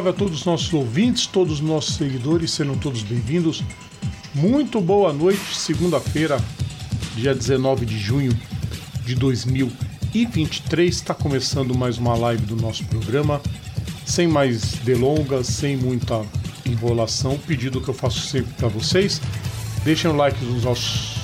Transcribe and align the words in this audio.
salve 0.00 0.08
a 0.08 0.12
todos 0.14 0.38
os 0.38 0.44
nossos 0.46 0.72
ouvintes, 0.72 1.26
todos 1.26 1.54
os 1.54 1.60
nossos 1.60 1.96
seguidores, 1.96 2.52
sejam 2.52 2.74
todos 2.74 3.02
bem-vindos. 3.02 3.62
Muito 4.34 4.80
boa 4.80 5.12
noite, 5.12 5.54
segunda-feira, 5.54 6.42
dia 7.14 7.34
19 7.34 7.84
de 7.84 7.98
junho 7.98 8.32
de 9.04 9.14
2023. 9.14 10.94
Está 10.94 11.12
começando 11.12 11.76
mais 11.76 11.98
uma 11.98 12.14
live 12.14 12.46
do 12.46 12.56
nosso 12.56 12.82
programa. 12.86 13.42
Sem 14.06 14.26
mais 14.26 14.76
delongas, 14.84 15.48
sem 15.48 15.76
muita 15.76 16.24
enrolação, 16.64 17.38
pedido 17.46 17.78
que 17.78 17.88
eu 17.88 17.94
faço 17.94 18.20
sempre 18.20 18.54
para 18.54 18.68
vocês. 18.68 19.20
Deixem 19.84 20.10
o 20.10 20.16
like 20.16 20.42
nos 20.46 20.64
nossos 20.64 21.16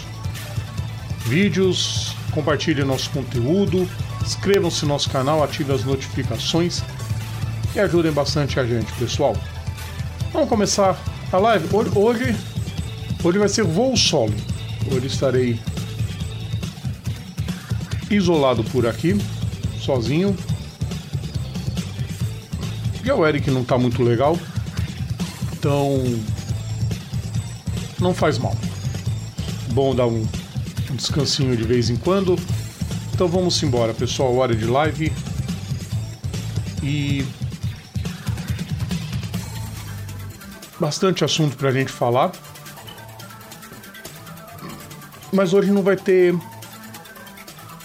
vídeos, 1.24 2.14
compartilhem 2.30 2.84
nosso 2.84 3.08
conteúdo, 3.08 3.88
inscrevam-se 4.22 4.82
no 4.82 4.88
nosso 4.88 5.08
canal, 5.08 5.42
ativem 5.42 5.74
as 5.74 5.82
notificações 5.82 6.82
e 7.76 7.80
ajudem 7.80 8.10
bastante 8.10 8.58
a 8.58 8.64
gente, 8.64 8.90
pessoal. 8.94 9.36
Vamos 10.32 10.48
começar 10.48 10.98
a 11.30 11.36
live. 11.36 11.68
Hoje, 11.94 12.34
hoje 13.22 13.38
vai 13.38 13.48
ser 13.50 13.64
voo 13.64 13.94
solo. 13.94 14.32
Hoje 14.90 15.06
estarei 15.06 15.60
isolado 18.10 18.64
por 18.64 18.86
aqui, 18.86 19.14
sozinho. 19.78 20.34
E 23.04 23.12
o 23.12 23.26
Eric 23.26 23.50
não 23.50 23.62
tá 23.62 23.76
muito 23.76 24.02
legal. 24.02 24.38
Então. 25.52 26.02
Não 28.00 28.14
faz 28.14 28.38
mal. 28.38 28.56
Bom 29.72 29.94
dar 29.94 30.06
um, 30.06 30.26
um 30.90 30.96
descansinho 30.96 31.54
de 31.54 31.64
vez 31.64 31.90
em 31.90 31.96
quando. 31.96 32.38
Então 33.12 33.28
vamos 33.28 33.62
embora, 33.62 33.92
pessoal. 33.92 34.34
Hora 34.34 34.56
de 34.56 34.64
live. 34.64 35.12
E 36.82 37.22
bastante 40.78 41.24
assunto 41.24 41.56
pra 41.56 41.72
gente 41.72 41.90
falar. 41.90 42.32
Mas 45.32 45.52
hoje 45.52 45.70
não 45.70 45.82
vai 45.82 45.96
ter 45.96 46.34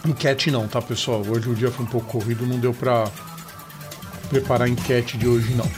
enquete 0.05 0.51
não, 0.51 0.67
tá 0.67 0.81
pessoal? 0.81 1.21
Hoje 1.27 1.49
o 1.49 1.55
dia 1.55 1.71
foi 1.71 1.85
um 1.85 1.89
pouco 1.89 2.19
corrido, 2.19 2.45
não 2.45 2.59
deu 2.59 2.73
pra 2.73 3.07
preparar 4.29 4.67
a 4.67 4.69
enquete 4.69 5.17
de 5.17 5.27
hoje 5.27 5.53
não. 5.53 5.69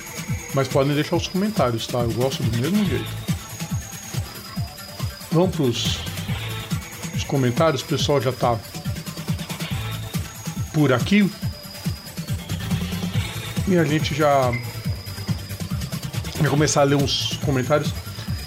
Mas 0.53 0.67
podem 0.67 0.93
deixar 0.93 1.15
os 1.15 1.27
comentários, 1.27 1.87
tá? 1.87 1.99
Eu 1.99 2.11
gosto 2.11 2.43
do 2.43 2.57
mesmo 2.57 2.85
jeito. 2.85 3.09
Vamos 5.31 5.55
pros 5.55 5.99
os 7.15 7.23
comentários, 7.23 7.81
o 7.81 7.85
pessoal 7.85 8.21
já 8.21 8.31
tá 8.31 8.59
por 10.73 10.91
aqui. 10.93 11.29
E 13.67 13.77
a 13.77 13.83
gente 13.83 14.13
já 14.13 14.51
Vou 16.43 16.51
começar 16.51 16.81
a 16.81 16.83
ler 16.83 16.95
uns 16.95 17.39
comentários. 17.45 17.93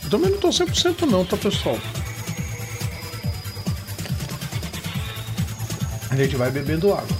Eu 0.04 0.10
também 0.10 0.30
não 0.30 0.38
tô 0.38 0.50
100% 0.50 1.02
não, 1.10 1.24
tá 1.24 1.34
pessoal? 1.34 1.78
A 6.10 6.14
gente 6.14 6.36
vai 6.36 6.50
bebendo 6.50 6.92
água. 6.92 7.16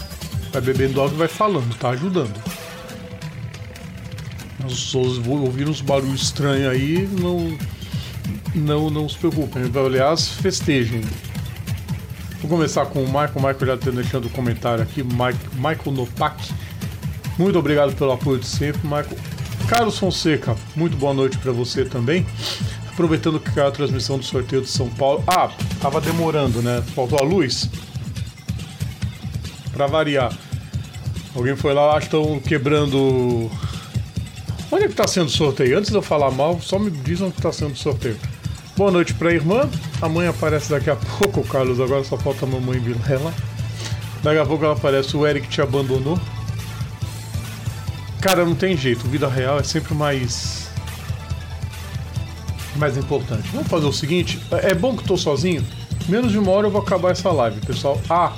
Vai 0.53 0.61
bebendo 0.61 1.01
água 1.01 1.15
e 1.15 1.19
vai 1.19 1.29
falando, 1.29 1.75
tá 1.77 1.91
ajudando. 1.91 2.39
As 4.65 4.73
pessoas 4.73 5.17
vão 5.17 5.45
ouvir 5.45 5.67
uns 5.67 5.81
barulhos 5.81 6.25
estranhos 6.25 6.71
aí, 6.71 7.09
não, 7.21 7.57
não, 8.55 8.91
não 8.91 9.09
se 9.09 9.17
preocupem. 9.17 9.63
Aliás, 9.75 10.29
festejem. 10.29 11.01
Vou 12.43 12.51
começar 12.51 12.85
com 12.87 13.03
o 13.03 13.07
Michael. 13.07 13.33
O 13.35 13.39
Michael 13.39 13.67
já 13.67 13.75
está 13.75 13.91
deixando 13.91 14.27
o 14.27 14.31
comentário 14.31 14.83
aqui. 14.83 15.03
Mike, 15.03 15.55
Michael 15.55 15.93
Nopak. 15.93 16.53
Muito 17.39 17.59
obrigado 17.59 17.97
pelo 17.97 18.13
apoio 18.13 18.39
de 18.39 18.47
sempre, 18.47 18.83
Michael. 18.83 19.36
Carlos 19.69 19.99
Fonseca, 19.99 20.57
muito 20.77 20.97
boa 20.97 21.13
noite 21.13 21.37
para 21.39 21.51
você 21.51 21.85
também. 21.85 22.25
Aproveitando 22.89 23.41
que 23.41 23.51
caiu 23.51 23.67
a 23.67 23.73
transmissão 23.73 24.17
do 24.17 24.25
sorteio 24.25 24.63
de 24.63 24.69
São 24.69 24.89
Paulo. 24.89 25.25
Ah, 25.27 25.51
tava 25.81 26.01
demorando, 26.01 26.63
né? 26.63 26.83
Faltou 26.95 27.19
a 27.19 27.23
luz. 27.23 27.69
Para 29.73 29.89
variar. 29.89 30.33
Alguém 31.35 31.57
foi 31.57 31.75
lá, 31.75 31.99
estão 31.99 32.39
quebrando. 32.39 33.51
Onde 34.71 34.85
é 34.85 34.89
que 34.89 34.95
tá 34.95 35.07
sendo 35.09 35.29
sorteio? 35.31 35.77
Antes 35.77 35.91
de 35.91 35.97
eu 35.97 36.03
falar 36.03 36.31
mal, 36.31 36.61
só 36.61 36.79
me 36.79 36.91
dizem 36.91 37.27
onde 37.27 37.37
tá 37.37 37.53
sendo 37.53 37.77
sorteio. 37.77 38.17
Boa 38.77 38.93
noite 38.93 39.15
pra 39.15 39.33
irmã. 39.33 39.69
A 40.01 40.09
mãe 40.09 40.29
aparece 40.29 40.71
daqui 40.71 40.91
a 40.91 40.97
pouco, 41.19 41.43
Carlos. 41.43 41.81
Agora 41.81 42.05
só 42.05 42.17
falta 42.17 42.47
a 42.47 42.49
mamãe 42.49 42.79
Vilela. 42.79 43.35
Daqui 44.23 44.39
a 44.39 44.47
pouco 44.47 44.65
ela 44.65 44.75
aparece. 44.75 45.17
O 45.17 45.27
Eric 45.27 45.49
te 45.49 45.61
abandonou. 45.61 46.19
Cara, 48.27 48.45
não 48.45 48.57
tem 48.57 48.77
jeito. 48.77 49.07
Vida 49.07 49.29
real 49.29 49.61
é 49.61 49.63
sempre 49.63 49.95
mais. 49.95 50.69
mais 52.75 52.97
importante. 52.97 53.49
Vamos 53.53 53.69
fazer 53.69 53.87
o 53.87 53.93
seguinte: 53.93 54.43
é 54.51 54.75
bom 54.75 54.97
que 54.97 55.05
tô 55.05 55.17
sozinho. 55.17 55.65
Menos 56.09 56.33
de 56.33 56.39
uma 56.39 56.51
hora 56.51 56.67
eu 56.67 56.71
vou 56.73 56.81
acabar 56.81 57.13
essa 57.13 57.31
live, 57.31 57.61
pessoal. 57.61 58.01
Ah, 58.11 58.33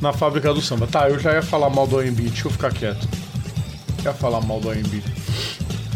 na 0.00 0.12
fábrica 0.12 0.52
do 0.52 0.60
samba. 0.60 0.88
Tá, 0.88 1.08
eu 1.08 1.20
já 1.20 1.34
ia 1.34 1.42
falar 1.42 1.70
mal 1.70 1.86
do 1.86 2.00
AMB. 2.00 2.22
Deixa 2.22 2.48
eu 2.48 2.50
ficar 2.50 2.72
quieto. 2.72 3.08
ia 4.04 4.12
falar 4.12 4.40
mal 4.40 4.58
do 4.58 4.70
AMB. 4.70 5.04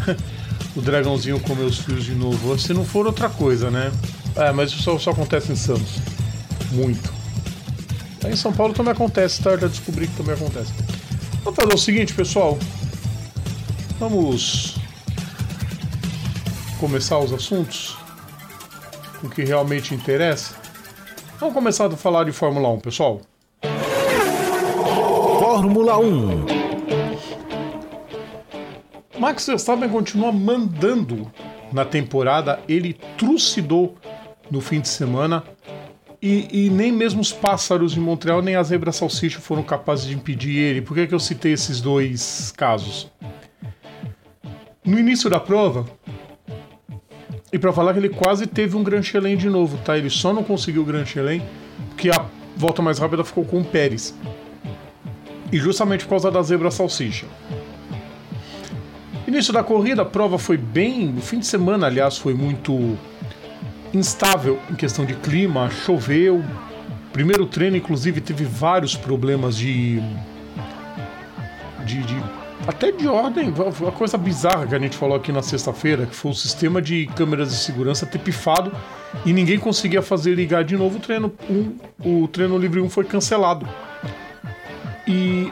o 0.73 0.81
dragãozinho 0.81 1.37
comeu 1.41 1.65
os 1.65 1.79
fios 1.79 2.05
de 2.05 2.15
novo. 2.15 2.57
Se 2.57 2.73
não 2.73 2.85
for 2.85 3.05
outra 3.05 3.27
coisa, 3.27 3.69
né? 3.69 3.91
É, 4.37 4.53
mas 4.53 4.69
isso 4.69 4.83
só, 4.83 4.97
só 4.97 5.11
acontece 5.11 5.51
em 5.51 5.57
Santos. 5.57 5.97
Muito. 6.71 7.13
Aí 8.23 8.31
em 8.31 8.37
São 8.37 8.53
Paulo 8.53 8.73
também 8.73 8.93
acontece, 8.93 9.43
tá? 9.43 9.49
Eu 9.49 9.59
já 9.59 9.67
descobri 9.67 10.07
que 10.07 10.15
também 10.15 10.33
acontece. 10.33 10.71
Vamos 11.43 11.61
fazer 11.61 11.73
o 11.73 11.77
seguinte, 11.77 12.13
pessoal. 12.13 12.57
Vamos 13.99 14.75
começar 16.79 17.19
os 17.19 17.31
assuntos? 17.31 17.97
O 19.23 19.29
que 19.29 19.43
realmente 19.43 19.93
interessa? 19.93 20.55
Vamos 21.39 21.53
começar 21.53 21.85
a 21.85 21.97
falar 21.97 22.25
de 22.25 22.31
Fórmula 22.31 22.69
1, 22.69 22.79
pessoal. 22.79 23.21
Fórmula 25.39 25.97
1 25.97 26.45
Max 29.19 29.45
Verstappen 29.47 29.87
continua 29.87 30.31
mandando 30.31 31.31
na 31.71 31.85
temporada, 31.85 32.59
ele 32.67 32.93
trucidou 33.17 33.95
no 34.49 34.59
fim 34.59 34.81
de 34.81 34.89
semana 34.89 35.43
e, 36.21 36.47
e, 36.65 36.69
nem 36.69 36.91
mesmo 36.91 37.21
os 37.21 37.31
pássaros 37.33 37.93
de 37.93 37.99
Montreal 37.99 38.41
nem 38.41 38.55
as 38.55 38.67
zebras 38.67 38.95
salsicha 38.95 39.39
foram 39.39 39.61
capazes 39.61 40.05
de 40.05 40.15
impedir 40.15 40.57
ele. 40.57 40.81
Por 40.81 40.95
que, 40.95 41.05
que 41.05 41.13
eu 41.13 41.19
citei 41.19 41.51
esses 41.51 41.81
dois 41.81 42.53
casos? 42.55 43.11
No 44.85 44.99
início 44.99 45.29
da 45.29 45.39
prova. 45.39 45.85
E 47.51 47.59
para 47.59 47.71
falar 47.71 47.93
que 47.93 47.99
ele 47.99 48.09
quase 48.09 48.47
teve 48.47 48.75
um 48.75 48.83
Grand 48.83 49.03
Chelem 49.03 49.37
de 49.37 49.49
novo, 49.49 49.77
tá? 49.77 49.97
Ele 49.97 50.09
só 50.09 50.33
não 50.33 50.43
conseguiu 50.43 50.81
o 50.81 50.85
Grand 50.85 51.05
Chelem 51.05 51.41
porque 51.89 52.09
a 52.09 52.25
volta 52.57 52.81
mais 52.81 52.97
rápida 52.99 53.23
ficou 53.23 53.45
com 53.45 53.61
o 53.61 53.63
Pérez. 53.63 54.15
E 55.51 55.57
justamente 55.57 56.03
por 56.03 56.11
causa 56.11 56.31
da 56.31 56.41
zebra 56.41 56.71
salsicha. 56.71 57.27
Início 59.27 59.53
da 59.53 59.63
corrida, 59.63 60.01
a 60.01 60.05
prova 60.05 60.37
foi 60.37 60.57
bem. 60.57 61.15
O 61.17 61.21
fim 61.21 61.39
de 61.39 61.45
semana, 61.45 61.87
aliás, 61.87 62.17
foi 62.17 62.33
muito 62.33 62.97
instável 63.93 64.59
em 64.69 64.75
questão 64.75 65.05
de 65.05 65.13
clima. 65.13 65.69
Choveu. 65.69 66.43
Primeiro 67.11 67.45
treino, 67.45 67.77
inclusive, 67.77 68.19
teve 68.19 68.43
vários 68.43 68.95
problemas 68.95 69.55
de. 69.55 70.01
de, 71.85 72.01
de 72.03 72.42
até 72.67 72.91
de 72.91 73.07
ordem, 73.07 73.53
uma 73.81 73.91
coisa 73.91 74.17
bizarra 74.17 74.65
que 74.65 74.75
a 74.75 74.79
gente 74.79 74.95
falou 74.95 75.17
aqui 75.17 75.31
na 75.31 75.41
sexta-feira, 75.41 76.05
que 76.05 76.15
foi 76.15 76.31
o 76.31 76.35
sistema 76.35 76.81
de 76.81 77.07
câmeras 77.15 77.49
de 77.49 77.57
segurança 77.57 78.05
ter 78.05 78.19
pifado 78.19 78.71
e 79.25 79.33
ninguém 79.33 79.59
conseguia 79.59 80.01
fazer 80.01 80.33
ligar 80.33 80.63
de 80.63 80.77
novo 80.77 80.97
o 80.97 80.99
treino 80.99 81.33
1, 81.49 82.23
o 82.23 82.27
treino 82.27 82.57
livre 82.57 82.79
1 82.79 82.89
foi 82.89 83.03
cancelado. 83.03 83.67
E 85.05 85.51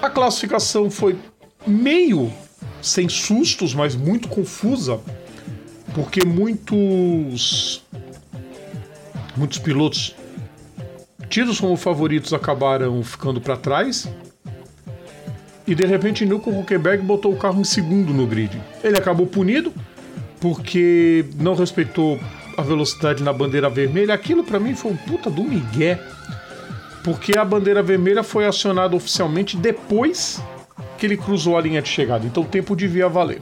a 0.00 0.08
classificação 0.08 0.90
foi 0.90 1.18
meio 1.66 2.32
sem 2.80 3.08
sustos, 3.08 3.74
mas 3.74 3.94
muito 3.94 4.28
confusa, 4.28 5.00
porque 5.94 6.24
muitos 6.24 7.82
muitos 9.36 9.58
pilotos 9.58 10.14
tidos 11.28 11.60
como 11.60 11.76
favoritos 11.76 12.32
acabaram 12.32 13.02
ficando 13.02 13.40
para 13.40 13.56
trás 13.56 14.08
e 15.66 15.74
de 15.74 15.84
repente 15.84 16.24
Nico 16.24 16.50
Huckenberg 16.50 17.02
botou 17.02 17.32
o 17.32 17.36
carro 17.36 17.60
em 17.60 17.64
segundo 17.64 18.12
no 18.12 18.26
grid. 18.26 18.60
Ele 18.82 18.96
acabou 18.96 19.26
punido 19.26 19.72
porque 20.40 21.24
não 21.38 21.54
respeitou 21.54 22.18
a 22.56 22.62
velocidade 22.62 23.22
na 23.22 23.32
bandeira 23.32 23.70
vermelha. 23.70 24.12
Aquilo 24.12 24.42
para 24.42 24.58
mim 24.58 24.74
foi 24.74 24.92
um 24.92 24.96
puta 24.96 25.30
do 25.30 25.44
migué. 25.44 26.00
Porque 27.04 27.36
a 27.36 27.44
bandeira 27.44 27.82
vermelha 27.82 28.22
foi 28.22 28.46
acionada 28.46 28.94
oficialmente 28.94 29.56
depois 29.56 30.40
que 30.98 31.06
ele 31.06 31.16
cruzou 31.16 31.56
a 31.56 31.60
linha 31.60 31.82
de 31.82 31.88
chegada. 31.88 32.26
Então 32.26 32.42
o 32.42 32.46
tempo 32.46 32.76
devia 32.76 33.08
valer. 33.08 33.40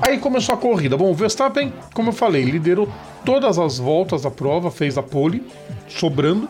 Aí 0.00 0.18
começou 0.18 0.54
a 0.54 0.58
corrida. 0.58 0.96
Bom, 0.96 1.10
o 1.10 1.14
Verstappen, 1.14 1.72
como 1.94 2.08
eu 2.08 2.12
falei, 2.12 2.42
liderou 2.42 2.88
todas 3.24 3.58
as 3.58 3.78
voltas 3.78 4.22
da 4.22 4.30
prova, 4.30 4.70
fez 4.70 4.98
a 4.98 5.02
pole, 5.02 5.42
sobrando, 5.88 6.48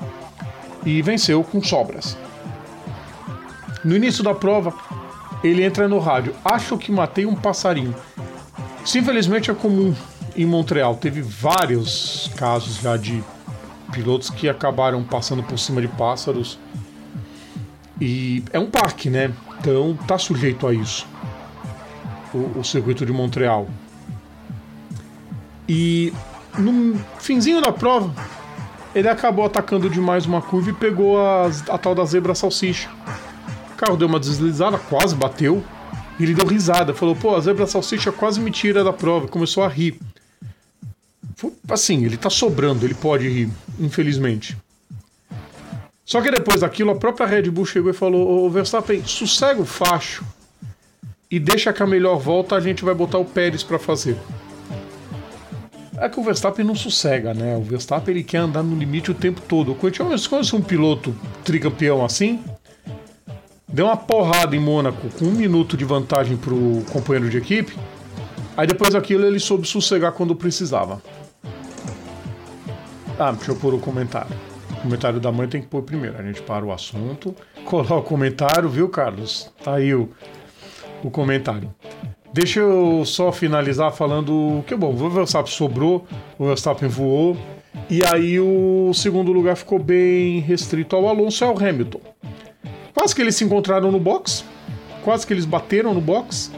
e 0.86 1.02
venceu 1.02 1.44
com 1.44 1.62
sobras. 1.62 2.16
No 3.84 3.96
início 3.96 4.23
da 4.23 4.34
prova, 4.34 4.73
ele 5.43 5.64
entra 5.64 5.88
no 5.88 5.99
rádio. 5.99 6.34
Acho 6.44 6.79
que 6.79 6.93
matei 6.93 7.26
um 7.26 7.34
passarinho. 7.34 7.94
Isso 8.84 8.99
infelizmente 8.99 9.50
é 9.50 9.55
comum 9.55 9.94
em 10.37 10.46
Montreal. 10.46 10.96
Teve 10.96 11.20
vários 11.23 12.31
casos 12.37 12.76
já 12.76 12.96
de 12.96 13.23
pilotos 13.93 14.31
que 14.31 14.49
acabaram 14.49 15.02
passando 15.02 15.43
por 15.43 15.58
cima 15.58 15.81
de 15.81 15.88
pássaros. 15.88 16.58
E 18.00 18.44
é 18.52 18.58
um 18.58 18.70
parque, 18.70 19.11
né? 19.11 19.32
Então 19.61 19.96
tá 20.06 20.19
sujeito 20.19 20.67
a 20.67 20.73
isso. 20.73 21.06
O, 22.32 22.61
o 22.61 22.64
circuito 22.64 23.05
de 23.05 23.12
Montreal. 23.12 23.69
E 25.69 26.12
no 26.58 26.99
finzinho 27.19 27.61
da 27.61 27.73
prova, 27.73 28.12
ele 28.94 29.08
acabou 29.08 29.44
atacando 29.44 29.88
demais 29.88 30.26
uma 30.26 30.43
curva 30.43 30.70
e 30.70 30.73
pegou 30.73 31.20
a, 31.20 31.46
a 31.69 31.79
tal 31.79 31.94
da 31.94 32.05
zebra 32.05 32.34
salsicha. 32.34 32.90
Carro 33.82 33.96
deu 33.96 34.06
uma 34.06 34.20
deslizada, 34.20 34.79
quase 34.79 35.12
bateu. 35.12 35.61
E 36.17 36.23
ele 36.23 36.34
deu 36.34 36.46
risada, 36.46 36.94
falou: 36.94 37.17
pô, 37.17 37.34
a 37.34 37.40
zebra 37.40 37.67
salsicha 37.67 38.12
quase 38.12 38.40
me 38.40 38.52
tira 38.52 38.84
da 38.84 38.93
prova. 38.93 39.26
Começou 39.26 39.64
a 39.64 39.69
rir. 39.69 39.99
Assim, 41.69 42.05
ele 42.05 42.17
tá 42.17 42.31
sobrando, 42.31 42.87
ele 42.87 42.94
pode 42.94 43.29
rir, 43.29 43.50
infelizmente. 43.81 44.56
Só 46.05 46.20
que 46.20 46.31
depois 46.31 46.61
daquilo, 46.61 46.93
a 46.93 46.94
própria 46.94 47.26
Red 47.26 47.50
Bull 47.50 47.67
chegou 47.67 47.90
e 47.90 47.94
falou: 47.94 48.44
Ô 48.44 48.49
Verstappen, 48.49 49.02
sossega 49.05 49.61
o 49.61 49.67
facho 49.67 50.25
e 51.29 51.40
deixa 51.40 51.73
que 51.73 51.82
a 51.82 51.87
melhor 51.87 52.19
volta 52.20 52.55
a 52.55 52.61
gente 52.61 52.84
vai 52.84 52.94
botar 52.94 53.19
o 53.19 53.25
Pérez 53.25 53.64
para 53.64 53.81
fazer. 53.81 54.17
É 55.99 56.08
que 56.08 56.20
o 56.20 56.23
Verstappen 56.23 56.64
não 56.64 56.76
sossega, 56.76 57.34
né? 57.34 57.56
O 57.56 57.62
Verstappen 57.62 58.14
ele 58.14 58.23
quer 58.23 58.38
andar 58.38 58.62
no 58.62 58.76
limite 58.76 59.11
o 59.11 59.14
tempo 59.14 59.40
todo. 59.40 59.75
Quando 59.75 59.99
conhece 60.29 60.55
um 60.55 60.62
piloto 60.62 61.12
tricampeão 61.43 62.05
assim, 62.05 62.44
deu 63.72 63.86
uma 63.86 63.96
porrada 63.96 64.54
em 64.54 64.60
Mônaco 64.60 65.08
com 65.19 65.24
um 65.24 65.32
minuto 65.32 65.76
de 65.76 65.84
vantagem 65.84 66.36
pro 66.36 66.82
companheiro 66.92 67.30
de 67.30 67.38
equipe. 67.38 67.76
Aí 68.56 68.66
depois 68.66 68.90
daquilo 68.92 69.24
ele 69.24 69.40
soube 69.40 69.66
sossegar 69.66 70.12
quando 70.12 70.36
precisava. 70.36 71.02
Ah, 73.19 73.32
deixa 73.32 73.52
eu 73.52 73.56
pôr 73.56 73.72
o 73.72 73.78
comentário. 73.78 74.36
O 74.70 74.82
comentário 74.82 75.20
da 75.20 75.32
mãe 75.32 75.48
tem 75.48 75.62
que 75.62 75.69
pôr 75.69 75.82
primeiro. 75.82 76.19
A 76.19 76.22
gente 76.22 76.42
para 76.42 76.64
o 76.64 76.72
assunto, 76.72 77.34
coloca 77.64 77.94
o 77.94 78.02
comentário, 78.02 78.69
viu, 78.69 78.88
Carlos? 78.88 79.50
Tá 79.64 79.76
aí 79.76 79.94
o, 79.94 80.10
o 81.02 81.10
comentário. 81.10 81.72
Deixa 82.32 82.60
eu 82.60 83.04
só 83.04 83.30
finalizar 83.30 83.92
falando 83.92 84.64
que, 84.66 84.74
bom, 84.74 84.94
o 84.94 85.10
Verstappen 85.10 85.52
sobrou, 85.52 86.06
o 86.38 86.46
Verstappen 86.46 86.88
voou, 86.88 87.36
e 87.90 88.02
aí 88.04 88.40
o 88.40 88.90
segundo 88.94 89.32
lugar 89.32 89.54
ficou 89.54 89.78
bem 89.78 90.40
restrito 90.40 90.96
ao 90.96 91.08
Alonso 91.08 91.44
e 91.44 91.46
ao 91.46 91.58
Hamilton. 91.58 92.11
Quase 93.02 93.16
que 93.16 93.20
eles 93.20 93.34
se 93.34 93.43
encontraram 93.43 93.90
no 93.90 93.99
box, 93.99 94.44
quase 95.02 95.26
que 95.26 95.32
eles 95.32 95.44
bateram 95.44 95.93
no 95.93 96.00
box, 96.00 96.52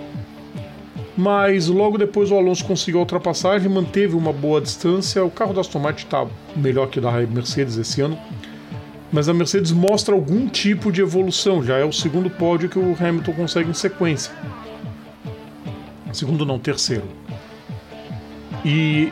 mas 1.16 1.68
logo 1.68 1.96
depois 1.96 2.30
o 2.30 2.36
Alonso 2.36 2.66
conseguiu 2.66 2.98
a 2.98 3.00
ultrapassagem, 3.00 3.66
manteve 3.66 4.14
uma 4.14 4.30
boa 4.30 4.60
distância. 4.60 5.24
O 5.24 5.30
carro 5.30 5.54
da 5.54 5.62
Aston 5.62 5.78
Martin 5.78 6.04
está 6.04 6.26
melhor 6.54 6.88
que 6.88 6.98
o 6.98 7.02
da 7.02 7.10
Mercedes 7.12 7.78
esse 7.78 8.02
ano, 8.02 8.18
mas 9.10 9.26
a 9.26 9.32
Mercedes 9.32 9.72
mostra 9.72 10.14
algum 10.14 10.46
tipo 10.46 10.92
de 10.92 11.00
evolução. 11.00 11.64
Já 11.64 11.78
é 11.78 11.84
o 11.84 11.90
segundo 11.90 12.28
pódio 12.28 12.68
que 12.68 12.78
o 12.78 12.94
Hamilton 13.00 13.32
consegue 13.32 13.70
em 13.70 13.74
sequência. 13.74 14.30
Segundo 16.12 16.44
não, 16.44 16.58
terceiro. 16.58 17.08
E. 18.62 19.10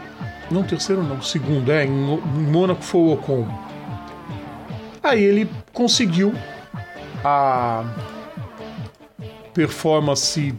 Não, 0.51 0.65
terceiro 0.65 1.03
não, 1.03 1.23
segundo, 1.23 1.73
é. 1.73 1.87
Em, 1.87 1.89
Mônaco 1.91 2.83
foi 2.83 3.01
o 3.01 3.13
Ocon. 3.15 3.49
Aí 5.03 5.25
ele 5.25 5.49
conseguiu 5.73 6.35
a 7.25 7.85
performance 9.55 10.55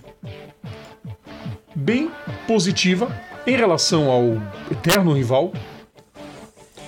bem 1.75 2.11
positiva 2.47 3.15
em 3.45 3.55
relação 3.55 4.09
ao 4.09 4.23
eterno 4.71 5.13
rival. 5.13 5.51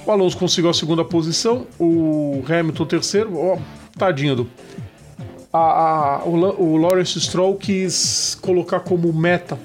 O 0.06 0.12
Alonso 0.12 0.38
conseguiu 0.38 0.69
a 0.69 0.74
segunda 0.74 1.04
posição, 1.04 1.66
o 1.80 2.44
Hamilton 2.48 2.86
terceiro. 2.86 3.36
Oh, 3.36 3.60
tadinho 3.98 4.36
do 4.36 4.50
a, 5.51 6.19
a, 6.19 6.25
o, 6.25 6.74
o 6.74 6.78
Lawrence 6.78 7.19
Stroll 7.19 7.56
quis 7.56 8.38
colocar 8.42 8.81
como 8.81 9.12
meta 9.13 9.57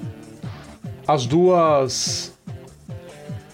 as 1.06 1.26
duas 1.26 2.32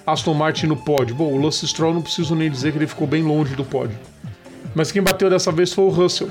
Aston 0.06 0.34
Martin 0.34 0.66
no 0.66 0.76
pódio. 0.76 1.16
Bom, 1.16 1.32
o 1.32 1.40
Lance 1.40 1.66
Stroll 1.66 1.94
não 1.94 2.02
preciso 2.02 2.34
nem 2.34 2.50
dizer 2.50 2.72
que 2.72 2.78
ele 2.78 2.86
ficou 2.86 3.06
bem 3.06 3.22
longe 3.22 3.56
do 3.56 3.64
pódio. 3.64 3.98
Mas 4.76 4.92
quem 4.92 5.02
bateu 5.02 5.30
dessa 5.30 5.50
vez 5.50 5.72
foi 5.72 5.86
o 5.86 5.88
Russell. 5.88 6.30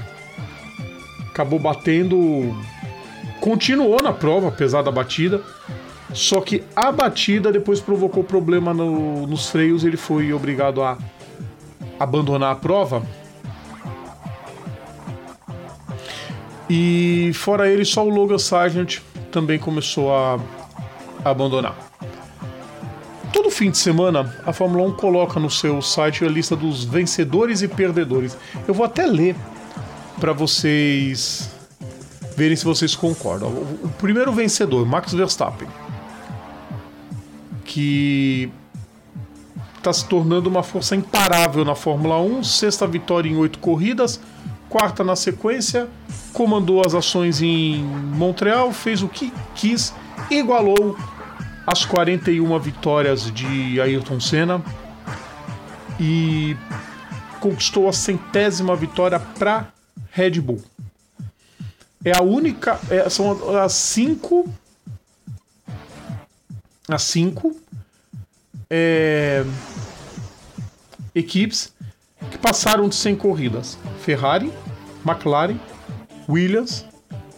Acabou 1.31 1.57
batendo. 1.57 2.55
Continuou 3.41 3.99
na 4.03 4.13
prova, 4.13 4.49
apesar 4.49 4.83
da 4.83 4.91
batida. 4.91 5.41
Só 6.13 6.39
que 6.39 6.63
a 6.75 6.91
batida 6.91 7.51
depois 7.51 7.81
provocou 7.81 8.23
problema 8.23 8.71
no, 8.71 9.25
nos 9.25 9.49
freios 9.49 9.83
ele 9.83 9.97
foi 9.97 10.31
obrigado 10.31 10.83
a 10.83 10.95
abandonar 11.99 12.51
a 12.51 12.55
prova. 12.55 13.01
E 16.69 17.31
fora 17.33 17.67
ele, 17.67 17.83
só 17.83 18.05
o 18.05 18.09
Logan 18.09 18.37
Sargent 18.37 18.99
também 19.31 19.57
começou 19.57 20.15
a 20.15 20.39
abandonar. 21.23 21.75
Fim 23.55 23.71
de 23.71 23.77
semana, 23.77 24.35
a 24.45 24.51
Fórmula 24.51 24.85
1 24.89 24.91
coloca 24.95 25.39
no 25.39 25.49
seu 25.49 25.81
site 25.81 26.25
a 26.25 26.27
lista 26.27 26.57
dos 26.57 26.83
vencedores 26.83 27.61
e 27.61 27.69
perdedores. 27.69 28.37
Eu 28.67 28.73
vou 28.73 28.85
até 28.85 29.05
ler 29.05 29.33
para 30.19 30.33
vocês 30.33 31.49
verem 32.35 32.57
se 32.57 32.65
vocês 32.65 32.97
concordam. 32.97 33.47
O 33.81 33.87
primeiro 33.97 34.33
vencedor, 34.33 34.85
Max 34.85 35.13
Verstappen, 35.13 35.69
que 37.63 38.51
está 39.77 39.93
se 39.93 40.03
tornando 40.03 40.49
uma 40.49 40.61
força 40.61 40.93
imparável 40.93 41.63
na 41.63 41.75
Fórmula 41.75 42.19
1, 42.19 42.43
sexta 42.43 42.85
vitória 42.85 43.29
em 43.29 43.37
oito 43.37 43.59
corridas, 43.59 44.19
quarta 44.67 45.01
na 45.01 45.15
sequência, 45.15 45.87
comandou 46.33 46.85
as 46.85 46.93
ações 46.93 47.41
em 47.41 47.85
Montreal, 47.85 48.73
fez 48.73 49.01
o 49.01 49.07
que 49.07 49.31
quis, 49.55 49.93
igualou 50.29 50.97
as 51.65 51.85
41 51.85 52.59
vitórias 52.59 53.31
de 53.31 53.79
Ayrton 53.81 54.19
Senna 54.19 54.63
e 55.99 56.55
conquistou 57.39 57.87
a 57.87 57.93
centésima 57.93 58.75
vitória 58.75 59.19
para 59.19 59.71
Red 60.11 60.41
Bull. 60.41 60.63
É 62.03 62.15
a 62.15 62.21
única, 62.21 62.79
é, 62.89 63.09
são 63.09 63.57
as 63.57 63.73
cinco, 63.73 64.47
as 66.87 67.01
cinco 67.01 67.55
é, 68.69 69.43
equipes 71.15 71.73
que 72.29 72.37
passaram 72.37 72.87
de 72.87 72.95
100 72.95 73.15
corridas: 73.15 73.77
Ferrari, 74.01 74.51
McLaren, 75.05 75.59
Williams, 76.29 76.85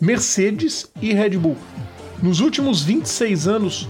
Mercedes 0.01 0.89
e 1.01 1.13
Red 1.13 1.37
Bull. 1.37 1.57
Nos 2.21 2.39
últimos 2.39 2.81
26 2.81 3.47
anos, 3.47 3.87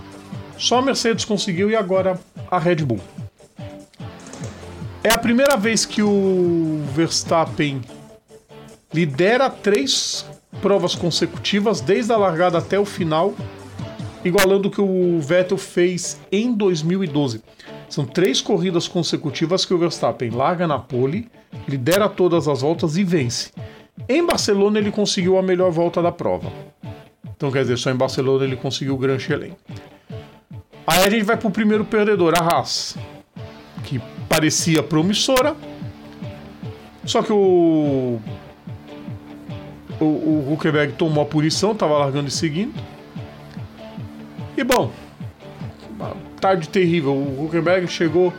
só 0.57 0.79
a 0.79 0.81
Mercedes 0.81 1.25
conseguiu 1.25 1.69
e 1.69 1.75
agora 1.75 2.19
a 2.49 2.57
Red 2.57 2.77
Bull. 2.77 2.99
É 5.03 5.13
a 5.13 5.17
primeira 5.17 5.55
vez 5.55 5.85
que 5.85 6.01
o 6.01 6.83
Verstappen 6.93 7.81
lidera 8.93 9.49
três 9.49 10.25
provas 10.61 10.95
consecutivas, 10.95 11.81
desde 11.81 12.11
a 12.11 12.17
largada 12.17 12.57
até 12.57 12.79
o 12.79 12.85
final, 12.85 13.33
igualando 14.23 14.67
o 14.67 14.71
que 14.71 14.81
o 14.81 15.19
Vettel 15.19 15.57
fez 15.57 16.19
em 16.31 16.53
2012. 16.53 17.41
São 17.89 18.05
três 18.05 18.41
corridas 18.41 18.87
consecutivas 18.87 19.65
que 19.65 19.73
o 19.73 19.77
Verstappen 19.77 20.29
larga 20.29 20.67
na 20.67 20.79
pole, 20.79 21.29
lidera 21.67 22.09
todas 22.09 22.47
as 22.47 22.61
voltas 22.61 22.97
e 22.97 23.03
vence. 23.03 23.51
Em 24.09 24.25
Barcelona 24.25 24.79
ele 24.79 24.91
conseguiu 24.91 25.37
a 25.37 25.41
melhor 25.41 25.71
volta 25.71 26.01
da 26.01 26.11
prova. 26.11 26.51
Então 27.35 27.51
quer 27.51 27.61
dizer, 27.61 27.77
só 27.77 27.91
em 27.91 27.95
Barcelona 27.95 28.43
ele 28.43 28.55
conseguiu 28.55 28.95
o 28.95 28.97
Grand 28.97 29.19
Chelem. 29.19 29.55
Aí 30.88 31.03
a 31.03 31.10
gente 31.10 31.24
vai 31.24 31.36
pro 31.36 31.51
primeiro 31.51 31.84
perdedor, 31.84 32.34
a 32.34 32.39
Haas, 32.39 32.98
que 33.84 34.01
parecia 34.29 34.82
promissora, 34.82 35.53
só 37.06 37.22
que 37.22 37.34
o 37.34 38.20
o, 40.00 40.06
o 40.06 40.53
Huckenberg 40.53 40.94
tomou 40.94 41.24
a 41.24 41.25
punição, 41.25 41.72
estava 41.72 41.98
largando 41.98 42.27
e 42.27 42.32
seguindo. 42.32 42.74
E 44.56 44.63
bom, 44.63 44.91
tarde 46.39 46.70
terrível. 46.70 47.13
O 47.13 47.46
Huckenberg 47.46 47.88
chegou. 47.88 48.34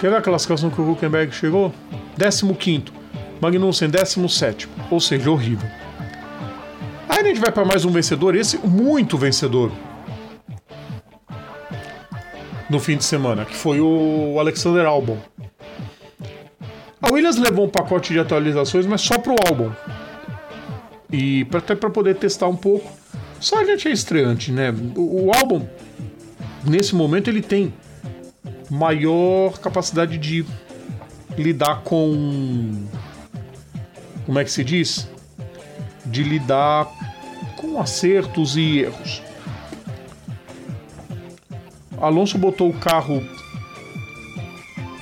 Quer 0.00 0.10
ver 0.10 0.16
a 0.16 0.22
classificação 0.22 0.70
que 0.70 0.80
o 0.80 0.90
Huckenberg 0.90 1.32
chegou? 1.34 1.72
15. 2.18 2.84
Magnussen 3.40 3.90
17. 3.90 4.68
Ou 4.90 5.00
seja, 5.00 5.30
horrível. 5.30 5.68
Aí 7.08 7.20
a 7.20 7.24
gente 7.24 7.40
vai 7.40 7.52
para 7.52 7.64
mais 7.64 7.84
um 7.84 7.90
vencedor, 7.90 8.34
esse 8.34 8.58
muito 8.58 9.16
vencedor. 9.16 9.70
No 12.68 12.80
fim 12.80 12.96
de 12.96 13.04
semana, 13.04 13.44
que 13.44 13.54
foi 13.54 13.80
o 13.80 14.38
Alexander 14.40 14.84
Albon. 14.86 15.18
A 17.00 17.12
Williams 17.12 17.36
levou 17.36 17.66
um 17.66 17.68
pacote 17.68 18.12
de 18.12 18.18
atualizações, 18.18 18.86
mas 18.86 19.00
só 19.00 19.18
pro 19.18 19.36
Albon. 19.46 19.70
E 21.12 21.46
até 21.54 21.76
para 21.76 21.90
poder 21.90 22.16
testar 22.16 22.48
um 22.48 22.56
pouco. 22.56 22.90
Só 23.38 23.60
a 23.60 23.64
gente 23.64 23.86
é 23.86 23.92
estreante, 23.92 24.50
né? 24.50 24.74
O, 24.96 25.26
o 25.26 25.32
álbum, 25.32 25.66
nesse 26.64 26.94
momento, 26.96 27.30
ele 27.30 27.42
tem 27.42 27.72
maior 28.68 29.58
capacidade 29.58 30.18
de 30.18 30.44
lidar 31.38 31.82
com. 31.82 32.86
Como 34.24 34.38
é 34.38 34.44
que 34.44 34.50
se 34.50 34.64
diz? 34.64 35.08
De 36.04 36.24
lidar 36.24 36.88
com 37.56 37.80
acertos 37.80 38.56
e 38.56 38.80
erros. 38.80 39.22
Alonso 42.00 42.38
botou 42.38 42.68
o 42.68 42.74
carro 42.74 43.22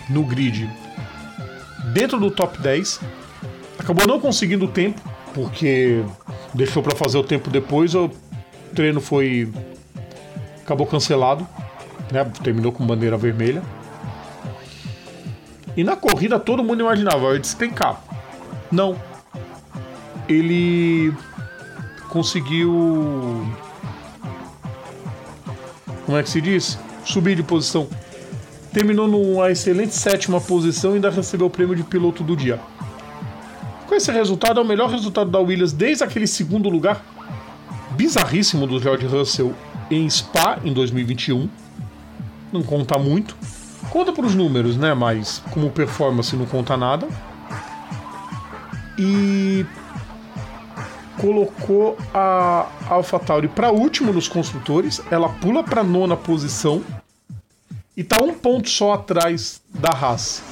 no 0.09 0.23
grid 0.25 0.71
dentro 1.93 2.19
do 2.19 2.31
top 2.31 2.61
10. 2.61 3.01
Acabou 3.79 4.07
não 4.07 4.21
conseguindo 4.21 4.67
o 4.67 4.69
tempo, 4.69 5.01
porque 5.33 6.03
deixou 6.53 6.83
para 6.83 6.97
fazer 6.97 7.19
o 7.19 7.25
tempo 7.25 7.51
depois. 7.51 7.95
O 7.95 8.11
treino 8.75 9.01
foi. 9.01 9.53
acabou 10.63 10.87
cancelado, 10.87 11.47
né? 12.13 12.25
terminou 12.43 12.73
com 12.73 12.87
bandeira 12.87 13.17
vermelha. 13.17 13.63
E 15.77 15.83
na 15.83 15.97
corrida 15.97 16.39
todo 16.39 16.63
mundo 16.63 16.81
imaginava, 16.81 17.31
ele 17.31 17.41
despencar. 17.41 18.01
Não. 18.71 18.97
Ele 20.29 21.13
conseguiu. 22.09 23.45
Como 26.07 26.19
é 26.19 26.23
que 26.23 26.29
se 26.29 26.41
diz? 26.41 26.79
Subir 27.05 27.37
de 27.37 27.43
posição. 27.43 27.89
Terminou 28.73 29.07
numa 29.07 29.51
excelente 29.51 29.95
sétima 29.95 30.41
posição 30.41 30.93
e 30.93 30.95
ainda 30.95 31.11
recebeu 31.11 31.47
o 31.47 31.51
prêmio 31.51 31.77
de 31.77 31.85
piloto 31.85 32.25
do 32.25 32.37
dia. 32.37 32.59
Com 33.87 33.95
esse 33.95 34.11
resultado, 34.11 34.59
é 34.59 34.63
o 34.63 34.67
melhor 34.67 34.91
resultado 34.91 35.31
da 35.31 35.39
Williams 35.39 35.73
desde 35.73 36.03
aquele 36.03 36.27
segundo 36.27 36.69
lugar 36.69 37.05
bizarríssimo 37.93 38.67
do 38.67 38.81
George 38.81 39.07
Russell 39.07 39.55
em 39.91 40.09
Spa 40.09 40.59
em 40.65 40.73
2021. 40.73 41.49
Não 42.53 42.63
conta 42.63 42.99
muito. 42.99 43.37
Conta 43.91 44.13
para 44.13 44.27
os 44.27 44.35
números, 44.35 44.77
né? 44.77 44.95
Mas 44.95 45.43
como 45.51 45.71
performance 45.71 46.35
não 46.35 46.47
conta 46.47 46.77
nada. 46.77 47.07
E 48.99 49.65
colocou 51.25 51.97
a 52.13 52.69
AlphaTauri 52.91 53.49
para 53.49 53.73
último 53.73 54.13
nos 54.13 54.29
construtores. 54.29 55.01
Ela 55.11 55.31
pula 55.31 55.65
para 55.65 55.83
nona 55.83 56.19
posição 56.19 56.85
e 57.97 58.05
tá 58.05 58.23
um 58.23 58.35
ponto 58.35 58.69
só 58.69 58.93
atrás 58.93 59.63
da 59.71 59.89
Haas. 59.89 60.43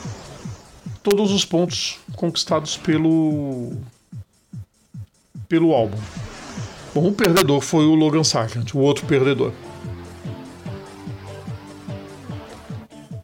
Todos 1.02 1.30
os 1.30 1.44
pontos 1.44 1.98
conquistados 2.16 2.78
pelo 2.78 3.72
pelo 5.46 5.74
álbum. 5.74 5.98
Bom, 6.94 7.08
o 7.08 7.12
perdedor 7.12 7.60
foi 7.60 7.84
o 7.84 7.94
Logan 7.94 8.24
Sargent, 8.24 8.72
o 8.72 8.78
outro 8.78 9.04
perdedor. 9.04 9.52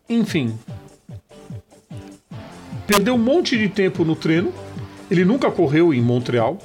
Enfim. 0.07 0.59
Perdeu 2.87 3.14
um 3.14 3.19
monte 3.19 3.57
de 3.57 3.71
tempo 3.71 4.05
no 4.05 4.14
treino. 4.14 4.52
Ele 5.11 5.25
nunca 5.25 5.50
correu 5.50 5.95
em 5.95 6.02
Montreal. 6.02 6.59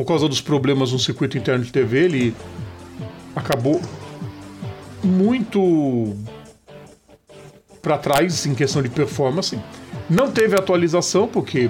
Por 0.00 0.06
causa 0.06 0.26
dos 0.26 0.40
problemas 0.40 0.92
no 0.92 0.98
circuito 0.98 1.36
interno 1.36 1.62
de 1.62 1.70
TV, 1.70 2.04
ele 2.06 2.34
acabou 3.36 3.78
muito 5.04 6.16
para 7.82 7.98
trás 7.98 8.46
em 8.46 8.54
questão 8.54 8.80
de 8.80 8.88
performance. 8.88 9.60
Não 10.08 10.32
teve 10.32 10.56
atualização, 10.56 11.28
porque 11.28 11.68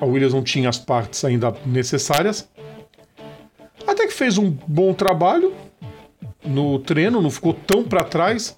a 0.00 0.04
Williams 0.04 0.32
não 0.32 0.44
tinha 0.44 0.68
as 0.68 0.78
partes 0.78 1.24
ainda 1.24 1.52
necessárias. 1.66 2.48
Até 3.84 4.06
que 4.06 4.12
fez 4.12 4.38
um 4.38 4.56
bom 4.68 4.94
trabalho 4.94 5.52
no 6.44 6.78
treino, 6.78 7.20
não 7.20 7.28
ficou 7.28 7.52
tão 7.52 7.82
para 7.82 8.04
trás. 8.04 8.56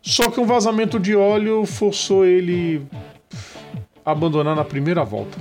Só 0.00 0.30
que 0.30 0.40
um 0.40 0.46
vazamento 0.46 0.98
de 0.98 1.14
óleo 1.14 1.66
forçou 1.66 2.24
ele 2.24 2.80
a 4.02 4.10
abandonar 4.10 4.56
na 4.56 4.64
primeira 4.64 5.04
volta. 5.04 5.36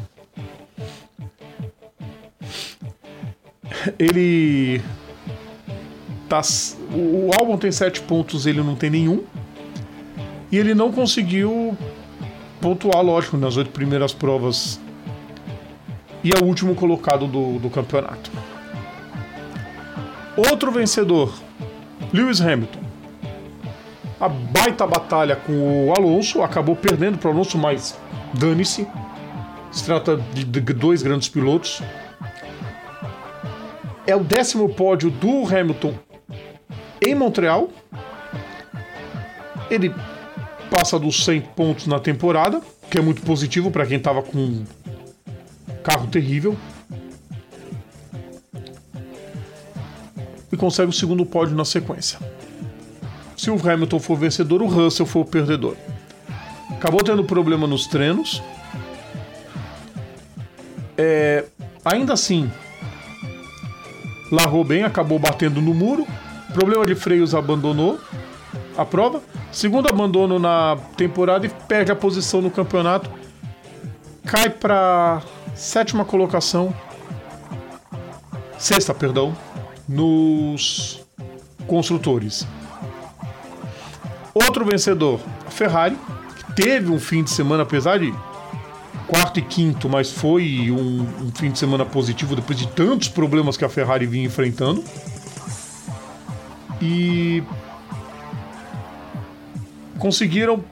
Ele 3.97 4.81
tá 6.27 6.41
o 6.93 7.29
álbum 7.37 7.57
tem 7.57 7.71
sete 7.71 8.01
pontos, 8.01 8.45
ele 8.45 8.61
não 8.61 8.75
tem 8.75 8.89
nenhum. 8.89 9.23
E 10.51 10.57
ele 10.57 10.73
não 10.73 10.91
conseguiu 10.91 11.77
pontuar, 12.59 13.01
lógico, 13.01 13.37
nas 13.37 13.57
oito 13.57 13.71
primeiras 13.71 14.13
provas. 14.13 14.79
E 16.23 16.29
é 16.29 16.39
o 16.41 16.45
último 16.45 16.75
colocado 16.75 17.25
do, 17.27 17.57
do 17.59 17.69
campeonato. 17.69 18.31
Outro 20.37 20.71
vencedor, 20.71 21.33
Lewis 22.13 22.41
Hamilton 22.41 22.91
a 24.21 24.29
baita 24.29 24.85
batalha 24.85 25.35
com 25.35 25.87
o 25.87 25.93
Alonso, 25.97 26.43
acabou 26.43 26.75
perdendo 26.75 27.17
para 27.17 27.31
o 27.31 27.33
Alonso, 27.33 27.57
mas 27.57 27.97
dane-se. 28.31 28.87
Se 29.71 29.83
trata 29.83 30.17
de, 30.31 30.45
dois 30.45 31.01
grandes 31.01 31.27
pilotos. 31.27 31.81
É 34.05 34.15
o 34.15 34.23
décimo 34.23 34.73
pódio 34.73 35.09
do 35.09 35.45
Hamilton 35.45 35.93
em 37.05 37.15
Montreal. 37.15 37.69
Ele 39.69 39.93
passa 40.69 40.99
dos 40.99 41.23
100 41.23 41.41
pontos 41.41 41.87
na 41.87 41.99
temporada, 41.99 42.61
que 42.89 42.97
é 42.97 43.01
muito 43.01 43.21
positivo 43.21 43.71
para 43.71 43.85
quem 43.85 43.97
estava 43.97 44.21
com 44.21 44.37
um 44.37 44.65
carro 45.83 46.07
terrível. 46.07 46.57
E 50.51 50.57
consegue 50.57 50.89
o 50.89 50.93
segundo 50.93 51.25
pódio 51.25 51.55
na 51.55 51.63
sequência. 51.63 52.19
Se 53.37 53.49
o 53.49 53.55
Hamilton 53.55 53.99
for 53.99 54.17
vencedor, 54.17 54.61
o 54.61 54.67
Russell 54.67 55.05
for 55.05 55.21
o 55.21 55.25
perdedor. 55.25 55.75
Acabou 56.69 57.01
tendo 57.03 57.23
problema 57.23 57.65
nos 57.65 57.87
treinos. 57.87 58.41
É, 60.97 61.45
ainda 61.85 62.13
assim, 62.13 62.51
largou 64.31 64.63
bem, 64.63 64.83
acabou 64.83 65.19
batendo 65.19 65.61
no 65.61 65.73
muro. 65.73 66.07
Problema 66.53 66.85
de 66.85 66.95
freios, 66.95 67.35
abandonou 67.35 67.99
a 68.77 68.85
prova. 68.85 69.21
Segundo 69.51 69.89
abandono 69.89 70.39
na 70.39 70.77
temporada 70.95 71.45
e 71.45 71.49
perde 71.49 71.91
a 71.91 71.95
posição 71.95 72.41
no 72.41 72.49
campeonato. 72.49 73.09
Cai 74.25 74.49
para 74.49 75.21
sétima 75.53 76.05
colocação. 76.05 76.73
Sexta, 78.57 78.93
perdão. 78.93 79.35
Nos 79.87 81.05
construtores. 81.67 82.47
Outro 84.33 84.63
vencedor, 84.63 85.19
a 85.45 85.51
Ferrari, 85.51 85.97
que 86.35 86.53
teve 86.53 86.89
um 86.89 86.99
fim 86.99 87.23
de 87.23 87.29
semana, 87.29 87.63
apesar 87.63 87.99
de 87.99 88.13
quarto 89.07 89.39
e 89.39 89.41
quinto, 89.41 89.89
mas 89.89 90.11
foi 90.11 90.71
um, 90.71 91.01
um, 91.01 91.31
fim 91.33 91.51
de 91.51 91.59
semana 91.59 91.85
positivo 91.85 92.35
depois 92.35 92.57
de 92.57 92.67
tantos 92.67 93.07
problemas 93.07 93.57
que 93.57 93.65
a 93.65 93.69
Ferrari 93.69 94.05
vinha 94.05 94.25
enfrentando. 94.25 94.83
E 96.81 97.43
conseguiram 99.99 100.63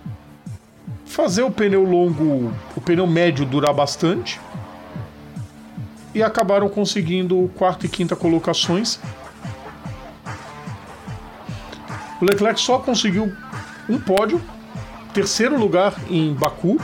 fazer 1.05 1.43
o 1.43 1.51
pneu 1.51 1.83
longo, 1.83 2.53
o 2.75 2.81
pneu 2.81 3.05
médio 3.05 3.45
durar 3.45 3.73
bastante. 3.73 4.39
E 6.13 6.23
acabaram 6.23 6.67
conseguindo 6.69 7.51
quarta 7.55 7.85
e 7.85 7.89
quinta 7.89 8.15
colocações. 8.15 8.99
O 12.21 12.25
Leclerc 12.25 12.59
só 12.59 12.79
conseguiu 12.79 13.31
um 13.87 13.99
pódio, 13.99 14.41
terceiro 15.13 15.57
lugar 15.57 15.95
em 16.09 16.33
Baku. 16.33 16.79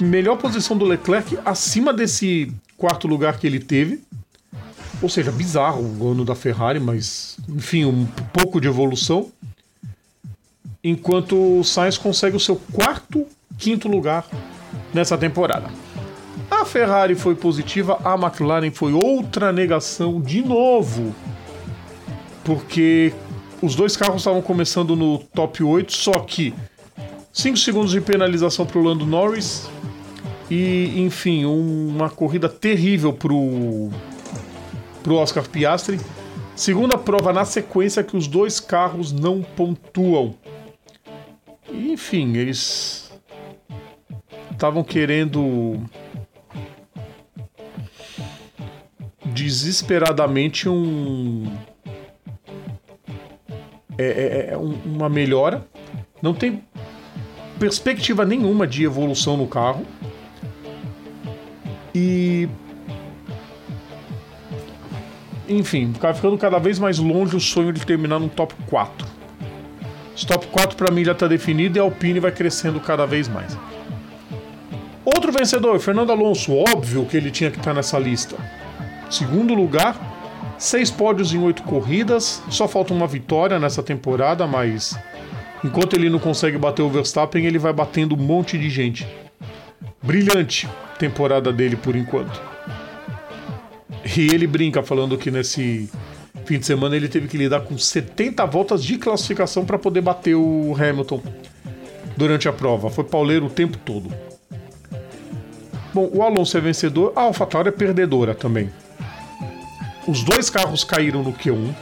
Melhor 0.00 0.36
posição 0.36 0.76
do 0.76 0.84
Leclerc 0.84 1.38
acima 1.44 1.92
desse 1.92 2.52
quarto 2.76 3.08
lugar 3.08 3.38
que 3.38 3.46
ele 3.46 3.58
teve. 3.58 4.00
Ou 5.02 5.08
seja, 5.08 5.30
bizarro 5.30 5.82
o 6.00 6.10
ano 6.10 6.24
da 6.24 6.34
Ferrari, 6.34 6.80
mas 6.80 7.36
enfim, 7.48 7.84
um 7.84 8.06
pouco 8.32 8.60
de 8.60 8.68
evolução. 8.68 9.30
Enquanto 10.82 11.60
o 11.60 11.64
Sainz 11.64 11.98
consegue 11.98 12.36
o 12.36 12.40
seu 12.40 12.56
quarto, 12.72 13.26
quinto 13.58 13.88
lugar 13.88 14.24
nessa 14.94 15.18
temporada. 15.18 15.68
A 16.50 16.64
Ferrari 16.64 17.14
foi 17.14 17.34
positiva, 17.34 17.98
a 18.04 18.14
McLaren 18.14 18.70
foi 18.70 18.92
outra 18.92 19.52
negação 19.52 20.20
de 20.20 20.42
novo. 20.42 21.14
Porque 22.44 23.12
os 23.60 23.74
dois 23.74 23.96
carros 23.96 24.22
estavam 24.22 24.40
começando 24.40 24.94
no 24.96 25.18
top 25.18 25.62
8, 25.62 25.92
só 25.92 26.12
que 26.12 26.54
5 27.32 27.56
segundos 27.58 27.90
de 27.90 28.00
penalização 28.00 28.64
para 28.64 28.78
o 28.78 28.82
Lando 28.82 29.04
Norris 29.04 29.68
e, 30.50 31.00
enfim, 31.00 31.44
uma 31.44 32.08
corrida 32.08 32.48
terrível 32.48 33.12
para 33.12 33.32
o 33.32 33.90
Oscar 35.10 35.48
Piastri. 35.48 36.00
Segunda 36.56 36.98
prova 36.98 37.32
na 37.32 37.44
sequência 37.44 38.02
que 38.02 38.16
os 38.16 38.26
dois 38.26 38.58
carros 38.58 39.12
não 39.12 39.42
pontuam. 39.42 40.34
E, 41.70 41.92
enfim, 41.92 42.36
eles 42.36 43.12
estavam 44.50 44.82
querendo 44.82 45.80
desesperadamente 49.26 50.68
um. 50.68 51.56
É, 53.96 54.06
é, 54.06 54.48
é 54.52 54.56
uma 54.56 55.08
melhora. 55.08 55.66
Não 56.20 56.34
tem 56.34 56.64
perspectiva 57.58 58.24
nenhuma 58.24 58.66
de 58.66 58.84
evolução 58.84 59.36
no 59.36 59.46
carro. 59.46 59.86
E. 61.98 62.48
Enfim, 65.48 65.92
ficar 65.92 66.14
ficando 66.14 66.38
cada 66.38 66.58
vez 66.58 66.78
mais 66.78 66.98
longe 66.98 67.34
o 67.34 67.40
sonho 67.40 67.72
de 67.72 67.84
terminar 67.84 68.20
no 68.20 68.28
top 68.28 68.54
4. 68.68 69.08
Esse 70.14 70.26
top 70.26 70.46
4 70.48 70.76
para 70.76 70.92
mim 70.92 71.04
já 71.04 71.12
está 71.12 71.26
definido 71.26 71.78
e 71.78 71.80
a 71.80 71.82
Alpine 71.82 72.20
vai 72.20 72.30
crescendo 72.30 72.78
cada 72.78 73.06
vez 73.06 73.26
mais. 73.26 73.58
Outro 75.04 75.32
vencedor, 75.32 75.80
Fernando 75.80 76.12
Alonso, 76.12 76.54
óbvio 76.54 77.06
que 77.06 77.16
ele 77.16 77.30
tinha 77.30 77.50
que 77.50 77.58
estar 77.58 77.70
tá 77.70 77.74
nessa 77.74 77.98
lista. 77.98 78.36
Segundo 79.10 79.54
lugar, 79.54 79.96
seis 80.58 80.90
pódios 80.90 81.32
em 81.32 81.38
oito 81.38 81.62
corridas, 81.62 82.42
só 82.50 82.68
falta 82.68 82.92
uma 82.92 83.06
vitória 83.06 83.58
nessa 83.58 83.82
temporada, 83.82 84.46
mas 84.46 84.96
enquanto 85.64 85.94
ele 85.94 86.10
não 86.10 86.18
consegue 86.18 86.58
bater 86.58 86.82
o 86.82 86.90
Verstappen, 86.90 87.46
ele 87.46 87.58
vai 87.58 87.72
batendo 87.72 88.14
um 88.14 88.18
monte 88.18 88.58
de 88.58 88.68
gente. 88.68 89.08
Brilhante 90.02 90.68
temporada 90.98 91.52
dele 91.52 91.76
por 91.76 91.96
enquanto. 91.96 92.40
E 94.16 94.28
ele 94.32 94.46
brinca 94.46 94.82
falando 94.82 95.18
que 95.18 95.30
nesse 95.30 95.90
fim 96.44 96.58
de 96.58 96.66
semana 96.66 96.96
ele 96.96 97.08
teve 97.08 97.28
que 97.28 97.36
lidar 97.36 97.60
com 97.60 97.76
70 97.76 98.44
voltas 98.46 98.82
de 98.82 98.96
classificação 98.96 99.64
para 99.64 99.78
poder 99.78 100.00
bater 100.00 100.34
o 100.34 100.74
Hamilton 100.74 101.22
durante 102.16 102.48
a 102.48 102.52
prova. 102.52 102.90
Foi 102.90 103.04
pauleiro 103.04 103.46
o 103.46 103.50
tempo 103.50 103.76
todo. 103.78 104.12
Bom, 105.92 106.10
o 106.12 106.22
Alonso 106.22 106.56
é 106.56 106.60
vencedor, 106.60 107.12
a 107.16 107.22
AlphaTauri 107.22 107.68
é 107.68 107.72
perdedora 107.72 108.34
também. 108.34 108.70
Os 110.06 110.22
dois 110.22 110.48
carros 110.48 110.84
caíram 110.84 111.22
no 111.22 111.32
Q1. 111.32 111.74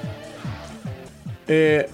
É... 1.48 1.88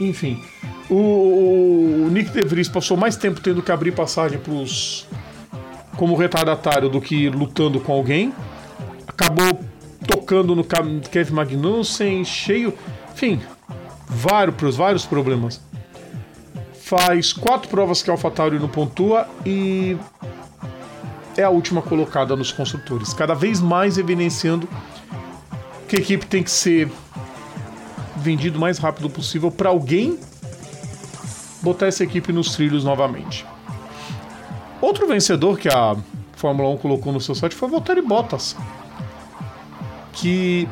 Enfim, 0.00 0.42
o, 0.90 2.06
o 2.06 2.08
Nick 2.10 2.30
De 2.30 2.42
Vries 2.42 2.68
passou 2.68 2.96
mais 2.96 3.16
tempo 3.16 3.40
tendo 3.40 3.62
que 3.62 3.72
abrir 3.72 3.92
passagem 3.92 4.38
pros 4.38 5.06
como 5.96 6.16
retardatário 6.16 6.88
do 6.88 7.00
que 7.00 7.28
lutando 7.28 7.80
com 7.80 7.92
alguém. 7.92 8.32
Acabou 9.06 9.60
tocando 10.06 10.54
no 10.54 10.64
Kevin 10.64 11.32
Magnussen, 11.32 12.24
cheio. 12.24 12.74
Enfim, 13.12 13.40
vários, 14.08 14.76
vários 14.76 15.06
problemas. 15.06 15.60
Faz 16.74 17.32
quatro 17.32 17.68
provas 17.68 18.02
que 18.02 18.10
a 18.10 18.12
AlphaTauri 18.12 18.58
não 18.58 18.68
pontua 18.68 19.28
e 19.46 19.96
é 21.36 21.42
a 21.42 21.50
última 21.50 21.80
colocada 21.80 22.36
nos 22.36 22.52
construtores. 22.52 23.14
Cada 23.14 23.34
vez 23.34 23.60
mais 23.60 23.96
evidenciando 23.96 24.68
que 25.88 25.96
a 25.96 25.98
equipe 25.98 26.26
tem 26.26 26.42
que 26.42 26.50
ser 26.50 26.90
vendido 28.16 28.58
o 28.58 28.60
mais 28.60 28.78
rápido 28.78 29.08
possível 29.08 29.50
para 29.50 29.70
alguém 29.70 30.18
botar 31.64 31.86
essa 31.86 32.04
equipe 32.04 32.32
nos 32.32 32.54
trilhos 32.54 32.84
novamente. 32.84 33.44
Outro 34.80 35.08
vencedor 35.08 35.58
que 35.58 35.68
a 35.68 35.96
Fórmula 36.36 36.68
1 36.68 36.76
colocou 36.76 37.12
no 37.12 37.20
seu 37.20 37.34
site 37.34 37.54
foi 37.54 37.68
Valtteri 37.70 38.02
Bottas, 38.02 38.54
que 40.12 40.68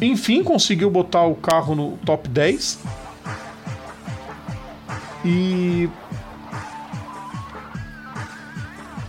enfim 0.00 0.42
conseguiu 0.42 0.90
botar 0.90 1.24
o 1.24 1.36
carro 1.36 1.74
no 1.74 1.96
top 1.98 2.28
10 2.28 2.78
e 5.24 5.88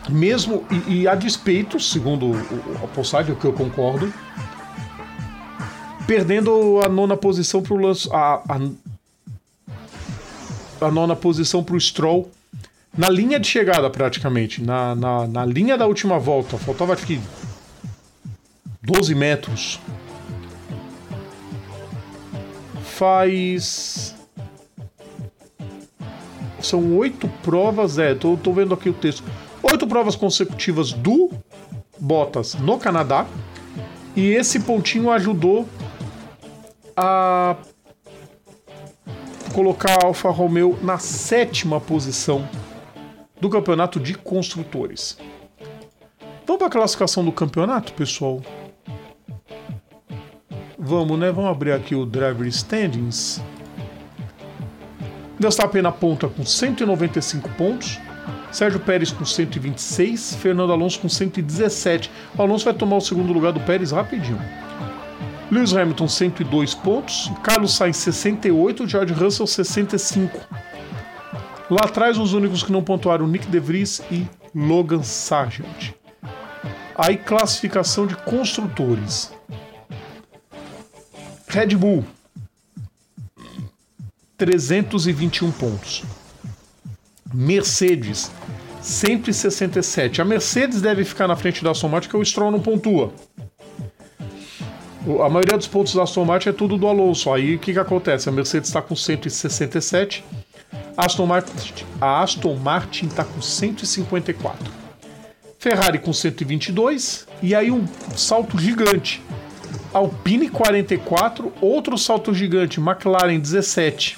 mesmo 0.09 0.65
e, 0.87 1.01
e 1.01 1.07
a 1.07 1.15
despeito, 1.15 1.79
segundo 1.79 2.33
a 2.83 2.87
postagem, 2.87 3.33
o 3.33 3.35
que 3.35 3.45
eu 3.45 3.53
concordo, 3.53 4.11
perdendo 6.05 6.79
a 6.83 6.89
nona 6.89 7.15
posição 7.15 7.61
para 7.61 7.73
o 7.75 7.91
a, 8.11 8.35
a, 8.35 8.59
a 10.81 10.91
nona 10.91 11.15
posição 11.15 11.63
para 11.63 11.75
o 11.75 11.79
Stroll 11.79 12.29
na 12.97 13.09
linha 13.09 13.39
de 13.39 13.47
chegada, 13.47 13.89
praticamente. 13.89 14.61
Na, 14.61 14.95
na, 14.95 15.27
na 15.27 15.45
linha 15.45 15.77
da 15.77 15.85
última 15.85 16.17
volta. 16.17 16.57
Faltava 16.57 16.93
acho 16.93 17.05
que 17.05 17.19
12 18.81 19.15
metros. 19.15 19.79
Faz. 22.83 24.15
São 26.61 26.97
oito 26.97 27.29
provas, 27.41 27.97
é, 27.97 28.13
tô, 28.13 28.35
tô 28.35 28.51
vendo 28.51 28.73
aqui 28.73 28.89
o 28.89 28.93
texto. 28.93 29.23
Oito 29.63 29.87
provas 29.87 30.15
consecutivas 30.15 30.91
do 30.91 31.31
Bottas 31.97 32.55
no 32.55 32.77
Canadá. 32.77 33.25
E 34.15 34.31
esse 34.31 34.59
pontinho 34.59 35.09
ajudou 35.11 35.69
a 36.97 37.55
colocar 39.53 40.03
a 40.03 40.05
Alfa 40.05 40.29
Romeo 40.29 40.77
na 40.81 40.97
sétima 40.97 41.79
posição 41.79 42.47
do 43.39 43.49
campeonato 43.49 43.99
de 43.99 44.13
construtores. 44.13 45.17
Vamos 46.45 46.59
para 46.59 46.67
a 46.67 46.71
classificação 46.71 47.23
do 47.23 47.31
campeonato, 47.31 47.93
pessoal? 47.93 48.41
Vamos, 50.77 51.19
né? 51.19 51.31
Vamos 51.31 51.51
abrir 51.51 51.71
aqui 51.71 51.93
o 51.93 52.05
Driver 52.05 52.47
Standings. 52.47 53.41
Verstappen 55.39 55.81
na 55.81 55.91
ponta 55.91 56.27
com 56.27 56.45
195 56.45 57.49
pontos. 57.49 57.99
Sérgio 58.51 58.79
Pérez 58.79 59.11
com 59.11 59.23
126, 59.23 60.35
Fernando 60.35 60.73
Alonso 60.73 60.99
com 60.99 61.07
117. 61.07 62.09
O 62.37 62.41
Alonso 62.41 62.65
vai 62.65 62.73
tomar 62.73 62.97
o 62.97 63.01
segundo 63.01 63.31
lugar 63.31 63.53
do 63.53 63.59
Pérez 63.59 63.91
rapidinho. 63.91 64.39
Lewis 65.51 65.75
Hamilton 65.75 66.07
102 66.07 66.75
pontos, 66.75 67.31
Carlos 67.43 67.75
Sainz 67.75 67.97
68, 67.97 68.87
George 68.87 69.13
Russell 69.13 69.47
65. 69.47 70.39
Lá 71.69 71.81
atrás 71.85 72.17
os 72.17 72.33
únicos 72.33 72.63
que 72.63 72.71
não 72.71 72.83
pontuaram 72.83 73.27
Nick 73.27 73.47
DeVries 73.47 74.01
e 74.11 74.27
Logan 74.53 75.03
Sargent. 75.03 75.93
Aí 76.95 77.17
classificação 77.17 78.05
de 78.05 78.15
construtores. 78.15 79.31
Red 81.47 81.75
Bull 81.75 82.05
321 84.37 85.51
pontos. 85.51 86.03
Mercedes 87.33 88.31
167. 88.81 90.21
A 90.21 90.25
Mercedes 90.25 90.81
deve 90.81 91.03
ficar 91.03 91.27
na 91.27 91.35
frente 91.35 91.63
da 91.63 91.71
Aston 91.71 91.89
Martin, 91.89 92.09
que 92.09 92.17
o 92.17 92.25
Stroll 92.25 92.51
não 92.51 92.61
pontua. 92.61 93.13
A 95.17 95.27
maioria 95.27 95.57
dos 95.57 95.67
pontos 95.67 95.95
da 95.95 96.03
Aston 96.03 96.23
Martin 96.23 96.49
é 96.49 96.53
tudo 96.53 96.77
do 96.77 96.87
Alonso. 96.87 97.33
Aí 97.33 97.55
o 97.55 97.59
que, 97.59 97.73
que 97.73 97.79
acontece? 97.79 98.29
A 98.29 98.31
Mercedes 98.31 98.69
está 98.69 98.79
com 98.79 98.95
167, 98.95 100.23
a 100.95 101.05
Aston 101.05 101.25
Martin 101.25 101.85
a 101.99 102.21
Aston 102.21 102.55
Martin 102.55 103.07
está 103.07 103.23
com 103.23 103.41
154. 103.41 104.71
Ferrari 105.57 105.97
com 105.97 106.13
122 106.13 107.27
e 107.41 107.55
aí 107.55 107.71
um 107.71 107.87
salto 108.15 108.59
gigante. 108.59 109.21
Alpine 109.91 110.47
44, 110.47 111.51
outro 111.59 111.97
salto 111.97 112.31
gigante, 112.31 112.79
McLaren 112.79 113.39
17. 113.39 114.17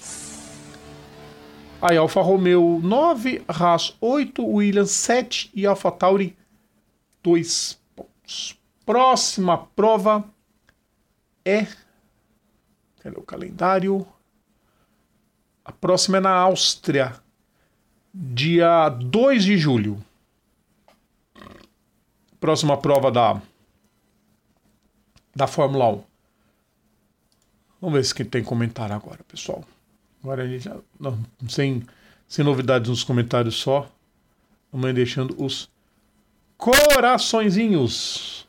Aí 1.81 1.95
Alfa 1.95 2.21
Romeo 2.21 2.79
9, 2.83 3.41
Haas 3.47 3.95
8, 4.01 4.45
Williams 4.45 4.91
7 4.91 5.49
e 5.55 5.65
Alfa 5.65 5.89
Tauri 5.89 6.35
2 7.23 7.79
pontos. 7.95 8.59
Próxima 8.85 9.57
prova 9.57 10.25
é. 11.45 11.67
Cadê 13.01 13.17
o 13.17 13.23
calendário? 13.23 14.07
A 15.63 15.71
próxima 15.71 16.17
é 16.17 16.19
na 16.19 16.31
Áustria, 16.31 17.15
dia 18.13 18.89
2 18.89 19.43
de 19.43 19.57
julho. 19.57 20.03
Próxima 22.39 22.75
prova 22.77 23.11
da, 23.11 23.41
da 25.35 25.47
Fórmula 25.47 25.89
1. 25.89 26.03
Vamos 27.79 27.95
ver 27.95 28.03
se 28.03 28.25
tem 28.25 28.43
comentário 28.43 28.95
agora, 28.95 29.23
pessoal. 29.27 29.63
Agora 30.23 30.43
a 30.43 30.47
gente 30.47 30.63
já. 30.65 30.77
Não, 30.99 31.17
sem, 31.47 31.83
sem 32.27 32.45
novidades 32.45 32.89
nos 32.89 33.03
comentários 33.03 33.55
só. 33.55 33.89
Vamos 34.71 34.93
deixando 34.93 35.35
os 35.43 35.69
coraçõezinhos. 36.57 38.47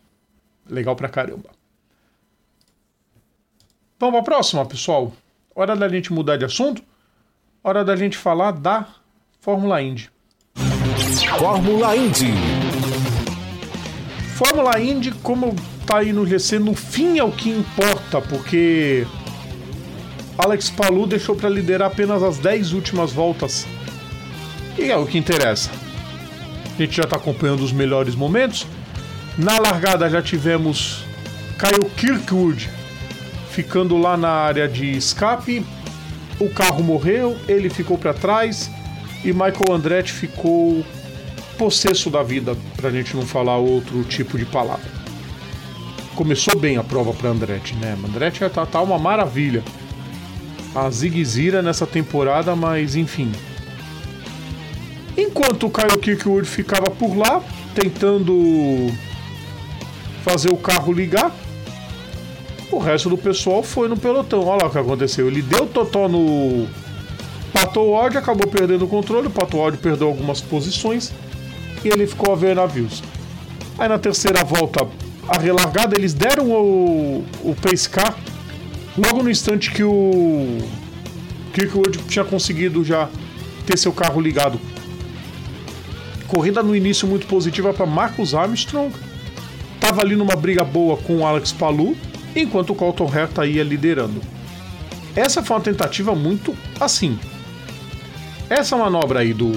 Legal 0.66 0.94
pra 0.94 1.08
caramba. 1.08 1.50
Vamos 4.02 4.14
para 4.14 4.20
a 4.20 4.34
próxima, 4.34 4.66
pessoal. 4.66 5.12
Hora 5.54 5.76
da 5.76 5.88
gente 5.88 6.12
mudar 6.12 6.36
de 6.36 6.44
assunto. 6.44 6.82
Hora 7.62 7.84
da 7.84 7.94
gente 7.94 8.18
falar 8.18 8.50
da 8.50 8.88
Fórmula 9.40 9.80
Indy. 9.80 10.10
Fórmula 11.38 11.96
Indy. 11.96 12.32
Fórmula 14.34 14.80
Indy, 14.80 15.12
como 15.22 15.54
tá 15.86 15.98
aí 15.98 16.12
no 16.12 16.26
GC, 16.26 16.58
no 16.58 16.74
fim 16.74 17.20
é 17.20 17.22
o 17.22 17.30
que 17.30 17.48
importa, 17.48 18.20
porque 18.20 19.06
Alex 20.36 20.68
Palou 20.70 21.06
deixou 21.06 21.36
para 21.36 21.48
liderar 21.48 21.86
apenas 21.86 22.24
as 22.24 22.38
10 22.38 22.72
últimas 22.72 23.12
voltas. 23.12 23.68
E 24.76 24.90
é 24.90 24.96
o 24.96 25.06
que 25.06 25.16
interessa. 25.16 25.70
A 26.74 26.76
gente 26.76 26.96
já 26.96 27.04
está 27.04 27.14
acompanhando 27.14 27.62
os 27.62 27.70
melhores 27.70 28.16
momentos. 28.16 28.66
Na 29.38 29.60
largada 29.60 30.10
já 30.10 30.20
tivemos 30.20 31.04
Kyle 31.56 31.88
Kirkwood 31.90 32.81
ficando 33.52 33.98
lá 33.98 34.16
na 34.16 34.30
área 34.30 34.66
de 34.66 34.96
escape. 34.96 35.64
O 36.40 36.48
carro 36.48 36.82
morreu, 36.82 37.36
ele 37.46 37.68
ficou 37.68 37.98
para 37.98 38.14
trás 38.14 38.70
e 39.22 39.32
Michael 39.32 39.70
Andretti 39.70 40.12
ficou 40.12 40.84
possesso 41.58 42.10
da 42.10 42.22
vida, 42.22 42.56
para 42.76 42.88
a 42.88 42.92
gente 42.92 43.14
não 43.14 43.24
falar 43.24 43.58
outro 43.58 44.02
tipo 44.04 44.38
de 44.38 44.44
palavra. 44.46 44.90
Começou 46.16 46.58
bem 46.58 46.76
a 46.76 46.82
prova 46.82 47.12
para 47.12 47.30
Andretti, 47.30 47.74
né? 47.76 47.96
Andretti 48.04 48.40
tá, 48.48 48.66
tá 48.66 48.80
uma 48.80 48.98
maravilha. 48.98 49.62
A 50.74 50.90
Zigzira 50.90 51.62
nessa 51.62 51.86
temporada, 51.86 52.56
mas 52.56 52.96
enfim. 52.96 53.30
Enquanto 55.16 55.66
o 55.66 55.70
Kyle 55.70 55.98
Kirkwood 56.00 56.48
ficava 56.48 56.90
por 56.90 57.14
lá, 57.14 57.42
tentando 57.74 58.90
fazer 60.24 60.50
o 60.50 60.56
carro 60.56 60.92
ligar, 60.92 61.30
o 62.72 62.78
resto 62.78 63.08
do 63.08 63.18
pessoal 63.18 63.62
foi 63.62 63.88
no 63.88 63.96
pelotão. 63.96 64.44
Olha 64.46 64.62
lá 64.62 64.68
o 64.68 64.70
que 64.70 64.78
aconteceu. 64.78 65.28
Ele 65.28 65.42
deu 65.42 65.66
totó 65.66 66.08
no 66.08 66.66
Pato 67.52 67.80
Ward, 67.80 68.16
acabou 68.16 68.46
perdendo 68.46 68.84
o 68.84 68.88
controle. 68.88 69.26
O 69.26 69.30
Pato 69.30 69.58
Ward 69.58 69.78
perdeu 69.78 70.08
algumas 70.08 70.40
posições 70.40 71.12
e 71.84 71.88
ele 71.88 72.06
ficou 72.06 72.32
a 72.32 72.36
ver 72.36 72.56
navios. 72.56 73.02
Aí 73.78 73.88
na 73.88 73.98
terceira 73.98 74.42
volta, 74.44 74.86
a 75.28 75.38
relargada, 75.38 75.96
eles 75.96 76.14
deram 76.14 76.50
o, 76.50 77.24
o 77.42 77.54
pace 77.54 77.88
car 77.88 78.16
logo 78.96 79.22
no 79.22 79.30
instante 79.30 79.70
que 79.70 79.82
o 79.82 80.58
Kirkwood 81.52 81.98
tinha 82.08 82.24
conseguido 82.24 82.84
já 82.84 83.08
ter 83.66 83.78
seu 83.78 83.92
carro 83.92 84.20
ligado. 84.20 84.58
Corrida 86.26 86.62
no 86.62 86.74
início 86.74 87.06
muito 87.06 87.26
positiva 87.26 87.72
para 87.72 87.86
Marcus 87.86 88.34
Armstrong. 88.34 88.92
Tava 89.80 90.00
ali 90.00 90.16
numa 90.16 90.36
briga 90.36 90.64
boa 90.64 90.96
com 90.96 91.18
o 91.18 91.26
Alex 91.26 91.52
Palou, 91.52 91.94
enquanto 92.34 92.70
o 92.70 92.74
Colton 92.74 93.10
Herta 93.14 93.46
ia 93.46 93.62
liderando. 93.62 94.20
Essa 95.14 95.42
foi 95.42 95.56
uma 95.56 95.62
tentativa 95.62 96.14
muito 96.14 96.56
assim. 96.80 97.18
Essa 98.48 98.76
manobra 98.76 99.20
aí 99.20 99.32
do 99.32 99.52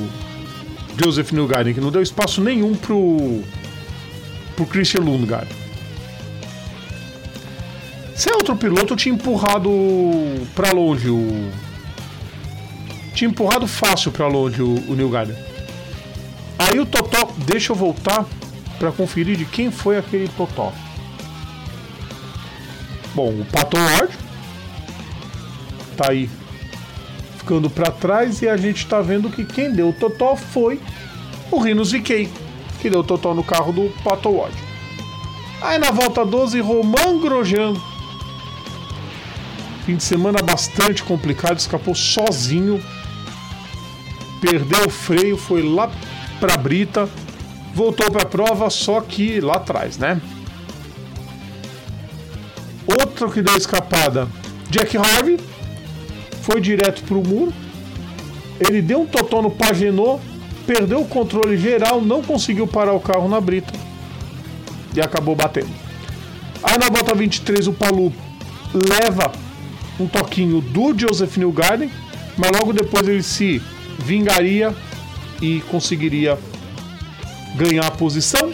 Joseph 1.02 1.32
Newgarden, 1.32 1.74
que 1.74 1.82
não 1.82 1.92
deu 1.92 2.02
espaço 2.02 2.42
nenhum 2.42 2.76
pro, 2.76 3.42
pro 4.56 4.66
Christian 4.66 5.02
Lundgaard. 5.02 5.48
Se 8.16 8.30
é 8.30 8.34
outro 8.34 8.56
piloto, 8.56 8.96
tinha 8.96 9.14
empurrado 9.14 9.70
para 10.56 10.72
longe 10.72 11.10
o. 11.10 11.52
Tinha 13.14 13.30
empurrado 13.30 13.68
fácil 13.68 14.12
para 14.12 14.28
longe 14.28 14.62
o, 14.62 14.76
o 14.90 14.96
Newgarden. 14.96 15.36
Aí 16.58 16.80
o 16.80 16.86
Totó, 16.86 17.34
deixa 17.46 17.74
eu 17.74 17.76
voltar 17.76 18.26
para 18.80 18.92
conferir 18.92 19.38
de 19.38 19.46
quem 19.46 19.70
foi 19.70 19.98
aquele 19.98 20.30
Totó. 20.30 20.72
Bom, 23.16 23.30
o 23.30 23.46
Pato 23.46 23.78
Ward 23.78 24.14
tá 25.96 26.12
aí 26.12 26.30
ficando 27.38 27.70
para 27.70 27.90
trás 27.90 28.42
e 28.42 28.50
a 28.50 28.58
gente 28.58 28.84
está 28.84 29.00
vendo 29.02 29.30
que 29.30 29.46
quem 29.46 29.72
deu 29.72 29.90
o 29.90 29.94
totó 29.94 30.36
foi 30.36 30.82
o 31.50 31.58
Rinos 31.58 31.94
VK, 31.94 32.30
que 32.82 32.90
deu 32.90 33.00
o 33.00 33.04
totó 33.04 33.34
no 33.34 33.44
carro 33.44 33.72
do 33.72 33.90
Pato 34.04 34.30
Ward. 34.30 34.54
Aí 35.62 35.78
na 35.78 35.92
volta 35.92 36.26
12, 36.26 36.60
Roman 36.60 37.22
Grosjean. 37.22 37.74
Fim 39.86 39.96
de 39.96 40.04
semana 40.04 40.42
bastante 40.42 41.02
complicado, 41.02 41.58
escapou 41.58 41.96
sozinho. 41.96 42.84
Perdeu 44.42 44.88
o 44.88 44.90
freio, 44.90 45.38
foi 45.38 45.62
lá 45.62 45.90
para 46.40 46.58
Brita, 46.58 47.08
voltou 47.74 48.12
para 48.12 48.24
a 48.24 48.26
prova, 48.26 48.70
só 48.70 49.00
que 49.00 49.40
lá 49.40 49.56
atrás, 49.56 49.98
né? 49.98 50.20
Outro 52.88 53.32
que 53.32 53.42
deu 53.42 53.56
escapada, 53.58 54.28
Jack 54.70 54.98
Harvey, 54.98 55.40
foi 56.42 56.62
direto 56.62 57.04
para 57.04 57.18
o 57.18 57.28
muro. 57.28 57.54
Ele 58.60 58.82
deu 58.82 59.02
um 59.02 59.06
totó 59.06 59.42
no 59.42 59.52
Pagenô, 59.52 60.20
perdeu 60.66 61.02
o 61.02 61.08
controle 61.08 61.58
geral, 61.58 62.02
não 62.02 62.22
conseguiu 62.22 62.68
parar 62.68 62.94
o 62.94 63.00
carro 63.00 63.28
na 63.28 63.42
brita 63.42 63.74
e 64.96 65.02
acabou 65.02 65.36
batendo. 65.36 65.70
Aí 66.64 66.78
na 66.78 66.90
volta 66.90 67.14
23 67.14 67.68
o 67.68 67.74
Palu 67.74 68.14
leva 68.74 69.32
um 70.00 70.08
toquinho 70.08 70.62
do 70.62 70.98
Joseph 70.98 71.38
Newgarden, 71.38 71.92
mas 72.38 72.52
logo 72.52 72.74
depois 72.74 73.08
ele 73.08 73.24
se 73.24 73.62
vingaria 74.00 74.74
e 75.42 75.62
conseguiria 75.70 76.38
ganhar 77.56 77.88
a 77.88 77.92
posição 77.92 78.54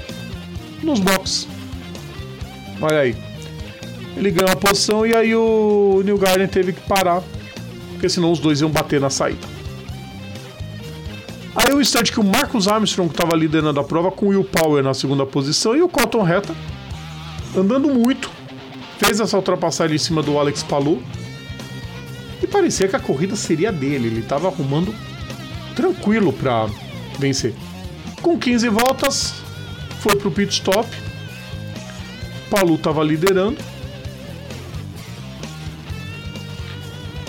nos 0.84 1.00
boxes. 1.00 1.48
Olha 2.82 3.00
aí. 3.00 3.31
Ele 4.22 4.30
ganhou 4.30 4.52
a 4.52 4.56
posição 4.56 5.04
e 5.04 5.16
aí 5.16 5.36
o 5.36 6.04
Newgarden 6.06 6.48
teve 6.48 6.74
que 6.74 6.82
parar 6.82 7.24
porque 7.94 8.08
senão 8.08 8.32
os 8.32 8.38
dois 8.40 8.62
iam 8.62 8.70
bater 8.70 9.02
na 9.02 9.10
saída. 9.10 9.48
Aí 11.56 11.74
o 11.74 11.82
instante 11.82 12.12
que 12.12 12.20
o 12.20 12.24
Marcus 12.24 12.68
Armstrong 12.68 13.10
estava 13.10 13.36
liderando 13.36 13.80
a 13.80 13.84
prova 13.84 14.12
com 14.12 14.28
o 14.28 14.30
Will 14.30 14.44
Power 14.44 14.84
na 14.84 14.94
segunda 14.94 15.26
posição 15.26 15.76
e 15.76 15.82
o 15.82 15.90
Cotton 15.90 16.22
Reta 16.22 16.56
andando 17.58 17.90
muito, 17.90 18.30
fez 19.00 19.20
essa 19.20 19.36
ultrapassagem 19.36 19.96
em 19.96 20.00
cima 20.00 20.22
do 20.22 20.38
Alex 20.38 20.62
Palou 20.62 21.02
e 22.44 22.46
parecia 22.46 22.88
que 22.88 22.96
a 22.96 23.00
corrida 23.00 23.36
seria 23.36 23.72
dele, 23.72 24.08
ele 24.08 24.20
estava 24.20 24.48
arrumando 24.48 24.94
tranquilo 25.76 26.32
para 26.32 26.70
vencer. 27.18 27.56
Com 28.22 28.38
15 28.38 28.70
voltas, 28.70 29.34
foi 30.00 30.16
para 30.16 30.28
o 30.28 30.32
pit 30.32 30.54
stop. 30.54 30.88
Palu 32.52 32.76
estava 32.76 33.04
liderando 33.04 33.58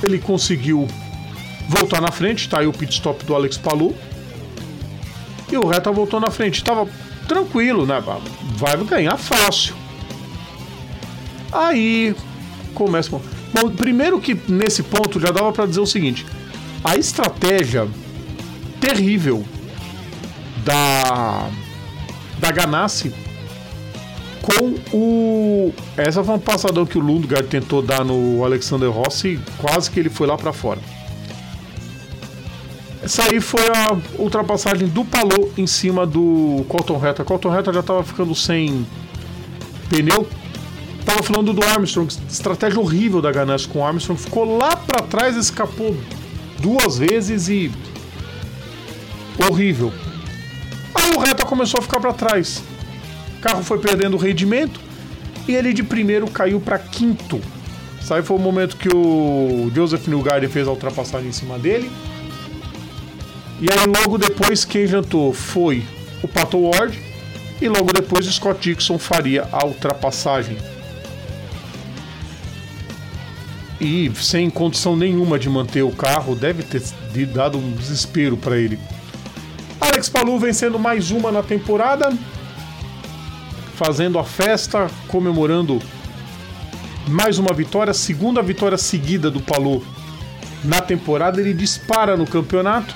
ele 0.06 0.18
conseguiu 0.18 0.88
voltar 1.68 2.00
na 2.00 2.10
frente, 2.10 2.48
tá 2.48 2.60
aí 2.60 2.66
o 2.66 2.72
pit 2.72 2.92
stop 2.92 3.24
do 3.24 3.34
Alex 3.34 3.56
Palou. 3.56 3.96
E 5.50 5.56
o 5.56 5.66
Reta 5.66 5.90
voltou 5.90 6.18
na 6.18 6.30
frente, 6.30 6.64
tava 6.64 6.88
tranquilo, 7.28 7.86
né? 7.86 8.02
Vai 8.56 8.76
ganhar 8.84 9.16
fácil. 9.16 9.74
Aí 11.52 12.14
começa. 12.74 13.10
Bom, 13.10 13.70
primeiro 13.76 14.18
que 14.20 14.34
nesse 14.48 14.82
ponto 14.82 15.20
já 15.20 15.30
dava 15.30 15.52
para 15.52 15.66
dizer 15.66 15.80
o 15.80 15.86
seguinte: 15.86 16.24
a 16.82 16.96
estratégia 16.96 17.86
terrível 18.80 19.44
da 20.64 21.50
da 22.38 22.50
Ganassi 22.50 23.14
com 24.42 24.74
o. 24.96 25.72
Essa 25.96 26.22
foi 26.22 26.34
um 26.34 26.38
passadão 26.38 26.84
que 26.84 26.98
o 26.98 27.00
Lundgaard 27.00 27.46
tentou 27.46 27.80
dar 27.80 28.04
no 28.04 28.44
Alexander 28.44 28.90
Rossi 28.90 29.40
quase 29.58 29.90
que 29.90 30.00
ele 30.00 30.10
foi 30.10 30.26
lá 30.26 30.36
para 30.36 30.52
fora. 30.52 30.80
Essa 33.00 33.24
aí 33.24 33.40
foi 33.40 33.62
a 33.62 33.96
ultrapassagem 34.20 34.88
do 34.88 35.04
Palou 35.04 35.52
em 35.56 35.66
cima 35.66 36.06
do 36.06 36.64
Colton 36.68 36.98
Reta. 36.98 37.24
Colton 37.24 37.50
Reta 37.50 37.72
já 37.72 37.80
estava 37.80 38.02
ficando 38.02 38.34
sem 38.34 38.86
pneu. 39.88 40.26
Tava 41.04 41.20
falando 41.22 41.52
do 41.52 41.64
Armstrong, 41.64 42.12
estratégia 42.28 42.78
horrível 42.78 43.20
da 43.20 43.32
Ganassi 43.32 43.66
com 43.66 43.80
o 43.80 43.84
Armstrong. 43.84 44.20
Ficou 44.20 44.56
lá 44.56 44.76
para 44.76 45.02
trás, 45.02 45.36
escapou 45.36 45.96
duas 46.60 46.98
vezes 46.98 47.48
e. 47.48 47.72
horrível. 49.50 49.92
Aí 50.94 51.16
o 51.16 51.18
Reta 51.18 51.44
começou 51.44 51.78
a 51.80 51.82
ficar 51.82 51.98
para 51.98 52.12
trás 52.12 52.62
carro 53.42 53.62
foi 53.62 53.78
perdendo 53.78 54.16
rendimento 54.16 54.80
e 55.46 55.54
ele 55.54 55.72
de 55.72 55.82
primeiro 55.82 56.30
caiu 56.30 56.60
para 56.60 56.78
quinto. 56.78 57.40
Aí 58.10 58.22
foi 58.22 58.36
o 58.36 58.40
momento 58.40 58.76
que 58.76 58.94
o 58.94 59.70
Joseph 59.74 60.06
Newgarden 60.06 60.48
fez 60.50 60.68
a 60.68 60.70
ultrapassagem 60.70 61.28
em 61.28 61.32
cima 61.32 61.58
dele. 61.58 61.90
E 63.58 63.66
aí 63.70 63.86
logo 63.86 64.18
depois 64.18 64.66
quem 64.66 64.86
jantou 64.86 65.32
foi 65.32 65.82
o 66.22 66.28
Pato 66.28 66.58
Ward 66.58 67.00
e 67.58 67.68
logo 67.68 67.90
depois 67.90 68.26
o 68.26 68.32
Scott 68.32 68.60
Dixon 68.60 68.98
faria 68.98 69.48
a 69.50 69.64
ultrapassagem. 69.64 70.58
E 73.80 74.12
sem 74.16 74.50
condição 74.50 74.94
nenhuma 74.94 75.38
de 75.38 75.48
manter 75.48 75.82
o 75.82 75.90
carro, 75.90 76.34
deve 76.34 76.62
ter 76.62 76.82
dado 77.26 77.56
um 77.56 77.72
desespero 77.72 78.36
para 78.36 78.58
ele. 78.58 78.78
Alex 79.80 80.08
Palou 80.08 80.38
vencendo 80.38 80.78
mais 80.78 81.10
uma 81.10 81.32
na 81.32 81.42
temporada, 81.42 82.12
fazendo 83.84 84.16
a 84.16 84.22
festa, 84.22 84.88
comemorando 85.08 85.82
mais 87.08 87.40
uma 87.40 87.52
vitória, 87.52 87.92
segunda 87.92 88.40
vitória 88.40 88.78
seguida 88.78 89.28
do 89.28 89.40
Palu 89.40 89.84
na 90.62 90.80
temporada. 90.80 91.40
Ele 91.40 91.52
dispara 91.52 92.16
no 92.16 92.24
campeonato. 92.24 92.94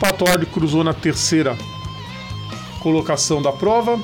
Patoard 0.00 0.44
cruzou 0.46 0.82
na 0.82 0.92
terceira 0.92 1.56
colocação 2.80 3.40
da 3.40 3.52
prova. 3.52 3.96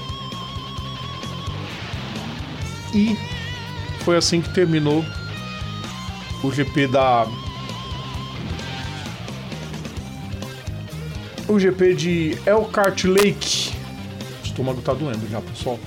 E 2.94 3.18
foi 4.04 4.16
assim 4.16 4.40
que 4.40 4.54
terminou 4.54 5.04
o 6.44 6.52
GP 6.52 6.86
da 6.86 7.26
o 11.48 11.58
GP 11.58 11.94
de 11.94 12.38
Elkhart 12.46 13.02
Lake. 13.02 13.73
Estômago 14.54 14.80
tá 14.82 14.94
doendo 14.94 15.28
já, 15.28 15.40
pessoal. 15.40 15.80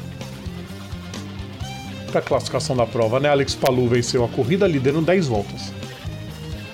Para 2.12 2.20
a 2.20 2.22
classificação 2.22 2.76
da 2.76 2.86
prova, 2.86 3.18
né? 3.18 3.30
Alex 3.30 3.56
Palu 3.56 3.88
venceu 3.88 4.26
a 4.26 4.28
corrida, 4.28 4.68
liderando 4.68 5.06
10 5.06 5.28
voltas. 5.28 5.72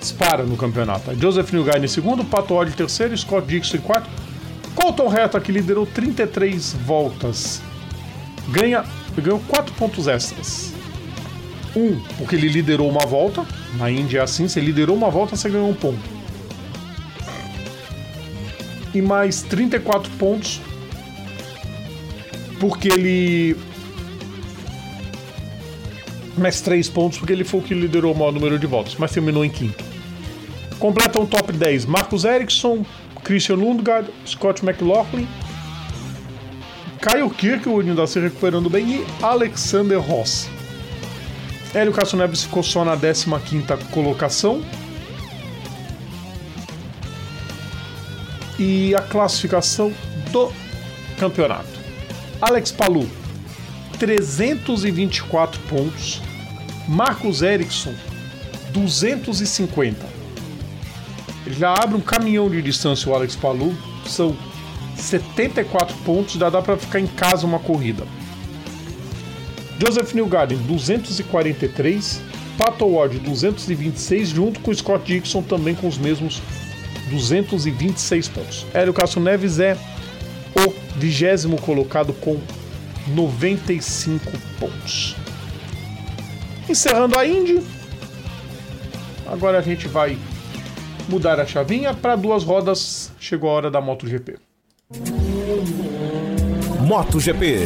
Dispara 0.00 0.42
no 0.42 0.56
campeonato. 0.56 1.14
Joseph 1.14 1.52
Newgarden 1.52 1.84
em 1.84 1.88
segundo, 1.88 2.24
Pato 2.24 2.54
Odd 2.54 2.72
em 2.72 2.74
terceiro, 2.74 3.16
Scott 3.16 3.46
Dixon 3.46 3.76
em 3.76 3.80
quarto. 3.80 4.10
Colton 4.74 5.12
Herta, 5.14 5.40
que 5.40 5.52
liderou 5.52 5.86
33 5.86 6.72
voltas. 6.84 7.62
Ganha, 8.48 8.84
ganhou 9.16 9.40
4 9.46 9.72
pontos 9.74 10.08
extras. 10.08 10.72
Um, 11.76 12.00
porque 12.18 12.34
ele 12.34 12.48
liderou 12.48 12.90
uma 12.90 13.06
volta. 13.06 13.46
Na 13.78 13.88
Índia 13.88 14.18
é 14.18 14.22
assim, 14.22 14.48
você 14.48 14.60
liderou 14.60 14.96
uma 14.96 15.10
volta, 15.10 15.36
você 15.36 15.48
ganhou 15.48 15.70
um 15.70 15.74
ponto 15.74 16.14
e 18.94 19.02
mais 19.02 19.42
34 19.42 20.08
pontos 20.12 20.60
porque 22.66 22.88
ele 22.88 23.54
mais 26.34 26.62
3 26.62 26.88
pontos 26.88 27.18
porque 27.18 27.34
ele 27.34 27.44
foi 27.44 27.60
o 27.60 27.62
que 27.62 27.74
liderou 27.74 28.14
o 28.14 28.18
maior 28.18 28.32
número 28.32 28.58
de 28.58 28.66
votos, 28.66 28.96
mas 28.98 29.12
terminou 29.12 29.44
em 29.44 29.50
quinto. 29.50 29.84
Completam 30.78 31.24
o 31.24 31.26
top 31.26 31.52
10 31.52 31.84
Marcos 31.84 32.24
Ericsson, 32.24 32.82
Christian 33.22 33.56
Lundgaard, 33.56 34.08
Scott 34.26 34.64
McLaughlin, 34.64 35.28
Kyle 37.02 37.28
Kirkwood 37.28 37.90
ainda 37.90 38.06
se 38.06 38.18
recuperando 38.18 38.70
bem 38.70 39.02
e 39.02 39.06
Alexander 39.22 40.00
Ross. 40.00 40.48
Hélio 41.74 41.92
Castro 41.92 42.16
Neves 42.16 42.44
ficou 42.44 42.62
só 42.62 42.82
na 42.82 42.96
15ª 42.96 43.76
colocação, 43.90 44.64
e 48.58 48.94
a 48.94 49.02
classificação 49.02 49.92
do 50.32 50.50
campeonato. 51.18 51.83
Alex 52.46 52.70
Palu, 52.70 53.08
324 53.98 55.58
pontos. 55.62 56.20
Marcos 56.86 57.40
Ericsson, 57.40 57.94
250. 58.70 60.06
Ele 61.46 61.54
já 61.54 61.72
abre 61.72 61.96
um 61.96 62.02
caminhão 62.02 62.50
de 62.50 62.60
distância 62.60 63.10
o 63.10 63.14
Alex 63.14 63.34
Palu. 63.34 63.74
São 64.06 64.36
74 64.94 65.96
pontos, 66.04 66.34
já 66.34 66.50
dá 66.50 66.60
para 66.60 66.76
ficar 66.76 67.00
em 67.00 67.06
casa 67.06 67.46
uma 67.46 67.58
corrida. 67.58 68.04
Joseph 69.80 70.12
Newgarden, 70.12 70.58
243. 70.58 72.20
Pato 72.58 72.86
Ward, 72.86 73.20
226, 73.20 74.28
junto 74.28 74.60
com 74.60 74.74
Scott 74.74 75.06
Dixon 75.06 75.40
também 75.40 75.74
com 75.74 75.88
os 75.88 75.96
mesmos 75.96 76.42
226 77.08 78.28
pontos. 78.28 78.66
Hélio 78.74 78.92
Castro 78.92 79.22
Neves 79.22 79.58
é 79.58 79.72
o 79.72 79.93
vigésimo 80.96 81.60
colocado 81.60 82.12
com 82.12 82.38
95 83.08 84.30
pontos. 84.58 85.16
Encerrando 86.68 87.18
a 87.18 87.26
Indy, 87.26 87.62
agora 89.26 89.58
a 89.58 89.62
gente 89.62 89.86
vai 89.86 90.16
mudar 91.08 91.38
a 91.38 91.46
chavinha 91.46 91.92
para 91.92 92.16
duas 92.16 92.42
rodas. 92.42 93.12
Chegou 93.18 93.50
a 93.50 93.52
hora 93.54 93.70
da 93.70 93.80
MotoGP. 93.80 94.38
MotoGP. 96.80 97.58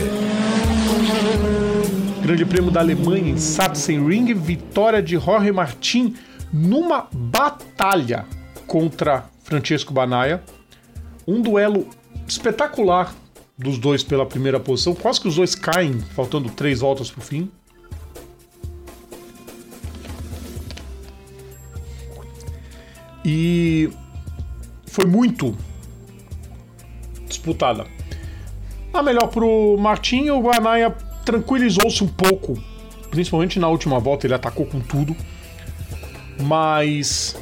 Grande 2.23 2.45
Prêmio 2.45 2.71
da 2.71 2.81
Alemanha 2.81 3.31
em 3.31 3.37
Sachsenring, 3.38 4.35
vitória 4.35 5.03
de 5.03 5.17
Jorge 5.19 5.51
Martin 5.51 6.14
numa 6.53 7.07
batalha 7.12 8.27
contra 8.67 9.25
Francesco 9.45 9.93
Banaia. 9.93 10.43
Um 11.27 11.41
duelo 11.41 11.87
espetacular 12.33 13.14
dos 13.57 13.79
dois 13.79 14.05
pela 14.05 14.25
primeira 14.25 14.61
posição. 14.61 14.95
Quase 14.95 15.21
que 15.21 15.29
os 15.29 15.37
dois 15.37 15.55
caem, 15.55 15.99
faltando 16.14 16.49
três 16.51 16.81
voltas 16.81 17.11
para 17.11 17.21
o 17.21 17.25
fim. 17.25 17.51
E 23.25 23.91
foi 24.87 25.07
muito 25.07 25.57
disputada. 27.27 27.87
A 28.93 29.03
melhor 29.03 29.29
pro 29.29 29.77
Martinho, 29.79 30.37
o 30.37 30.41
Guanaia 30.41 30.91
tranquilizou-se 31.25 32.03
um 32.03 32.09
pouco, 32.09 32.59
principalmente 33.11 33.59
na 33.59 33.69
última 33.69 33.99
volta, 33.99 34.27
ele 34.27 34.35
atacou 34.35 34.64
com 34.64 34.81
tudo. 34.81 35.14
Mas 36.41 37.37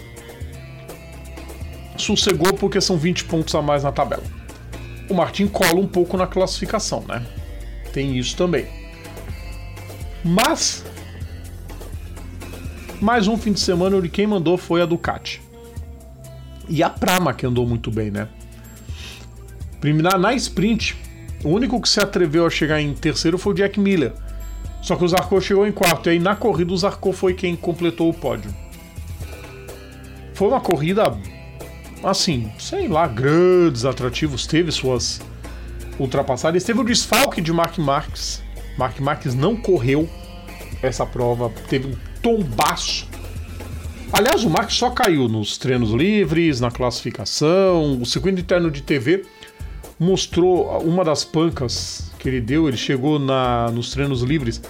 sossegou 1.96 2.52
porque 2.54 2.80
são 2.80 2.96
20 2.96 3.24
pontos 3.24 3.54
a 3.54 3.62
mais 3.62 3.84
na 3.84 3.92
tabela. 3.92 4.35
O 5.08 5.14
Martin 5.14 5.46
cola 5.46 5.78
um 5.78 5.86
pouco 5.86 6.16
na 6.16 6.26
classificação, 6.26 7.04
né? 7.06 7.24
Tem 7.92 8.16
isso 8.16 8.36
também. 8.36 8.66
Mas 10.24 10.84
mais 13.00 13.28
um 13.28 13.36
fim 13.36 13.52
de 13.52 13.60
semana 13.60 13.96
onde 13.96 14.08
quem 14.08 14.26
mandou 14.26 14.56
foi 14.56 14.82
a 14.82 14.86
Ducati. 14.86 15.42
E 16.68 16.82
a 16.82 16.90
Prama 16.90 17.32
que 17.32 17.46
andou 17.46 17.66
muito 17.66 17.90
bem, 17.90 18.10
né? 18.10 18.28
Na, 20.02 20.18
na 20.18 20.34
sprint, 20.34 20.96
o 21.44 21.50
único 21.50 21.80
que 21.80 21.88
se 21.88 22.00
atreveu 22.00 22.44
a 22.44 22.50
chegar 22.50 22.80
em 22.80 22.92
terceiro 22.92 23.38
foi 23.38 23.52
o 23.52 23.56
Jack 23.56 23.78
Miller. 23.78 24.12
Só 24.82 24.96
que 24.96 25.04
o 25.04 25.08
Zarco 25.08 25.40
chegou 25.40 25.66
em 25.66 25.72
quarto. 25.72 26.08
E 26.08 26.10
aí 26.10 26.18
na 26.18 26.34
corrida 26.34 26.72
o 26.72 26.76
Zarco 26.76 27.12
foi 27.12 27.34
quem 27.34 27.54
completou 27.54 28.08
o 28.08 28.14
pódio. 28.14 28.52
Foi 30.34 30.48
uma 30.48 30.60
corrida 30.60 31.16
assim, 32.02 32.50
sei 32.58 32.88
lá, 32.88 33.06
grandes 33.06 33.84
atrativos, 33.84 34.46
teve 34.46 34.70
suas 34.70 35.20
ultrapassagens. 35.98 36.64
Teve 36.64 36.80
o 36.80 36.84
desfalque 36.84 37.40
de 37.40 37.52
Mark 37.52 37.78
Marques. 37.78 38.42
Mark 38.76 38.98
Marques 39.00 39.34
não 39.34 39.56
correu 39.56 40.08
essa 40.82 41.06
prova, 41.06 41.50
teve 41.68 41.88
um 41.88 41.96
tombaço. 42.20 43.08
Aliás, 44.12 44.44
o 44.44 44.50
Marques 44.50 44.76
só 44.76 44.90
caiu 44.90 45.28
nos 45.28 45.58
treinos 45.58 45.90
livres, 45.90 46.60
na 46.60 46.70
classificação. 46.70 48.00
O 48.00 48.06
circuito 48.06 48.40
interno 48.40 48.70
de 48.70 48.82
TV 48.82 49.24
mostrou 49.98 50.78
uma 50.80 51.04
das 51.04 51.24
pancas 51.24 52.12
que 52.18 52.28
ele 52.28 52.40
deu. 52.40 52.68
Ele 52.68 52.76
chegou 52.76 53.18
na, 53.18 53.70
nos 53.72 53.90
treinos 53.90 54.22
livres 54.22 54.62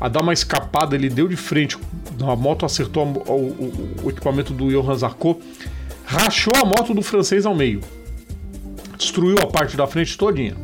a 0.00 0.08
dar 0.08 0.22
uma 0.22 0.32
escapada, 0.32 0.94
ele 0.94 1.08
deu 1.08 1.26
de 1.26 1.36
frente. 1.36 1.78
A 2.20 2.36
moto 2.36 2.66
acertou 2.66 3.06
o, 3.06 3.32
o, 3.32 4.04
o 4.04 4.10
equipamento 4.10 4.52
do 4.52 4.70
Johan 4.70 4.96
Zarco 4.96 5.40
rachou 6.10 6.52
a 6.56 6.64
moto 6.64 6.92
do 6.92 7.02
francês 7.02 7.46
ao 7.46 7.54
meio. 7.54 7.80
Destruiu 8.98 9.36
a 9.40 9.46
parte 9.46 9.76
da 9.76 9.86
frente 9.86 10.18
todinha. 10.18 10.56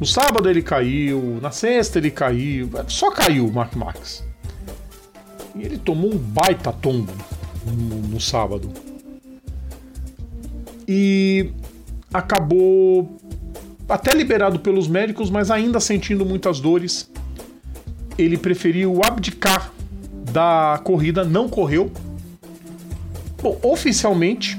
No 0.00 0.06
sábado 0.06 0.48
ele 0.48 0.62
caiu, 0.62 1.38
na 1.42 1.50
sexta 1.50 1.98
ele 1.98 2.10
caiu, 2.10 2.70
só 2.88 3.10
caiu 3.10 3.46
o 3.46 3.52
Mark 3.52 3.76
Marx. 3.76 4.24
E 5.54 5.62
ele 5.62 5.76
tomou 5.76 6.14
um 6.14 6.16
baita 6.16 6.72
tombo 6.72 7.12
no, 7.66 7.96
no 7.96 8.20
sábado. 8.20 8.72
E 10.88 11.50
acabou 12.12 13.14
até 13.86 14.14
liberado 14.14 14.58
pelos 14.58 14.88
médicos, 14.88 15.30
mas 15.30 15.50
ainda 15.50 15.80
sentindo 15.80 16.24
muitas 16.24 16.60
dores. 16.60 17.10
Ele 18.16 18.38
preferiu 18.38 19.02
abdicar 19.04 19.70
da 20.32 20.80
corrida, 20.82 21.24
não 21.24 21.46
correu, 21.46 21.92
Bom, 23.42 23.58
oficialmente, 23.62 24.58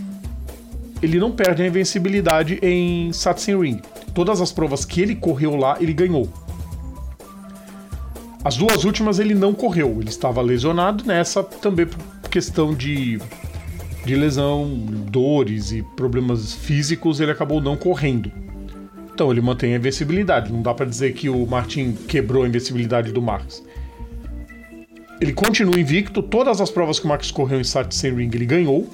ele 1.01 1.19
não 1.19 1.31
perde 1.31 1.63
a 1.63 1.67
invencibilidade 1.67 2.59
em 2.61 3.11
Ring. 3.59 3.81
Todas 4.13 4.41
as 4.41 4.51
provas 4.51 4.85
que 4.85 5.01
ele 5.01 5.15
correu 5.15 5.55
lá, 5.55 5.77
ele 5.79 5.93
ganhou. 5.93 6.29
As 8.43 8.55
duas 8.55 8.85
últimas 8.85 9.19
ele 9.19 9.33
não 9.33 9.53
correu, 9.53 9.97
ele 9.99 10.09
estava 10.09 10.41
lesionado 10.41 11.03
nessa 11.05 11.43
também 11.43 11.85
por 11.85 11.99
questão 12.29 12.73
de, 12.73 13.19
de 14.05 14.15
lesão, 14.15 14.69
dores 15.09 15.71
e 15.71 15.83
problemas 15.95 16.53
físicos, 16.53 17.19
ele 17.19 17.31
acabou 17.31 17.59
não 17.59 17.75
correndo. 17.75 18.31
Então 19.13 19.31
ele 19.31 19.41
mantém 19.41 19.73
a 19.73 19.77
invencibilidade. 19.77 20.53
Não 20.53 20.61
dá 20.61 20.73
para 20.73 20.85
dizer 20.85 21.13
que 21.13 21.27
o 21.27 21.45
Martin 21.47 21.93
quebrou 22.07 22.43
a 22.43 22.47
invencibilidade 22.47 23.11
do 23.11 23.21
Marcos. 23.21 23.63
Ele 25.19 25.33
continua 25.33 25.79
invicto, 25.79 26.21
todas 26.21 26.61
as 26.61 26.69
provas 26.69 26.99
que 26.99 27.05
o 27.05 27.09
Max 27.09 27.31
correu 27.31 27.59
em 27.59 28.15
Ring 28.15 28.29
ele 28.33 28.45
ganhou. 28.45 28.87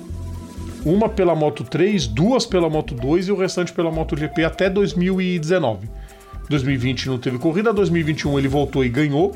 Uma 0.85 1.09
pela 1.09 1.35
Moto 1.35 1.63
3, 1.63 2.07
duas 2.07 2.45
pela 2.45 2.69
Moto 2.69 2.93
2 2.95 3.27
e 3.27 3.31
o 3.31 3.37
restante 3.37 3.73
pela 3.73 3.91
MotoGP 3.91 4.43
até 4.43 4.69
2019. 4.69 5.89
2020 6.49 7.07
não 7.07 7.17
teve 7.17 7.37
corrida, 7.37 7.73
2021 7.73 8.37
ele 8.37 8.47
voltou 8.47 8.83
e 8.83 8.89
ganhou. 8.89 9.35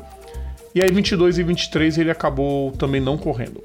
E 0.74 0.82
aí 0.82 0.90
22 0.90 1.38
e 1.38 1.42
23 1.42 1.98
ele 1.98 2.10
acabou 2.10 2.72
também 2.72 3.00
não 3.00 3.18
correndo. 3.18 3.62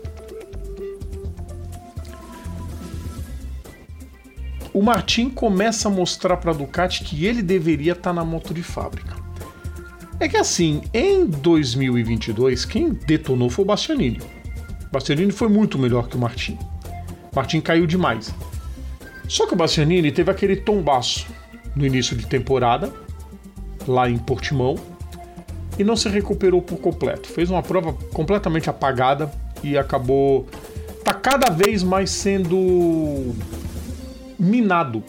O 4.73 4.81
Martin 4.81 5.29
começa 5.29 5.87
a 5.87 5.91
mostrar 5.91 6.37
para 6.37 6.51
Ducati 6.51 7.03
que 7.03 7.25
ele 7.25 7.41
deveria 7.41 7.91
estar 7.91 8.09
tá 8.09 8.13
na 8.13 8.25
moto 8.25 8.53
de 8.53 8.63
fábrica. 8.63 9.22
É 10.23 10.29
que 10.29 10.37
assim, 10.37 10.81
em 10.93 11.25
2022, 11.25 12.63
quem 12.63 12.93
detonou 12.93 13.49
foi 13.49 13.65
o 13.65 13.67
Bastianini. 13.67 14.21
Bastianini 14.89 15.33
foi 15.33 15.49
muito 15.49 15.77
melhor 15.77 16.07
que 16.07 16.15
o 16.15 16.17
Martin. 16.17 16.57
Martin 17.35 17.59
caiu 17.59 17.85
demais. 17.85 18.33
Só 19.27 19.45
que 19.45 19.53
o 19.53 19.57
Bastianini 19.57 20.13
teve 20.13 20.31
aquele 20.31 20.55
tombaço 20.55 21.27
no 21.75 21.85
início 21.85 22.15
de 22.15 22.25
temporada, 22.25 22.93
lá 23.85 24.09
em 24.09 24.17
Portimão, 24.17 24.79
e 25.77 25.83
não 25.83 25.97
se 25.97 26.07
recuperou 26.07 26.61
por 26.61 26.77
completo. 26.77 27.27
Fez 27.27 27.49
uma 27.49 27.61
prova 27.61 27.91
completamente 28.13 28.69
apagada 28.69 29.29
e 29.61 29.77
acabou 29.77 30.47
tá 31.03 31.13
cada 31.13 31.51
vez 31.51 31.83
mais 31.83 32.09
sendo 32.09 33.35
minado 34.39 35.03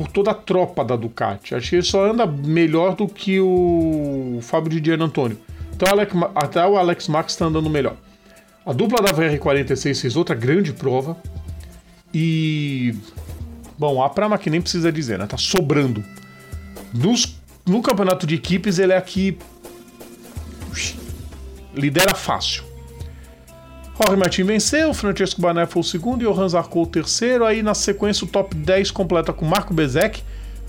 por 0.00 0.08
toda 0.08 0.30
a 0.30 0.34
tropa 0.34 0.82
da 0.82 0.96
Ducati. 0.96 1.54
Acho 1.54 1.68
que 1.68 1.76
ele 1.76 1.82
só 1.82 2.10
anda 2.10 2.26
melhor 2.26 2.96
do 2.96 3.06
que 3.06 3.38
o 3.38 4.38
Fábio 4.40 4.80
Diano 4.80 5.04
Antônio. 5.04 5.38
Então, 5.74 5.88
até 6.34 6.66
o 6.66 6.78
Alex 6.78 7.06
Max 7.06 7.34
está 7.34 7.44
andando 7.44 7.68
melhor. 7.68 7.96
A 8.64 8.72
dupla 8.72 9.02
da 9.02 9.12
VR46 9.12 10.00
fez 10.00 10.16
outra 10.16 10.34
grande 10.34 10.72
prova. 10.72 11.18
E. 12.14 12.94
Bom, 13.78 14.02
a 14.02 14.08
Prama 14.08 14.38
que 14.38 14.48
nem 14.48 14.62
precisa 14.62 14.90
dizer, 14.90 15.18
né? 15.18 15.26
Tá 15.26 15.36
sobrando. 15.36 16.02
Nos, 16.94 17.38
no 17.66 17.82
campeonato 17.82 18.26
de 18.26 18.36
equipes, 18.36 18.78
ele 18.78 18.94
é 18.94 18.96
aqui. 18.96 19.36
Lidera 21.74 22.14
fácil. 22.14 22.64
Jorge 24.02 24.16
Martin 24.16 24.44
venceu, 24.44 24.94
Francesco 24.94 25.42
Bané 25.42 25.66
foi 25.66 25.80
o 25.80 25.84
segundo 25.84 26.22
e 26.22 26.26
o 26.26 26.32
Hans 26.32 26.54
Arcou 26.54 26.84
o 26.84 26.86
terceiro. 26.86 27.44
Aí 27.44 27.62
na 27.62 27.74
sequência 27.74 28.24
o 28.24 28.26
top 28.26 28.56
10 28.56 28.90
completa 28.90 29.30
com 29.30 29.44
Marco 29.44 29.74
Bezek, 29.74 30.22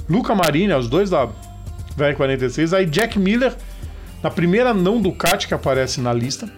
Luca 0.10 0.36
Marini, 0.36 0.74
os 0.74 0.90
dois 0.90 1.10
da 1.10 1.30
VR46. 1.98 2.76
Aí 2.76 2.86
Jack 2.86 3.18
Miller, 3.18 3.56
na 4.22 4.30
primeira 4.30 4.74
não 4.74 5.02
Ducati 5.02 5.48
que 5.48 5.54
aparece 5.54 6.02
na 6.02 6.12
lista. 6.12 6.52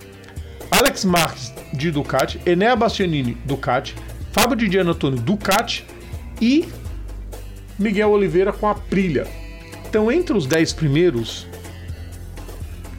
Alex 0.72 1.06
Marques 1.06 1.54
de 1.72 1.92
Ducati, 1.92 2.42
Enea 2.44 2.76
Bastianini 2.76 3.38
Ducati, 3.46 3.96
Fábio 4.32 4.58
Diana 4.68 4.92
Antônio 4.92 5.20
Ducati 5.20 5.86
e 6.42 6.68
Miguel 7.78 8.10
Oliveira 8.10 8.52
com 8.52 8.68
a 8.68 8.72
Aprilia. 8.72 9.28
Então 9.88 10.12
entre 10.12 10.36
os 10.36 10.48
10 10.48 10.74
primeiros 10.74 11.46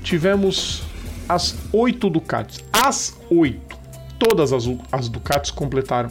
tivemos 0.05 0.84
as 1.29 1.57
oito 1.73 2.11
Ducatis. 2.11 2.65
As 2.73 3.17
oito. 3.31 3.77
Todas 4.19 4.53
as, 4.53 4.65
as 4.93 5.09
Ducatis 5.09 5.51
completaram. 5.51 6.11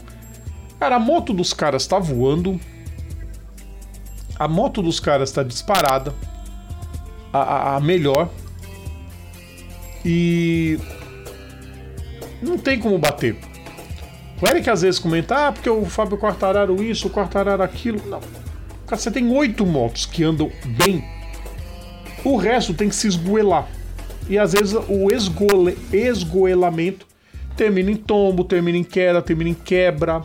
Cara, 0.80 0.98
a 0.98 1.00
moto 1.00 1.34
dos 1.34 1.54
caras 1.54 1.88
tá 1.88 2.00
voando. 2.00 2.60
A 4.38 4.48
moto 4.48 4.82
dos 4.82 5.00
caras 5.00 5.32
tá 5.32 5.44
disparada. 5.44 6.14
A, 7.32 7.40
a, 7.40 7.76
a 7.76 7.80
melhor. 7.80 8.30
E. 10.06 10.80
Não 12.42 12.58
tem 12.58 12.80
como 12.80 12.98
bater. 12.98 13.38
O 14.42 14.48
Eric 14.48 14.70
às 14.70 14.82
vezes 14.82 15.00
comenta, 15.00 15.48
ah, 15.48 15.52
porque 15.54 15.70
o 15.70 15.86
Fábio 15.86 16.18
Quartararo 16.18 16.84
isso, 16.84 17.08
o 17.08 17.10
Quartararo 17.10 17.64
aquilo. 17.64 18.02
Não. 18.10 18.20
Cara, 18.86 19.02
você 19.02 19.10
tem 19.10 19.32
oito 19.32 19.66
motos 19.66 20.06
que 20.06 20.24
andam 20.24 20.52
bem. 20.66 21.02
O 22.26 22.36
resto 22.36 22.74
tem 22.74 22.90
que 22.90 22.96
se 22.96 23.08
esgoelar. 23.08 23.68
E 24.30 24.38
às 24.38 24.54
vezes 24.54 24.74
o 24.74 25.12
esgole, 25.12 25.78
esgoelamento 25.92 27.06
termina 27.56 27.92
em 27.92 27.96
tombo, 27.96 28.44
termina 28.44 28.78
em 28.78 28.84
queda, 28.84 29.22
termina 29.22 29.50
em 29.50 29.54
quebra. 29.54 30.22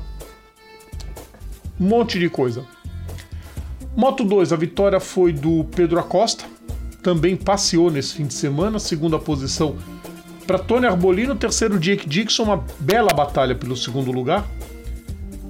Um 1.80 1.86
monte 1.86 2.18
de 2.18 2.28
coisa. 2.28 2.64
Moto 3.96 4.24
2, 4.24 4.52
a 4.52 4.56
vitória 4.56 5.00
foi 5.00 5.32
do 5.32 5.64
Pedro 5.64 5.98
Acosta. 5.98 6.44
Também 7.02 7.36
passeou 7.36 7.90
nesse 7.90 8.14
fim 8.14 8.26
de 8.26 8.34
semana. 8.34 8.78
Segunda 8.78 9.18
posição 9.18 9.76
para 10.46 10.58
Tony 10.58 10.86
Arbolino. 10.86 11.34
Terceiro, 11.34 11.78
Jake 11.78 12.08
Dixon. 12.08 12.44
Uma 12.44 12.64
bela 12.80 13.08
batalha 13.14 13.54
pelo 13.54 13.76
segundo 13.76 14.10
lugar. 14.10 14.46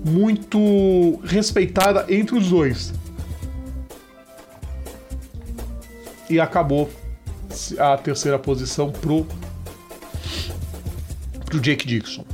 Muito 0.04 1.20
respeitada 1.24 2.06
entre 2.08 2.36
os 2.36 2.48
dois. 2.48 2.92
E 6.30 6.38
acabou 6.38 6.90
a 7.78 7.96
terceira 7.96 8.38
posição 8.38 8.90
pro, 8.90 9.26
pro 11.44 11.60
Jake 11.60 11.86
Dixon. 11.86 12.24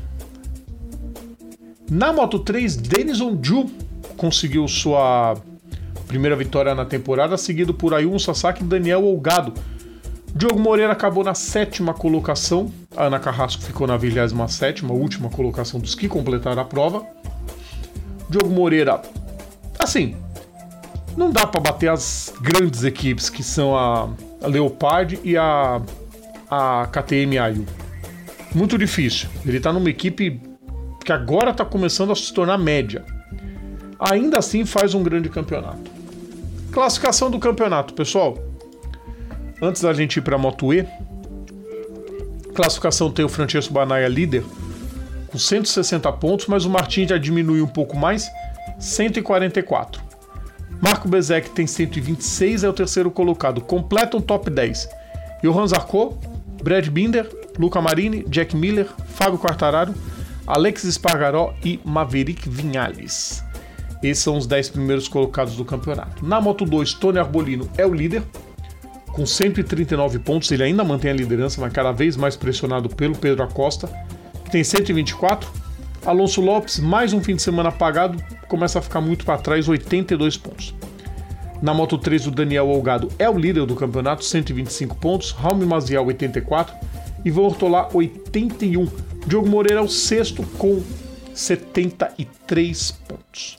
Na 1.90 2.12
Moto 2.12 2.38
3, 2.38 2.76
Denison 2.76 3.38
Ju 3.42 3.66
conseguiu 4.16 4.66
sua 4.66 5.36
primeira 6.06 6.36
vitória 6.36 6.74
na 6.74 6.84
temporada, 6.84 7.36
seguido 7.36 7.74
por 7.74 7.92
Ayumu 7.92 8.18
Sasaki 8.18 8.62
e 8.62 8.66
Daniel 8.66 9.04
Olgado. 9.04 9.52
Diogo 10.34 10.58
Moreira 10.58 10.92
acabou 10.92 11.22
na 11.22 11.34
sétima 11.34 11.94
colocação, 11.94 12.72
a 12.96 13.04
Ana 13.04 13.20
Carrasco 13.20 13.62
ficou 13.62 13.86
na 13.86 13.96
27, 13.96 14.84
última 14.86 15.28
colocação 15.28 15.78
dos 15.78 15.94
que 15.94 16.08
completaram 16.08 16.60
a 16.60 16.64
prova. 16.64 17.04
Diogo 18.28 18.50
Moreira, 18.50 19.00
assim, 19.78 20.16
não 21.16 21.30
dá 21.30 21.46
para 21.46 21.60
bater 21.60 21.90
as 21.90 22.32
grandes 22.40 22.82
equipes 22.82 23.30
que 23.30 23.42
são 23.42 23.76
a 23.76 24.08
Leopard 24.46 25.18
e 25.22 25.36
a, 25.36 25.80
a 26.50 26.88
KTM 26.92 27.38
Ayu. 27.38 27.66
Muito 28.54 28.78
difícil. 28.78 29.28
Ele 29.44 29.56
está 29.56 29.72
numa 29.72 29.90
equipe 29.90 30.40
que 31.04 31.12
agora 31.12 31.50
está 31.50 31.64
começando 31.64 32.12
a 32.12 32.16
se 32.16 32.32
tornar 32.32 32.56
média. 32.58 33.04
Ainda 33.98 34.38
assim 34.38 34.64
faz 34.64 34.94
um 34.94 35.02
grande 35.02 35.28
campeonato. 35.28 35.90
Classificação 36.72 37.30
do 37.30 37.38
campeonato, 37.38 37.94
pessoal. 37.94 38.38
Antes 39.60 39.82
da 39.82 39.92
gente 39.92 40.16
ir 40.16 40.22
para 40.22 40.36
a 40.36 40.38
Moto 40.38 40.72
E, 40.72 40.86
classificação 42.54 43.10
tem 43.10 43.24
o 43.24 43.28
Francesco 43.28 43.72
Banaia 43.72 44.08
líder 44.08 44.44
com 45.28 45.38
160 45.38 46.10
pontos, 46.12 46.46
mas 46.46 46.64
o 46.64 46.70
Martin 46.70 47.08
já 47.08 47.18
diminuiu 47.18 47.64
um 47.64 47.68
pouco 47.68 47.96
mais, 47.96 48.30
144. 48.78 50.00
Marco 50.84 51.08
Bezek 51.08 51.48
tem 51.48 51.66
126, 51.66 52.62
é 52.62 52.68
o 52.68 52.72
terceiro 52.74 53.10
colocado. 53.10 53.62
Completa 53.62 54.18
um 54.18 54.20
top 54.20 54.50
10. 54.50 54.86
Johan 55.42 55.66
Zarco, 55.66 56.18
Brad 56.62 56.86
Binder, 56.88 57.26
Luca 57.58 57.80
Marini, 57.80 58.22
Jack 58.28 58.54
Miller, 58.54 58.86
Fábio 59.14 59.38
Quartararo, 59.38 59.94
Alex 60.46 60.84
Espargaró 60.84 61.54
e 61.64 61.80
Maverick 61.86 62.50
Vinhales. 62.50 63.42
Esses 64.02 64.22
são 64.22 64.36
os 64.36 64.46
10 64.46 64.68
primeiros 64.68 65.08
colocados 65.08 65.56
do 65.56 65.64
campeonato. 65.64 66.22
Na 66.22 66.38
Moto 66.38 66.66
2, 66.66 66.92
Tony 66.92 67.18
Arbolino 67.18 67.66
é 67.78 67.86
o 67.86 67.94
líder, 67.94 68.22
com 69.06 69.24
139 69.24 70.18
pontos. 70.18 70.52
Ele 70.52 70.64
ainda 70.64 70.84
mantém 70.84 71.10
a 71.10 71.14
liderança, 71.14 71.62
mas 71.62 71.72
cada 71.72 71.92
vez 71.92 72.14
mais 72.14 72.36
pressionado 72.36 72.90
pelo 72.90 73.16
Pedro 73.16 73.42
Acosta, 73.42 73.88
que 74.44 74.50
tem 74.50 74.62
124. 74.62 75.63
Alonso 76.04 76.42
Lopes, 76.42 76.78
mais 76.78 77.14
um 77.14 77.22
fim 77.22 77.34
de 77.34 77.40
semana 77.40 77.70
apagado, 77.70 78.22
começa 78.46 78.78
a 78.78 78.82
ficar 78.82 79.00
muito 79.00 79.24
para 79.24 79.38
trás, 79.38 79.66
82 79.66 80.36
pontos. 80.36 80.74
Na 81.62 81.72
Moto 81.72 81.96
3, 81.96 82.26
o 82.26 82.30
Daniel 82.30 82.68
Olgado 82.68 83.08
é 83.18 83.28
o 83.28 83.38
líder 83.38 83.64
do 83.64 83.74
campeonato, 83.74 84.22
125 84.22 84.96
pontos. 84.96 85.30
Raul 85.30 85.64
Maziel, 85.66 86.04
84. 86.04 86.74
Ivan 87.24 87.40
Ortolá, 87.40 87.88
81. 87.94 88.86
Diogo 89.26 89.48
Moreira 89.48 89.80
é 89.80 89.82
o 89.82 89.88
sexto 89.88 90.42
com 90.58 90.82
73 91.32 92.90
pontos. 93.08 93.58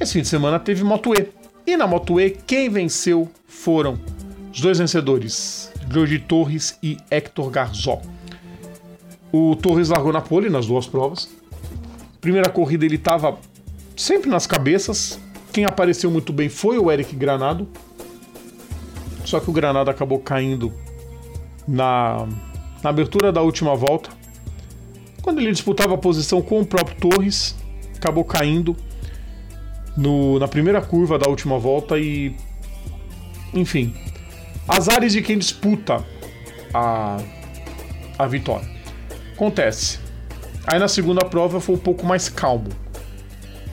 Esse 0.00 0.14
fim 0.14 0.22
de 0.22 0.28
semana 0.28 0.58
teve 0.58 0.82
Moto 0.82 1.14
E. 1.14 1.28
E 1.64 1.76
na 1.76 1.86
Moto 1.86 2.20
E, 2.20 2.30
quem 2.30 2.68
venceu 2.68 3.30
foram 3.46 3.96
os 4.52 4.60
dois 4.60 4.78
vencedores, 4.78 5.70
Jorge 5.88 6.18
Torres 6.18 6.76
e 6.82 6.96
Hector 7.08 7.48
Garzó. 7.48 8.02
O 9.32 9.54
Torres 9.54 9.88
largou 9.88 10.12
na 10.12 10.20
pole 10.20 10.50
nas 10.50 10.66
duas 10.66 10.86
provas, 10.86 11.28
Primeira 12.24 12.48
corrida 12.48 12.86
ele 12.86 12.94
estava 12.94 13.36
sempre 13.94 14.30
nas 14.30 14.46
cabeças. 14.46 15.20
Quem 15.52 15.66
apareceu 15.66 16.10
muito 16.10 16.32
bem 16.32 16.48
foi 16.48 16.78
o 16.78 16.90
Eric 16.90 17.14
Granado. 17.14 17.68
Só 19.26 19.40
que 19.40 19.50
o 19.50 19.52
Granado 19.52 19.90
acabou 19.90 20.18
caindo 20.18 20.72
na, 21.68 22.26
na 22.82 22.88
abertura 22.88 23.30
da 23.30 23.42
última 23.42 23.76
volta. 23.76 24.08
Quando 25.20 25.38
ele 25.38 25.52
disputava 25.52 25.96
a 25.96 25.98
posição 25.98 26.40
com 26.40 26.62
o 26.62 26.64
próprio 26.64 26.96
Torres, 26.96 27.54
acabou 27.94 28.24
caindo 28.24 28.74
no, 29.94 30.38
na 30.38 30.48
primeira 30.48 30.80
curva 30.80 31.18
da 31.18 31.28
última 31.28 31.58
volta 31.58 31.98
e. 31.98 32.34
Enfim. 33.52 33.94
Azares 34.66 35.12
de 35.12 35.20
quem 35.20 35.36
disputa 35.36 36.02
a, 36.72 37.18
a 38.18 38.26
vitória. 38.26 38.66
Acontece. 39.34 40.03
Aí 40.66 40.78
na 40.78 40.88
segunda 40.88 41.24
prova 41.24 41.60
foi 41.60 41.74
um 41.74 41.78
pouco 41.78 42.06
mais 42.06 42.28
calmo. 42.28 42.68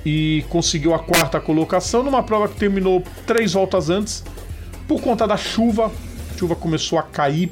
E 0.05 0.43
conseguiu 0.49 0.93
a 0.93 0.99
quarta 0.99 1.39
colocação 1.39 2.03
numa 2.03 2.23
prova 2.23 2.47
que 2.47 2.55
terminou 2.55 3.03
três 3.25 3.53
voltas 3.53 3.89
antes. 3.89 4.23
Por 4.87 5.01
conta 5.01 5.27
da 5.27 5.37
chuva, 5.37 5.87
a 5.87 6.37
chuva 6.37 6.55
começou 6.55 6.99
a 6.99 7.03
cair. 7.03 7.51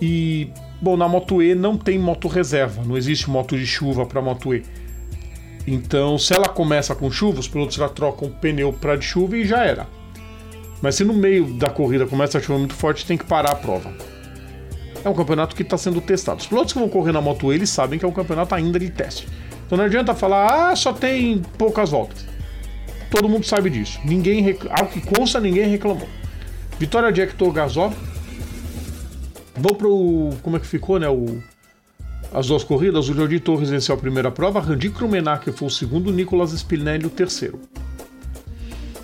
E, 0.00 0.50
bom, 0.80 0.96
na 0.96 1.06
Moto 1.06 1.42
E 1.42 1.54
não 1.54 1.76
tem 1.76 1.98
moto 1.98 2.28
reserva, 2.28 2.82
não 2.84 2.96
existe 2.96 3.30
moto 3.30 3.56
de 3.56 3.66
chuva 3.66 4.04
para 4.04 4.20
Moto 4.20 4.54
E. 4.54 4.64
Então, 5.66 6.18
se 6.18 6.32
ela 6.32 6.48
começa 6.48 6.94
com 6.94 7.10
chuva, 7.10 7.40
os 7.40 7.48
pilotos 7.48 7.76
já 7.76 7.88
trocam 7.88 8.28
o 8.28 8.30
pneu 8.30 8.72
para 8.72 8.96
de 8.96 9.04
chuva 9.04 9.36
e 9.36 9.44
já 9.44 9.64
era. 9.64 9.86
Mas 10.80 10.94
se 10.94 11.04
no 11.04 11.14
meio 11.14 11.54
da 11.54 11.70
corrida 11.70 12.06
começa 12.06 12.38
a 12.38 12.40
chover 12.40 12.58
muito 12.58 12.74
forte, 12.74 13.06
tem 13.06 13.16
que 13.16 13.24
parar 13.24 13.52
a 13.52 13.56
prova 13.56 14.15
é 15.06 15.10
um 15.10 15.14
campeonato 15.14 15.54
que 15.54 15.62
está 15.62 15.78
sendo 15.78 16.00
testado. 16.00 16.40
Os 16.40 16.46
pilotos 16.46 16.72
que 16.72 16.78
vão 16.78 16.88
correr 16.88 17.12
na 17.12 17.20
Moto 17.20 17.52
eles 17.52 17.70
sabem 17.70 17.98
que 17.98 18.04
é 18.04 18.08
um 18.08 18.12
campeonato 18.12 18.54
ainda 18.54 18.78
de 18.78 18.90
teste. 18.90 19.28
Então 19.64 19.78
não 19.78 19.84
adianta 19.84 20.14
falar, 20.14 20.70
ah, 20.70 20.76
só 20.76 20.92
tem 20.92 21.42
poucas 21.56 21.90
voltas. 21.90 22.26
todo 23.10 23.28
mundo 23.28 23.44
sabe 23.44 23.70
disso. 23.70 24.00
Ninguém 24.04 24.42
rec... 24.42 24.66
Ao 24.70 24.86
que 24.86 25.00
consta, 25.00 25.40
ninguém 25.40 25.68
reclamou. 25.68 26.08
Vitória 26.78 27.12
de 27.12 27.20
Hector 27.20 27.52
Gasol. 27.52 27.92
Vou 29.54 29.74
pro. 29.74 30.30
Como 30.42 30.56
é 30.56 30.60
que 30.60 30.66
ficou, 30.66 30.98
né? 30.98 31.08
O... 31.08 31.40
As 32.34 32.48
duas 32.48 32.64
corridas, 32.64 33.08
o 33.08 33.14
Jordi 33.14 33.38
Torres 33.40 33.70
venceu 33.70 33.94
a 33.94 33.98
primeira 33.98 34.30
prova, 34.30 34.60
Randy 34.60 34.90
Krumenacher 34.90 35.52
foi 35.52 35.68
o 35.68 35.70
segundo, 35.70 36.12
Nicolas 36.12 36.50
Spinelli 36.50 37.06
o 37.06 37.10
terceiro. 37.10 37.60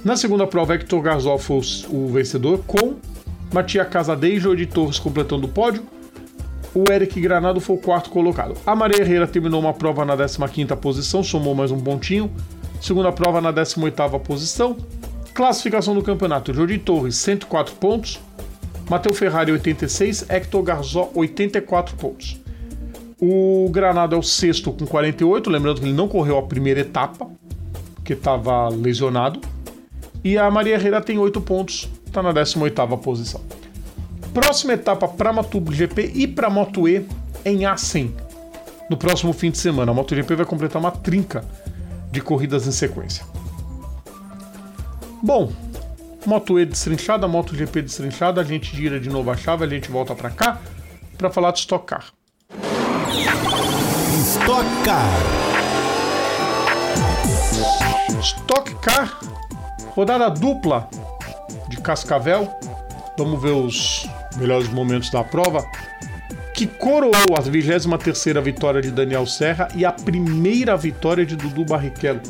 Na 0.05 0.17
segunda 0.17 0.47
prova, 0.47 0.75
Hector 0.75 1.01
Gasol 1.01 1.39
foi 1.39 1.61
o 1.89 2.09
vencedor, 2.09 2.59
com 2.67 2.97
Matia 3.53 3.85
Casadei 3.85 4.37
e 4.37 4.41
Jordi 4.41 4.67
Torres 4.67 4.99
completando 4.99 5.47
o 5.47 5.51
pódio. 5.51 5.83
O 6.75 6.91
Eric 6.91 7.21
Granado 7.21 7.61
foi 7.61 7.77
o 7.77 7.79
quarto 7.79 8.09
colocado. 8.09 8.57
A 8.67 8.75
Maria 8.75 9.03
Herrera 9.03 9.27
terminou 9.27 9.61
uma 9.61 9.75
prova 9.75 10.07
na 10.07 10.17
15ª 10.17 10.75
posição, 10.77 11.23
somou 11.23 11.55
mais 11.55 11.71
um 11.71 11.79
pontinho. 11.79 12.33
Segunda 12.81 13.13
prova 13.13 13.43
na 13.43 13.53
18ª 13.53 14.19
posição. 14.21 14.77
Classificação 15.35 15.95
do 15.95 16.03
campeonato: 16.03 16.55
Jordi 16.55 16.79
Torres, 16.79 17.17
104 17.17 17.75
pontos. 17.75 18.19
Matheus 18.89 19.19
Ferrari, 19.19 19.53
86. 19.53 20.31
Hector 20.31 20.63
Garzó, 20.63 21.11
84 21.15 21.95
pontos. 21.97 22.41
O 23.21 23.69
Granado 23.71 24.17
é 24.17 24.19
o 24.19 24.23
sexto 24.23 24.73
com 24.73 24.87
48. 24.87 25.51
Lembrando 25.51 25.81
que 25.81 25.87
ele 25.87 25.95
não 25.95 26.09
correu 26.09 26.39
a 26.39 26.43
primeira 26.43 26.81
etapa, 26.81 27.29
porque 27.95 28.15
estava 28.15 28.69
lesionado. 28.71 29.41
E 30.25 30.39
a 30.39 30.51
Maria 30.51 30.75
Herrera 30.75 31.01
tem 31.01 31.19
8 31.19 31.41
pontos, 31.41 31.89
está 32.13 32.23
na 32.23 32.33
18ª 32.33 32.99
posição. 32.99 33.41
Próxima 34.35 34.75
etapa 34.75 35.09
para 35.09 35.33
MotoGP 35.33 36.13
e 36.15 36.29
para 36.29 36.51
Moto 36.51 36.87
E 36.87 37.07
em 37.45 37.65
Assen, 37.65 38.15
no 38.89 38.97
próximo 38.97 39.33
fim 39.33 39.51
de 39.51 39.59
semana. 39.59 39.91
A 39.91 39.95
MotoGP 39.95 40.37
vai 40.37 40.47
completar 40.47 40.81
uma 40.81 40.91
trinca 40.91 41.45
de 42.11 42.21
corridas 42.21 42.67
em 42.67 42.73
sequência. 42.73 43.25
Bom, 45.23 45.53
Moto 46.27 46.61
E 46.61 46.67
destrinchada, 46.67 47.27
MotoGP 47.27 47.83
destrinchada, 47.83 48.41
a 48.43 48.45
gente 48.45 48.77
gira 48.77 49.01
de 49.01 49.09
novo 49.09 49.31
a 49.31 49.37
chave, 49.37 49.65
a 49.65 49.69
gente 49.69 49.91
volta 49.91 50.15
para 50.15 50.31
cá 50.31 50.61
para 51.17 51.31
falar 51.31 51.53
de 51.53 51.61
Stock 51.61 51.87
Car. 51.87 52.13
Stock 54.19 54.67
Car. 54.85 55.09
Stock 58.21 58.75
Car, 58.77 59.19
rodada 59.95 60.31
dupla 60.31 60.89
de 61.73 61.81
Cascavel. 61.81 62.49
Vamos 63.17 63.43
ver 63.43 63.53
os 63.53 64.09
melhores 64.37 64.69
momentos 64.69 65.11
da 65.11 65.25
prova. 65.25 65.65
Que 66.55 66.67
coroou 66.67 67.37
a 67.37 67.41
23 67.41 67.87
vitória 68.45 68.83
de 68.83 68.91
Daniel 68.91 69.27
Serra 69.27 69.69
e 69.75 69.85
a 69.85 69.93
primeira 69.93 70.77
vitória 70.77 71.25
de 71.25 71.35
Dudu 71.35 71.65
Barrichello. 71.65 72.21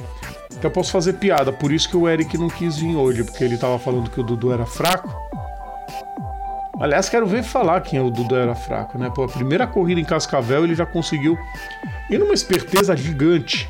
Eu 0.62 0.70
posso 0.70 0.93
fazer 0.93 1.14
piada, 1.14 1.53
por 1.53 1.72
isso 1.72 1.88
que 1.88 1.97
o 1.97 2.09
Eric 2.09 2.38
não 2.38 2.49
quis 2.49 2.78
vir 2.78 2.95
hoje, 2.95 3.24
porque 3.24 3.43
ele 3.43 3.59
tava 3.59 3.80
falando 3.80 4.09
que 4.09 4.20
o 4.20 4.22
Dudu 4.22 4.53
era 4.53 4.64
fraco. 4.64 5.12
Aliás, 6.78 7.09
quero 7.09 7.26
ver 7.26 7.43
falar 7.43 7.80
quem 7.80 7.99
é 7.99 8.03
o 8.03 8.11
Dudu 8.11 8.36
era 8.36 8.55
fraco, 8.55 8.97
né? 8.97 9.11
Pô, 9.12 9.24
a 9.24 9.28
primeira 9.28 9.66
corrida 9.66 10.01
em 10.01 10.05
Cascavel 10.05 10.62
ele 10.62 10.76
já 10.76 10.86
conseguiu. 10.86 11.36
E 12.09 12.16
numa 12.16 12.32
esperteza 12.32 12.97
gigante 12.97 13.68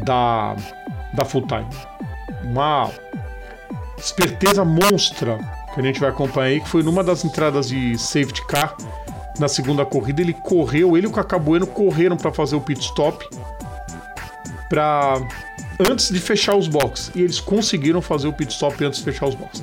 da, 0.00 0.56
da 1.14 1.24
Full 1.24 1.46
Time. 1.46 1.66
Uma 2.42 2.90
esperteza 3.98 4.64
monstra 4.64 5.38
que 5.74 5.80
a 5.80 5.82
gente 5.82 6.00
vai 6.00 6.08
acompanhar 6.08 6.48
aí, 6.48 6.60
que 6.60 6.68
foi 6.68 6.82
numa 6.82 7.04
das 7.04 7.24
entradas 7.24 7.68
de 7.68 7.98
safety 7.98 8.46
car 8.46 8.76
na 9.38 9.48
segunda 9.48 9.84
corrida. 9.84 10.22
Ele 10.22 10.32
correu, 10.32 10.96
ele 10.96 11.06
e 11.06 11.10
o 11.10 11.12
Cacabueno 11.12 11.66
correram 11.66 12.16
para 12.16 12.32
fazer 12.32 12.56
o 12.56 12.60
pit 12.60 12.80
stop 12.80 13.28
para 14.68 15.20
antes 15.90 16.10
de 16.10 16.18
fechar 16.18 16.56
os 16.56 16.66
boxes. 16.66 17.10
E 17.14 17.20
eles 17.20 17.40
conseguiram 17.40 18.00
fazer 18.00 18.26
o 18.26 18.32
pit 18.32 18.52
stop 18.52 18.82
antes 18.84 19.00
de 19.00 19.04
fechar 19.04 19.26
os 19.26 19.34
boxes. 19.34 19.62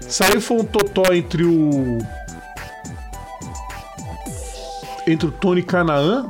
Saiu 0.00 0.40
foi 0.40 0.58
um 0.58 0.64
totó 0.64 1.12
entre 1.12 1.44
o 1.44 1.98
entre 5.06 5.28
o 5.28 5.32
Tony 5.32 5.62
Canaan 5.62 6.28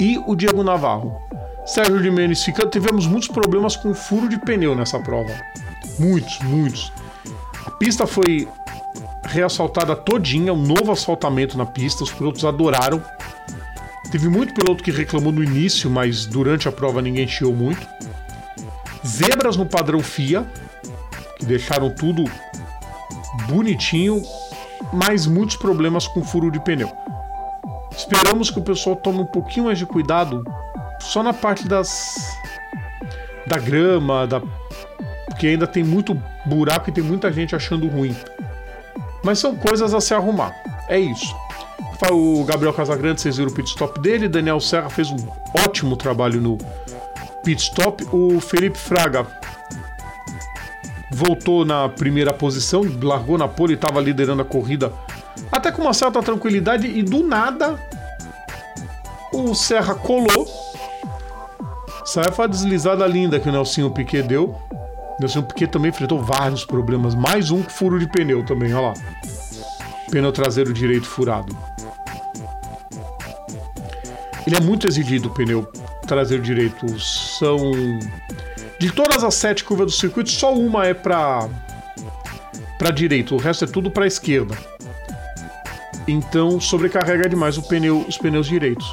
e 0.00 0.18
o 0.26 0.34
Diego 0.34 0.62
Navarro. 0.64 1.20
Sérgio 1.64 2.02
de 2.02 2.10
Menes 2.10 2.42
ficando. 2.42 2.70
Tivemos 2.70 3.06
muitos 3.06 3.28
problemas 3.28 3.76
com 3.76 3.94
furo 3.94 4.28
de 4.28 4.38
pneu 4.38 4.74
nessa 4.74 4.98
prova. 4.98 5.32
Muitos, 6.02 6.40
muitos. 6.40 6.92
A 7.64 7.70
pista 7.70 8.08
foi 8.08 8.48
reasfaltada 9.22 9.94
todinha, 9.94 10.52
um 10.52 10.60
novo 10.60 10.90
asfaltamento 10.90 11.56
na 11.56 11.64
pista, 11.64 12.02
os 12.02 12.10
pilotos 12.10 12.44
adoraram. 12.44 13.00
Teve 14.10 14.28
muito 14.28 14.52
piloto 14.52 14.82
que 14.82 14.90
reclamou 14.90 15.32
no 15.32 15.44
início, 15.44 15.88
mas 15.88 16.26
durante 16.26 16.68
a 16.68 16.72
prova 16.72 17.00
ninguém 17.00 17.28
chiou 17.28 17.54
muito. 17.54 17.86
Zebras 19.06 19.56
no 19.56 19.64
padrão 19.64 20.00
FIA, 20.00 20.44
que 21.38 21.46
deixaram 21.46 21.88
tudo 21.88 22.24
bonitinho, 23.48 24.20
mas 24.92 25.24
muitos 25.24 25.54
problemas 25.54 26.08
com 26.08 26.24
furo 26.24 26.50
de 26.50 26.58
pneu. 26.58 26.90
Esperamos 27.96 28.50
que 28.50 28.58
o 28.58 28.62
pessoal 28.62 28.96
tome 28.96 29.20
um 29.20 29.26
pouquinho 29.26 29.66
mais 29.66 29.78
de 29.78 29.86
cuidado 29.86 30.42
só 30.98 31.22
na 31.22 31.32
parte 31.32 31.68
das 31.68 32.36
da 33.46 33.58
grama, 33.58 34.26
da 34.26 34.40
porque 35.42 35.48
ainda 35.48 35.66
tem 35.66 35.82
muito 35.82 36.16
buraco 36.46 36.88
e 36.88 36.92
tem 36.92 37.02
muita 37.02 37.32
gente 37.32 37.56
achando 37.56 37.88
ruim. 37.88 38.14
Mas 39.24 39.40
são 39.40 39.56
coisas 39.56 39.92
a 39.92 40.00
se 40.00 40.14
arrumar. 40.14 40.54
É 40.88 40.96
isso. 40.96 41.34
O 42.12 42.44
Gabriel 42.44 42.72
Casagrande, 42.72 43.20
vocês 43.20 43.38
viram 43.38 43.50
o 43.50 43.54
pit 43.54 43.68
stop 43.68 43.98
dele. 43.98 44.28
Daniel 44.28 44.60
Serra 44.60 44.88
fez 44.88 45.10
um 45.10 45.16
ótimo 45.66 45.96
trabalho 45.96 46.40
no 46.40 46.58
pit 47.42 47.60
stop. 47.60 48.06
O 48.12 48.38
Felipe 48.38 48.78
Fraga 48.78 49.26
voltou 51.10 51.64
na 51.64 51.88
primeira 51.88 52.32
posição, 52.32 52.82
largou 53.02 53.36
na 53.36 53.48
pole 53.48 53.72
e 53.72 53.74
estava 53.74 54.00
liderando 54.00 54.42
a 54.42 54.44
corrida 54.44 54.92
até 55.50 55.72
com 55.72 55.82
uma 55.82 55.92
certa 55.92 56.22
tranquilidade 56.22 56.86
e 56.86 57.02
do 57.02 57.24
nada 57.24 57.80
o 59.32 59.56
Serra 59.56 59.96
colou. 59.96 60.46
Saiu 62.04 62.32
a 62.38 62.46
deslizada 62.46 63.04
linda 63.08 63.40
que 63.40 63.48
o 63.48 63.52
Nelsinho 63.52 63.90
Piquet 63.90 64.22
deu. 64.22 64.56
Nelson 65.22 65.42
Piquet 65.42 65.68
também 65.68 65.90
enfrentou 65.90 66.22
vários 66.22 66.64
problemas. 66.64 67.14
Mais 67.14 67.50
um 67.50 67.62
furo 67.62 67.98
de 67.98 68.06
pneu 68.06 68.44
também, 68.44 68.74
olha 68.74 68.88
lá. 68.88 68.94
Pneu 70.10 70.32
traseiro 70.32 70.72
direito 70.72 71.06
furado. 71.06 71.56
Ele 74.46 74.56
é 74.56 74.60
muito 74.60 74.86
exigido, 74.86 75.28
o 75.28 75.30
pneu 75.32 75.66
traseiro 76.06 76.42
direito. 76.42 76.86
São. 76.98 77.72
De 78.78 78.90
todas 78.90 79.22
as 79.22 79.34
sete 79.34 79.62
curvas 79.62 79.86
do 79.86 79.92
circuito, 79.92 80.30
só 80.30 80.52
uma 80.52 80.86
é 80.86 80.92
para 80.92 81.48
para 82.78 82.90
direita, 82.90 83.32
o 83.32 83.38
resto 83.38 83.64
é 83.64 83.68
tudo 83.68 83.92
para 83.92 84.08
esquerda. 84.08 84.58
Então 86.08 86.60
sobrecarrega 86.60 87.28
demais 87.28 87.56
o 87.56 87.62
pneu, 87.62 88.04
os 88.08 88.18
pneus 88.18 88.48
direitos. 88.48 88.84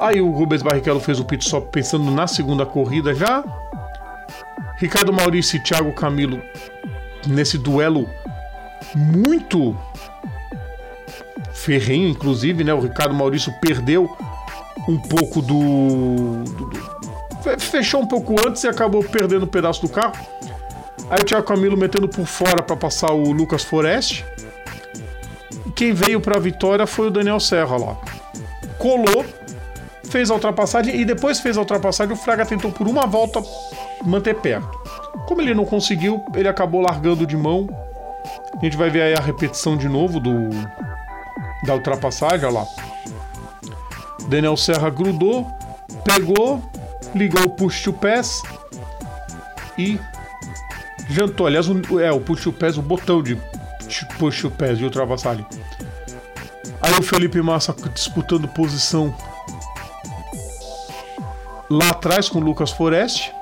Aí 0.00 0.22
o 0.22 0.30
Rubens 0.30 0.62
Barrichello 0.62 1.00
fez 1.00 1.20
o 1.20 1.24
pit 1.26 1.44
stop 1.44 1.68
pensando 1.70 2.10
na 2.10 2.26
segunda 2.26 2.64
corrida 2.64 3.14
já. 3.14 3.44
Ricardo 4.80 5.12
Maurício 5.12 5.58
e 5.58 5.62
Thiago 5.62 5.92
Camilo 5.92 6.42
nesse 7.26 7.58
duelo 7.58 8.08
muito 8.94 9.76
ferrenho, 11.52 12.08
inclusive, 12.08 12.64
né? 12.64 12.72
O 12.72 12.80
Ricardo 12.80 13.14
Maurício 13.14 13.52
perdeu 13.60 14.16
um 14.88 14.98
pouco 14.98 15.42
do, 15.42 16.44
do, 16.44 16.64
do, 16.70 17.60
fechou 17.60 18.00
um 18.00 18.06
pouco 18.06 18.34
antes 18.46 18.64
e 18.64 18.68
acabou 18.68 19.04
perdendo 19.04 19.44
um 19.44 19.48
pedaço 19.48 19.82
do 19.82 19.88
carro. 19.88 20.16
Aí 21.10 21.20
o 21.20 21.24
Thiago 21.24 21.46
Camilo 21.46 21.76
metendo 21.76 22.08
por 22.08 22.24
fora 22.24 22.62
para 22.62 22.76
passar 22.76 23.12
o 23.12 23.32
Lucas 23.32 23.62
Forest. 23.62 24.24
Quem 25.76 25.92
veio 25.92 26.20
para 26.20 26.36
a 26.36 26.40
vitória 26.40 26.86
foi 26.86 27.08
o 27.08 27.10
Daniel 27.10 27.38
Serra 27.38 27.76
lá. 27.76 27.96
Colou, 28.78 29.26
fez 30.04 30.30
a 30.30 30.34
ultrapassagem 30.34 30.98
e 30.98 31.04
depois 31.04 31.38
fez 31.38 31.58
a 31.58 31.60
ultrapassagem. 31.60 32.14
O 32.14 32.16
Fraga 32.16 32.46
tentou 32.46 32.72
por 32.72 32.88
uma 32.88 33.06
volta 33.06 33.42
manter 34.04 34.34
perto. 34.34 34.78
Como 35.26 35.40
ele 35.40 35.54
não 35.54 35.64
conseguiu, 35.64 36.22
ele 36.34 36.48
acabou 36.48 36.80
largando 36.80 37.26
de 37.26 37.36
mão. 37.36 37.68
A 38.56 38.64
gente 38.64 38.76
vai 38.76 38.90
ver 38.90 39.02
aí 39.02 39.14
a 39.14 39.20
repetição 39.20 39.76
de 39.76 39.88
novo 39.88 40.20
do 40.20 40.50
da 41.64 41.74
ultrapassagem, 41.74 42.46
olha 42.46 42.60
lá. 42.60 42.66
Daniel 44.28 44.56
Serra 44.56 44.88
grudou, 44.90 45.46
pegou, 46.04 46.62
ligou 47.14 47.42
o 47.42 47.50
push 47.50 47.82
to 47.82 47.92
pass 47.92 48.42
e 49.76 49.98
jantou. 51.08 51.46
Aliás, 51.46 51.68
o, 51.68 52.00
é, 52.00 52.10
o 52.12 52.20
push 52.20 52.44
to 52.44 52.52
pass, 52.52 52.76
o 52.76 52.82
botão 52.82 53.22
de 53.22 53.36
push 54.18 54.42
to 54.42 54.50
pass 54.50 54.78
de 54.78 54.84
ultrapassagem. 54.84 55.44
Aí 56.80 56.94
o 56.98 57.02
Felipe 57.02 57.42
Massa 57.42 57.74
disputando 57.92 58.48
posição 58.48 59.14
lá 61.68 61.90
atrás 61.90 62.28
com 62.28 62.38
o 62.38 62.42
Lucas 62.42 62.70
Forest. 62.70 63.32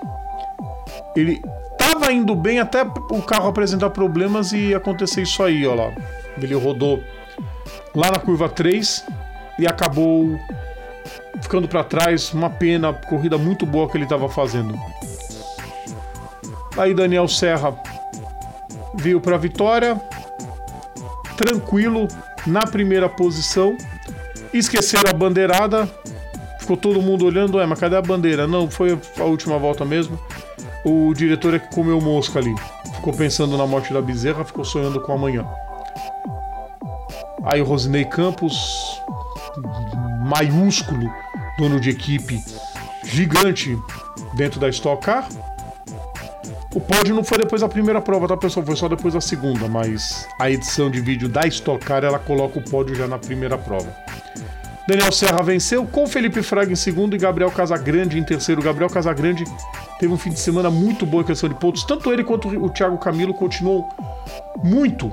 Ele 1.16 1.40
tava 1.76 2.12
indo 2.12 2.34
bem 2.34 2.60
até 2.60 2.82
o 2.82 3.22
carro 3.22 3.48
apresentar 3.48 3.90
problemas 3.90 4.52
e 4.52 4.74
acontecer 4.74 5.22
isso 5.22 5.42
aí, 5.42 5.66
ó 5.66 5.74
lá. 5.74 5.92
Ele 6.40 6.54
rodou 6.54 7.02
lá 7.94 8.10
na 8.10 8.18
curva 8.18 8.48
3 8.48 9.04
e 9.58 9.66
acabou 9.66 10.38
ficando 11.42 11.68
para 11.68 11.84
trás. 11.84 12.32
Uma 12.32 12.50
pena, 12.50 12.92
corrida 12.92 13.36
muito 13.38 13.66
boa 13.66 13.88
que 13.88 13.96
ele 13.96 14.04
estava 14.04 14.28
fazendo. 14.28 14.78
Aí 16.76 16.94
Daniel 16.94 17.26
Serra 17.26 17.74
veio 18.94 19.20
para 19.20 19.34
a 19.34 19.38
vitória, 19.38 20.00
tranquilo, 21.36 22.06
na 22.46 22.60
primeira 22.60 23.08
posição. 23.08 23.76
Esqueceram 24.52 25.10
a 25.10 25.12
bandeirada, 25.12 25.88
ficou 26.60 26.76
todo 26.76 27.02
mundo 27.02 27.26
olhando, 27.26 27.60
é, 27.60 27.66
mas 27.66 27.78
cadê 27.78 27.96
a 27.96 28.02
bandeira? 28.02 28.46
Não, 28.46 28.70
foi 28.70 28.98
a 29.18 29.24
última 29.24 29.58
volta 29.58 29.84
mesmo. 29.84 30.18
O 30.84 31.12
diretor 31.12 31.54
é 31.54 31.58
que 31.58 31.74
comeu 31.74 32.00
mosca 32.00 32.38
ali. 32.38 32.54
Ficou 32.94 33.12
pensando 33.12 33.56
na 33.56 33.66
morte 33.66 33.92
da 33.92 34.00
bezerra, 34.00 34.44
ficou 34.44 34.64
sonhando 34.64 35.00
com 35.00 35.12
amanhã. 35.12 35.46
Aí 37.44 37.60
o 37.60 37.64
Rosinei 37.64 38.04
Campos, 38.04 39.00
maiúsculo, 40.20 41.10
dono 41.58 41.80
de 41.80 41.90
equipe 41.90 42.42
gigante 43.04 43.78
dentro 44.34 44.60
da 44.60 44.68
Stock 44.68 45.04
Car. 45.04 45.28
O 46.74 46.80
pódio 46.80 47.14
não 47.14 47.24
foi 47.24 47.38
depois 47.38 47.62
da 47.62 47.68
primeira 47.68 48.00
prova, 48.00 48.28
tá 48.28 48.36
pessoal? 48.36 48.64
Foi 48.64 48.76
só 48.76 48.88
depois 48.88 49.14
da 49.14 49.20
segunda, 49.20 49.66
mas 49.66 50.28
a 50.38 50.50
edição 50.50 50.90
de 50.90 51.00
vídeo 51.00 51.28
da 51.28 51.46
Stock 51.46 51.84
Car 51.84 52.04
ela 52.04 52.18
coloca 52.18 52.58
o 52.58 52.62
pódio 52.62 52.94
já 52.94 53.06
na 53.06 53.18
primeira 53.18 53.56
prova. 53.56 53.88
Daniel 54.86 55.12
Serra 55.12 55.42
venceu 55.42 55.84
com 55.86 56.06
Felipe 56.06 56.42
Fraga 56.42 56.72
em 56.72 56.76
segundo 56.76 57.14
e 57.14 57.18
Gabriel 57.18 57.50
Casagrande 57.50 58.18
em 58.18 58.24
terceiro. 58.24 58.62
Gabriel 58.62 58.88
Casagrande 58.88 59.44
teve 59.98 60.12
um 60.12 60.18
fim 60.18 60.30
de 60.30 60.38
semana 60.38 60.70
muito 60.70 61.04
bom 61.04 61.20
em 61.20 61.24
questão 61.24 61.48
de 61.48 61.54
pontos. 61.54 61.84
Tanto 61.84 62.12
ele 62.12 62.24
quanto 62.24 62.48
o 62.48 62.70
Thiago 62.70 62.98
Camilo 62.98 63.34
continuam 63.34 63.88
muito 64.62 65.12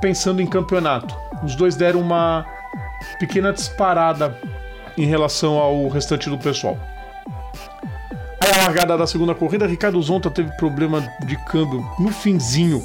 pensando 0.00 0.40
em 0.40 0.46
campeonato. 0.46 1.14
Os 1.42 1.54
dois 1.54 1.76
deram 1.76 2.00
uma 2.00 2.44
pequena 3.18 3.52
disparada 3.52 4.36
em 4.96 5.06
relação 5.06 5.58
ao 5.58 5.88
restante 5.88 6.28
do 6.28 6.38
pessoal. 6.38 6.76
A 8.40 8.64
largada 8.64 8.96
da 8.96 9.06
segunda 9.06 9.34
corrida, 9.34 9.66
Ricardo 9.66 10.00
Zonta 10.02 10.30
teve 10.30 10.50
problema 10.56 11.00
de 11.24 11.36
câmbio 11.44 11.84
no 11.98 12.10
finzinho. 12.10 12.82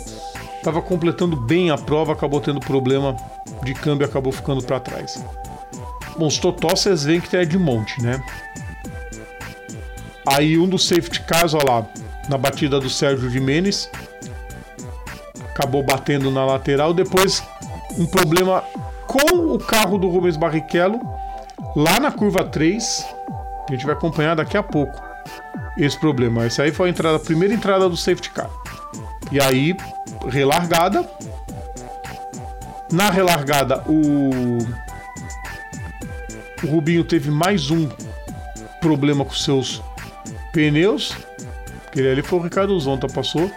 Tava 0.64 0.82
completando 0.82 1.36
bem 1.36 1.70
a 1.72 1.78
prova, 1.78 2.14
acabou 2.14 2.40
tendo 2.42 2.60
problema 2.60 3.16
de 3.64 3.74
câmbio 3.74 4.06
e 4.06 4.10
acabou 4.10 4.32
ficando 4.32 4.64
para 4.64 4.80
trás. 4.80 5.24
Bom, 6.18 6.28
os 6.28 6.38
vocês 6.74 7.04
veem 7.04 7.20
que 7.20 7.30
de 7.46 7.58
monte, 7.58 8.02
né? 8.02 8.24
Aí 10.26 10.58
um 10.58 10.68
dos 10.68 10.88
safety 10.88 11.22
cars, 11.22 11.54
ó 11.54 11.60
lá, 11.64 11.86
na 12.30 12.38
batida 12.38 12.80
do 12.80 12.90
Sérgio 12.90 13.30
Jimenez, 13.30 13.90
acabou 15.54 15.84
batendo 15.84 16.32
na 16.32 16.46
lateral. 16.46 16.94
Depois, 16.94 17.44
um 17.98 18.06
problema 18.06 18.64
com 19.08 19.54
o 19.54 19.60
carro 19.60 19.98
do 19.98 20.10
Rubens 20.10 20.38
Barrichello, 20.38 21.00
lá 21.76 22.00
na 22.00 22.12
curva 22.12 22.44
3, 22.44 23.06
que 23.68 23.74
a 23.74 23.76
gente 23.76 23.86
vai 23.86 23.96
acompanhar 23.96 24.36
daqui 24.36 24.58
a 24.58 24.64
pouco 24.64 25.02
esse 25.78 26.00
problema. 26.00 26.46
Essa 26.46 26.64
aí 26.64 26.72
foi 26.72 26.88
a 26.88 26.92
entrada, 26.92 27.18
a 27.18 27.20
primeira 27.20 27.54
entrada 27.54 27.88
do 27.88 27.98
safety 27.98 28.32
car. 28.32 28.50
E 29.32 29.40
aí, 29.40 29.76
relargada. 30.28 31.08
Na 32.92 33.10
relargada, 33.10 33.84
o 33.88 34.60
o 36.66 36.68
Rubinho 36.68 37.04
teve 37.04 37.30
mais 37.30 37.70
um 37.70 37.88
problema 38.82 39.24
com 39.24 39.34
seus 39.34 39.84
pneus. 40.56 41.14
Aquele 41.88 42.10
ali 42.10 42.22
foi 42.22 42.40
o 42.40 42.42
Ricardo 42.42 42.80
Zonta, 42.80 43.08
passou 43.08 43.52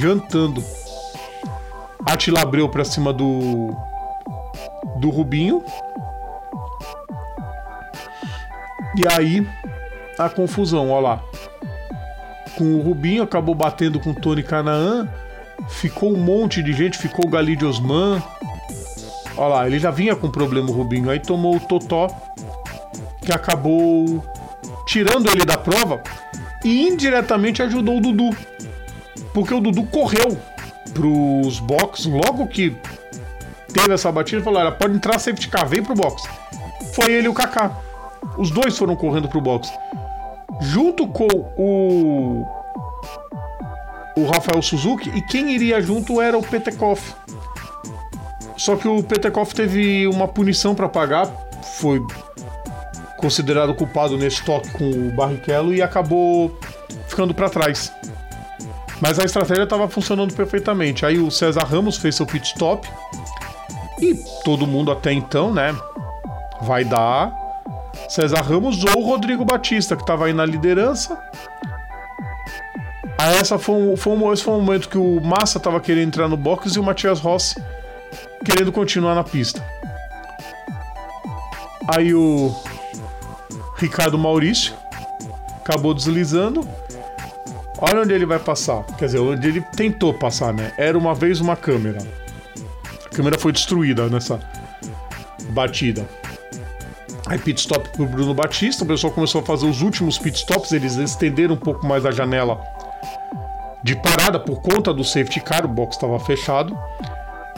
jantando. 0.00 0.62
Atila 2.04 2.42
Abreu 2.42 2.68
pra 2.68 2.84
cima 2.84 3.12
do. 3.12 3.74
do 5.00 5.10
Rubinho. 5.10 5.64
E 8.96 9.02
aí, 9.12 9.46
a 10.16 10.28
confusão, 10.28 10.90
ó 10.90 11.00
lá. 11.00 11.20
Com 12.56 12.76
o 12.76 12.82
Rubinho, 12.82 13.24
acabou 13.24 13.54
batendo 13.54 13.98
com 13.98 14.10
o 14.10 14.14
Tony 14.14 14.42
Canaan. 14.42 15.08
Ficou 15.68 16.12
um 16.12 16.16
monte 16.16 16.62
de 16.62 16.72
gente, 16.72 16.96
ficou 16.96 17.26
o 17.26 17.30
Galide 17.30 17.66
Osman, 17.66 18.22
Olha 19.36 19.48
lá, 19.48 19.66
ele 19.66 19.78
já 19.78 19.90
vinha 19.90 20.14
com 20.14 20.30
problema 20.30 20.70
o 20.70 20.72
Rubinho, 20.72 21.10
aí 21.10 21.18
tomou 21.18 21.56
o 21.56 21.60
Totó, 21.60 22.08
que 23.20 23.32
acabou 23.32 24.24
tirando 24.86 25.28
ele 25.28 25.44
da 25.44 25.58
prova 25.58 26.02
e 26.64 26.88
indiretamente 26.88 27.62
ajudou 27.62 27.98
o 27.98 28.00
Dudu. 28.00 28.36
Porque 29.34 29.52
o 29.52 29.60
Dudu 29.60 29.84
correu 29.84 30.38
pros 30.94 31.58
box 31.58 32.06
logo 32.06 32.46
que 32.46 32.74
teve 33.72 33.92
essa 33.92 34.10
batida, 34.10 34.42
falou: 34.42 34.60
olha, 34.60 34.72
pode 34.72 34.94
entrar 34.94 35.18
safety 35.18 35.48
car, 35.48 35.68
vem 35.68 35.82
pro 35.82 35.94
box. 35.94 36.22
Foi 36.94 37.12
ele 37.12 37.26
e 37.26 37.28
o 37.28 37.34
Kaká. 37.34 37.76
Os 38.38 38.50
dois 38.50 38.76
foram 38.78 38.96
correndo 38.96 39.28
pro 39.28 39.40
box. 39.40 39.70
Junto 40.60 41.06
com 41.08 41.28
o 41.58 42.46
o 44.16 44.24
Rafael 44.24 44.62
Suzuki 44.62 45.10
e 45.10 45.20
quem 45.20 45.52
iria 45.52 45.80
junto 45.82 46.22
era 46.22 46.38
o 46.38 46.42
Petekoff. 46.42 47.14
Só 48.56 48.74
que 48.74 48.88
o 48.88 49.02
Petekoff 49.02 49.54
teve 49.54 50.06
uma 50.06 50.26
punição 50.26 50.74
para 50.74 50.88
pagar, 50.88 51.30
foi 51.78 52.00
considerado 53.16 53.74
culpado 53.74 54.16
nesse 54.16 54.42
toque 54.44 54.70
com 54.70 54.90
o 54.90 55.10
Barrichello 55.10 55.74
e 55.74 55.82
acabou 55.82 56.58
ficando 57.08 57.34
para 57.34 57.48
trás. 57.48 57.92
Mas 59.00 59.18
a 59.18 59.24
estratégia 59.24 59.64
estava 59.64 59.88
funcionando 59.88 60.34
perfeitamente. 60.34 61.04
Aí 61.04 61.18
o 61.18 61.30
César 61.30 61.64
Ramos 61.64 61.96
fez 61.96 62.14
seu 62.14 62.26
pit 62.26 62.46
stop 62.46 62.88
e 64.00 64.14
todo 64.44 64.66
mundo 64.66 64.90
até 64.90 65.12
então, 65.12 65.52
né, 65.52 65.74
vai 66.62 66.84
dar 66.84 67.32
César 68.08 68.42
Ramos 68.42 68.84
ou 68.84 69.02
Rodrigo 69.02 69.44
Batista, 69.44 69.96
que 69.96 70.02
estava 70.02 70.26
aí 70.26 70.32
na 70.32 70.44
liderança. 70.44 71.18
Aí 73.18 73.36
essa 73.36 73.58
foi 73.58 73.74
um, 73.74 73.96
foi 73.96 74.12
um, 74.12 74.32
esse 74.32 74.42
foi 74.42 74.54
um 74.54 74.60
momento 74.60 74.88
que 74.88 74.98
o 74.98 75.20
Massa 75.20 75.58
estava 75.58 75.80
querendo 75.80 76.08
entrar 76.08 76.28
no 76.28 76.36
box 76.36 76.76
e 76.76 76.78
o 76.78 76.82
Matias 76.82 77.18
Rossi 77.18 77.62
querendo 78.44 78.70
continuar 78.70 79.14
na 79.14 79.24
pista. 79.24 79.64
Aí 81.88 82.14
o 82.14 82.54
Ricardo 83.76 84.18
Maurício 84.18 84.74
acabou 85.60 85.92
deslizando. 85.92 86.66
Olha 87.78 88.02
onde 88.02 88.12
ele 88.12 88.24
vai 88.24 88.38
passar. 88.38 88.84
Quer 88.98 89.06
dizer, 89.06 89.18
onde 89.18 89.46
ele 89.46 89.60
tentou 89.60 90.14
passar, 90.14 90.52
né? 90.52 90.72
Era 90.78 90.96
uma 90.96 91.14
vez 91.14 91.40
uma 91.40 91.56
câmera. 91.56 91.98
A 93.04 93.08
câmera 93.10 93.38
foi 93.38 93.52
destruída 93.52 94.08
nessa 94.08 94.40
batida. 95.50 96.06
Aí 97.26 97.38
pit 97.38 97.60
stop 97.60 97.88
pro 97.90 98.06
Bruno 98.06 98.32
Batista, 98.32 98.84
o 98.84 98.86
pessoal 98.86 99.12
começou 99.12 99.40
a 99.40 99.44
fazer 99.44 99.66
os 99.66 99.82
últimos 99.82 100.16
pit 100.16 100.38
stops, 100.38 100.70
eles 100.70 100.94
estenderam 100.94 101.54
um 101.54 101.58
pouco 101.58 101.84
mais 101.84 102.06
a 102.06 102.12
janela 102.12 102.60
de 103.82 103.96
parada 103.96 104.38
por 104.38 104.60
conta 104.60 104.94
do 104.94 105.02
safety 105.02 105.40
car, 105.40 105.64
o 105.64 105.68
box 105.68 105.96
estava 105.96 106.18
fechado. 106.20 106.76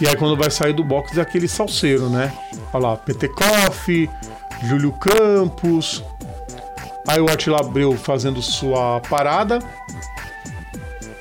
E 0.01 0.09
aí 0.09 0.17
quando 0.17 0.37
vai 0.37 0.51
sair 0.51 0.73
do 0.73 0.85
box 0.85 1.17
é 1.19 1.21
aquele 1.21 1.49
salseiro, 1.49 2.09
né? 2.09 2.33
Olha 2.73 2.89
lá, 2.89 2.97
Petekoff, 2.97 4.09
Júlio 4.63 4.93
Campos. 4.93 6.03
Aí 7.07 7.21
o 7.21 7.31
Attila 7.31 7.61
Abreu 7.61 7.97
fazendo 7.97 8.43
sua 8.43 9.01
parada. 9.01 9.59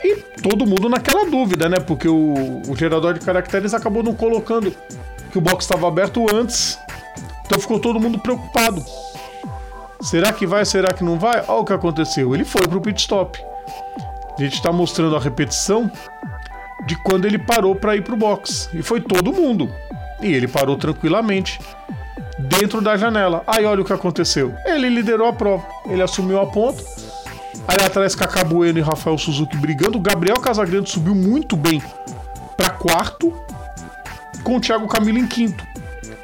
E 0.03 0.15
todo 0.41 0.65
mundo 0.65 0.89
naquela 0.89 1.29
dúvida, 1.29 1.69
né? 1.69 1.79
Porque 1.79 2.07
o, 2.07 2.61
o 2.67 2.75
gerador 2.75 3.13
de 3.13 3.21
caracteres 3.21 3.73
acabou 3.73 4.03
não 4.03 4.13
colocando 4.13 4.73
que 5.31 5.37
o 5.37 5.41
box 5.41 5.65
estava 5.65 5.87
aberto 5.87 6.25
antes. 6.33 6.77
Então 7.45 7.59
ficou 7.59 7.79
todo 7.79 7.99
mundo 7.99 8.19
preocupado. 8.19 8.83
Será 10.01 10.31
que 10.31 10.45
vai? 10.45 10.65
Será 10.65 10.93
que 10.93 11.03
não 11.03 11.17
vai? 11.17 11.43
Olha 11.47 11.61
o 11.61 11.65
que 11.65 11.73
aconteceu. 11.73 12.35
Ele 12.35 12.45
foi 12.45 12.67
pro 12.67 12.81
pit 12.81 12.99
stop. 12.99 13.41
A 14.37 14.41
gente 14.41 14.55
está 14.55 14.71
mostrando 14.71 15.15
a 15.15 15.19
repetição 15.19 15.91
de 16.85 16.95
quando 16.97 17.25
ele 17.25 17.39
parou 17.39 17.75
para 17.75 17.95
ir 17.95 18.03
pro 18.03 18.15
box. 18.15 18.69
E 18.73 18.81
foi 18.81 19.01
todo 19.01 19.33
mundo. 19.33 19.69
E 20.21 20.31
ele 20.31 20.47
parou 20.47 20.75
tranquilamente 20.75 21.59
dentro 22.47 22.81
da 22.81 22.97
janela. 22.97 23.43
Aí 23.45 23.65
olha 23.65 23.81
o 23.81 23.85
que 23.85 23.93
aconteceu. 23.93 24.53
Ele 24.65 24.89
liderou 24.89 25.27
a 25.27 25.33
prova. 25.33 25.65
Ele 25.85 26.01
assumiu 26.01 26.39
a 26.39 26.45
ponta. 26.45 26.83
Aí 27.67 27.85
atrás 27.85 28.15
Cacá 28.15 28.43
Bueno 28.43 28.79
e 28.79 28.81
Rafael 28.81 29.17
Suzuki 29.17 29.57
brigando. 29.57 29.97
O 29.97 30.01
Gabriel 30.01 30.39
Casagrande 30.39 30.89
subiu 30.89 31.13
muito 31.13 31.55
bem 31.55 31.81
para 32.55 32.69
quarto, 32.69 33.33
com 34.43 34.57
o 34.57 34.61
Thiago 34.61 34.87
Camilo 34.87 35.19
em 35.19 35.27
quinto. 35.27 35.65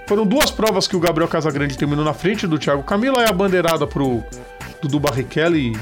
Foram 0.08 0.26
duas 0.26 0.52
provas 0.52 0.88
que 0.88 0.96
o 0.96 1.00
Gabriel 1.00 1.28
Casagrande 1.28 1.78
terminou 1.78 2.04
na 2.04 2.14
frente 2.14 2.48
do 2.48 2.58
Thiago 2.58 2.84
Camilo. 2.84 3.20
Aí 3.20 3.28
a 3.28 3.34
bandeirada 3.34 3.86
pro 3.86 4.24
Dudu 4.82 5.00
Barrichello 5.00 5.58
e 5.58 5.78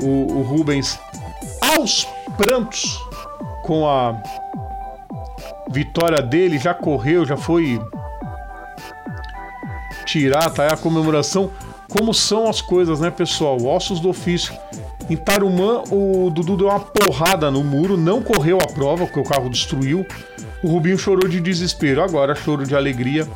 o, 0.00 0.38
o 0.38 0.42
Rubens 0.42 0.98
aos 1.60 2.06
prantos 2.36 2.98
com 3.62 3.88
a 3.88 4.20
vitória 5.70 6.22
dele, 6.22 6.58
já 6.58 6.72
correu, 6.72 7.26
já 7.26 7.36
foi 7.36 7.80
tirar, 10.08 10.48
tá 10.50 10.64
aí 10.64 10.70
a 10.72 10.76
comemoração. 10.76 11.50
Como 11.88 12.12
são 12.14 12.48
as 12.48 12.60
coisas, 12.60 13.00
né, 13.00 13.10
pessoal? 13.10 13.62
Ossos 13.64 14.00
do 14.00 14.08
ofício. 14.08 14.54
Em 15.08 15.16
Tarumã, 15.16 15.82
o 15.90 16.30
Dudu 16.30 16.56
deu 16.56 16.68
uma 16.68 16.80
porrada 16.80 17.50
no 17.50 17.62
muro, 17.62 17.96
não 17.96 18.22
correu 18.22 18.58
a 18.58 18.66
prova, 18.66 19.04
porque 19.04 19.20
o 19.20 19.24
carro 19.24 19.48
destruiu. 19.48 20.06
O 20.62 20.68
Rubinho 20.68 20.98
chorou 20.98 21.28
de 21.28 21.40
desespero, 21.40 22.02
agora 22.02 22.34
choro 22.34 22.66
de 22.66 22.74
alegria. 22.74 23.26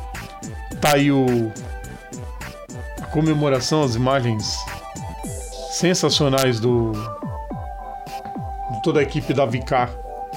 Tá 0.81 0.95
aí 0.95 1.11
o. 1.11 1.51
A 3.01 3.05
comemoração, 3.07 3.83
as 3.83 3.95
imagens 3.95 4.55
sensacionais 5.71 6.59
do 6.59 6.91
toda 8.83 8.99
a 8.99 9.03
equipe 9.03 9.33
da 9.33 9.45
Vicar 9.45 9.89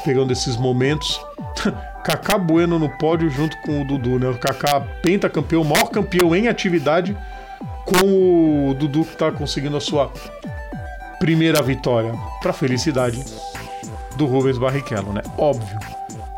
pegando 0.05 0.33
esses 0.33 0.57
momentos. 0.57 1.21
Kaká 2.07 2.39
Bueno 2.39 2.79
no 2.79 2.89
pódio 2.89 3.29
junto 3.29 3.57
com 3.63 3.83
o 3.83 3.85
Dudu, 3.85 4.21
né? 4.21 4.29
O 4.29 4.39
Kaká 4.39 4.81
pentacampeão, 5.03 5.65
maior 5.65 5.87
campeão 5.87 6.37
em 6.37 6.47
atividade, 6.47 7.17
com 7.85 8.71
o 8.71 8.75
Dudu 8.75 9.05
que 9.05 9.15
está 9.15 9.33
conseguindo 9.33 9.77
a 9.77 9.81
sua 9.81 10.13
primeira 11.19 11.61
vitória. 11.61 12.15
Para 12.41 12.53
felicidade 12.53 13.25
do 14.15 14.25
Rubens 14.25 14.57
Barrichello, 14.57 15.13
né? 15.13 15.21
Óbvio. 15.37 15.77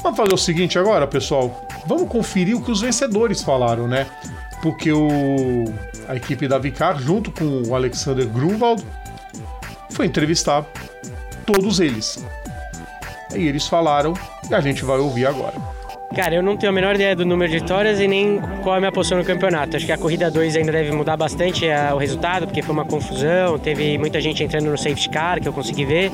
Vamos 0.03 0.17
fazer 0.17 0.33
o 0.33 0.39
seguinte 0.39 0.79
agora, 0.79 1.07
pessoal. 1.07 1.69
Vamos 1.87 2.09
conferir 2.09 2.57
o 2.57 2.63
que 2.63 2.71
os 2.71 2.81
vencedores 2.81 3.43
falaram, 3.43 3.87
né? 3.87 4.07
Porque 4.63 4.91
o, 4.91 5.67
a 6.09 6.17
equipe 6.17 6.49
da 6.49 6.57
Vicar, 6.57 6.99
junto 6.99 7.31
com 7.31 7.69
o 7.69 7.75
Alexander 7.75 8.27
Grunwald, 8.27 8.83
foi 9.91 10.07
entrevistar 10.07 10.65
todos 11.45 11.79
eles. 11.79 12.25
E 13.35 13.47
eles 13.47 13.67
falaram 13.67 14.15
e 14.49 14.55
a 14.55 14.61
gente 14.61 14.85
vai 14.85 14.99
ouvir 14.99 15.27
agora. 15.27 15.55
Cara, 16.15 16.35
eu 16.35 16.43
não 16.43 16.57
tenho 16.57 16.71
a 16.71 16.75
menor 16.75 16.95
ideia 16.95 17.15
do 17.15 17.25
número 17.25 17.53
de 17.53 17.59
vitórias 17.59 18.01
e 18.01 18.09
nem 18.09 18.41
qual 18.63 18.75
é 18.75 18.79
a 18.79 18.81
minha 18.81 18.91
posição 18.91 19.19
no 19.19 19.25
campeonato. 19.25 19.77
Acho 19.77 19.85
que 19.85 19.93
a 19.93 19.99
corrida 19.99 20.31
2 20.31 20.57
ainda 20.57 20.73
deve 20.73 20.91
mudar 20.91 21.17
bastante 21.19 21.71
a, 21.71 21.95
o 21.95 21.99
resultado, 21.99 22.47
porque 22.47 22.63
foi 22.63 22.73
uma 22.73 22.85
confusão, 22.85 23.59
teve 23.59 23.99
muita 23.99 24.19
gente 24.21 24.43
entrando 24.43 24.71
no 24.71 24.79
safety 24.79 25.11
car 25.11 25.39
que 25.41 25.47
eu 25.47 25.53
consegui 25.53 25.85
ver. 25.85 26.11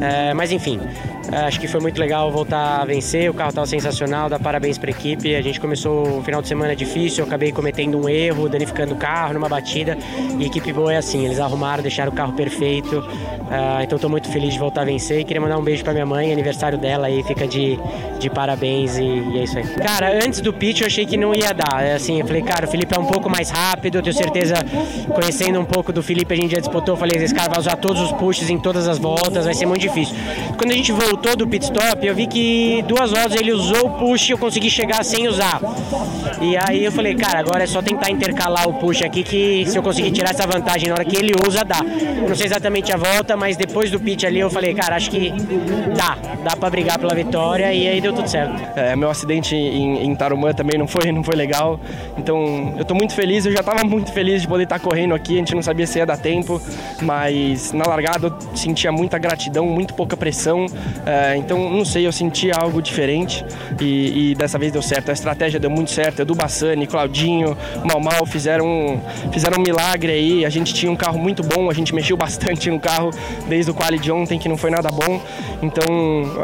É, 0.00 0.34
mas 0.34 0.52
enfim, 0.52 0.78
é, 0.78 1.11
acho 1.32 1.58
que 1.58 1.66
foi 1.66 1.80
muito 1.80 1.98
legal 1.98 2.30
voltar 2.30 2.82
a 2.82 2.84
vencer, 2.84 3.30
o 3.30 3.34
carro 3.34 3.48
estava 3.48 3.66
sensacional, 3.66 4.28
dá 4.28 4.38
parabéns 4.38 4.76
para 4.76 4.90
a 4.90 4.92
equipe. 4.92 5.34
A 5.34 5.40
gente 5.40 5.58
começou 5.58 6.06
um 6.18 6.22
final 6.22 6.42
de 6.42 6.48
semana 6.48 6.76
difícil, 6.76 7.22
eu 7.22 7.26
acabei 7.26 7.50
cometendo 7.50 7.98
um 7.98 8.08
erro, 8.08 8.48
danificando 8.48 8.94
o 8.94 8.96
carro 8.96 9.32
numa 9.32 9.48
batida. 9.48 9.96
E 10.38 10.44
equipe 10.44 10.72
boa 10.72 10.92
é 10.92 10.98
assim, 10.98 11.24
eles 11.24 11.40
arrumaram, 11.40 11.82
deixaram 11.82 12.12
o 12.12 12.14
carro 12.14 12.34
perfeito. 12.34 12.98
Uh, 12.98 13.82
então 13.82 13.96
estou 13.96 14.10
muito 14.10 14.28
feliz 14.28 14.52
de 14.52 14.58
voltar 14.58 14.82
a 14.82 14.84
vencer 14.84 15.20
e 15.20 15.24
queria 15.24 15.40
mandar 15.40 15.58
um 15.58 15.62
beijo 15.62 15.82
para 15.82 15.92
minha 15.92 16.06
mãe, 16.06 16.32
aniversário 16.32 16.78
dela 16.78 17.06
aí, 17.06 17.22
fica 17.22 17.46
de, 17.46 17.78
de 18.18 18.30
parabéns 18.30 18.98
e, 18.98 19.02
e, 19.02 19.38
é 19.38 19.44
isso 19.44 19.58
aí. 19.58 19.64
Cara, 19.74 20.24
antes 20.24 20.40
do 20.40 20.52
pitch 20.52 20.80
eu 20.80 20.86
achei 20.86 21.06
que 21.06 21.16
não 21.16 21.34
ia 21.34 21.52
dar. 21.52 21.82
É 21.82 21.94
assim, 21.94 22.20
eu 22.20 22.26
falei, 22.26 22.42
cara, 22.42 22.66
o 22.66 22.68
Felipe 22.68 22.94
é 22.94 22.98
um 22.98 23.06
pouco 23.06 23.30
mais 23.30 23.50
rápido, 23.50 23.98
eu 23.98 24.02
tenho 24.02 24.14
certeza, 24.14 24.54
conhecendo 25.14 25.58
um 25.60 25.64
pouco 25.64 25.92
do 25.92 26.02
Felipe, 26.02 26.32
a 26.32 26.36
gente 26.36 26.52
já 26.52 26.58
disputou, 26.58 26.96
falei, 26.96 27.22
esse 27.22 27.34
cara 27.34 27.48
vai 27.48 27.58
usar 27.58 27.76
todos 27.76 28.02
os 28.02 28.12
pushes 28.12 28.50
em 28.50 28.58
todas 28.58 28.88
as 28.88 28.98
voltas, 28.98 29.44
vai 29.44 29.54
ser 29.54 29.66
muito 29.66 29.82
difícil. 29.82 30.14
Quando 30.56 30.72
a 30.72 30.74
gente 30.74 30.92
voltou 30.92 31.21
voltou 31.22 31.36
do 31.36 31.46
pit 31.46 31.66
stop, 31.66 32.04
eu 32.04 32.16
vi 32.16 32.26
que 32.26 32.82
duas 32.88 33.12
voltas 33.12 33.40
ele 33.40 33.52
usou 33.52 33.86
o 33.86 33.90
push 33.90 34.28
e 34.28 34.32
eu 34.32 34.38
consegui 34.38 34.68
chegar 34.68 35.04
sem 35.04 35.28
usar. 35.28 35.60
E 36.40 36.56
aí 36.56 36.84
eu 36.84 36.90
falei, 36.90 37.14
cara, 37.14 37.38
agora 37.38 37.62
é 37.62 37.66
só 37.66 37.80
tentar 37.80 38.10
intercalar 38.10 38.68
o 38.68 38.74
push 38.74 39.02
aqui 39.02 39.22
que 39.22 39.64
se 39.66 39.78
eu 39.78 39.82
conseguir 39.84 40.10
tirar 40.10 40.30
essa 40.30 40.44
vantagem 40.44 40.88
na 40.88 40.94
hora 40.94 41.04
que 41.04 41.16
ele 41.16 41.32
usa, 41.46 41.64
dá. 41.64 41.80
Não 42.28 42.34
sei 42.34 42.46
exatamente 42.46 42.92
a 42.92 42.96
volta, 42.96 43.36
mas 43.36 43.56
depois 43.56 43.88
do 43.88 44.00
pit 44.00 44.26
ali 44.26 44.40
eu 44.40 44.50
falei, 44.50 44.74
cara, 44.74 44.96
acho 44.96 45.10
que 45.10 45.32
dá, 45.96 46.18
dá 46.42 46.56
para 46.56 46.70
brigar 46.70 46.98
pela 46.98 47.14
vitória 47.14 47.72
e 47.72 47.86
aí 47.86 48.00
deu 48.00 48.12
tudo 48.12 48.28
certo. 48.28 48.60
É, 48.74 48.96
meu 48.96 49.08
acidente 49.08 49.54
em, 49.54 50.04
em 50.04 50.16
Tarumã 50.16 50.52
também 50.52 50.76
não 50.76 50.88
foi, 50.88 51.10
não 51.12 51.22
foi 51.22 51.36
legal. 51.36 51.78
Então 52.18 52.74
eu 52.76 52.84
tô 52.84 52.94
muito 52.94 53.14
feliz, 53.14 53.46
eu 53.46 53.52
já 53.52 53.62
tava 53.62 53.84
muito 53.84 54.12
feliz 54.12 54.42
de 54.42 54.48
poder 54.48 54.64
estar 54.64 54.80
correndo 54.80 55.14
aqui, 55.14 55.34
a 55.34 55.38
gente 55.38 55.54
não 55.54 55.62
sabia 55.62 55.86
se 55.86 55.98
ia 55.98 56.06
dar 56.06 56.16
tempo, 56.16 56.60
mas 57.00 57.72
na 57.72 57.86
largada 57.86 58.26
eu 58.26 58.56
sentia 58.56 58.90
muita 58.90 59.18
gratidão, 59.18 59.66
muito 59.66 59.94
pouca 59.94 60.16
pressão. 60.16 60.66
É, 61.06 61.11
então, 61.36 61.70
não 61.70 61.84
sei, 61.84 62.06
eu 62.06 62.12
senti 62.12 62.50
algo 62.50 62.80
diferente 62.80 63.44
e, 63.80 64.30
e, 64.30 64.34
dessa 64.34 64.58
vez 64.58 64.72
deu 64.72 64.82
certo. 64.82 65.10
A 65.10 65.12
estratégia 65.12 65.58
deu 65.58 65.70
muito 65.70 65.90
certo. 65.90 66.22
Edu 66.22 66.34
Bassani, 66.34 66.86
Claudinho, 66.86 67.56
Mal 67.84 68.00
Mal 68.00 68.24
fizeram, 68.26 69.02
fizeram 69.32 69.58
um 69.58 69.62
milagre 69.62 70.12
aí. 70.12 70.44
A 70.44 70.50
gente 70.50 70.72
tinha 70.72 70.90
um 70.90 70.96
carro 70.96 71.18
muito 71.18 71.42
bom, 71.42 71.70
a 71.70 71.74
gente 71.74 71.94
mexeu 71.94 72.16
bastante 72.18 72.70
no 72.70 72.80
carro 72.80 73.10
desde 73.48 73.70
o 73.70 73.74
quali 73.74 73.98
de 73.98 74.10
ontem, 74.10 74.38
que 74.38 74.48
não 74.48 74.56
foi 74.56 74.70
nada 74.70 74.88
bom. 74.90 75.20
Então, 75.62 75.84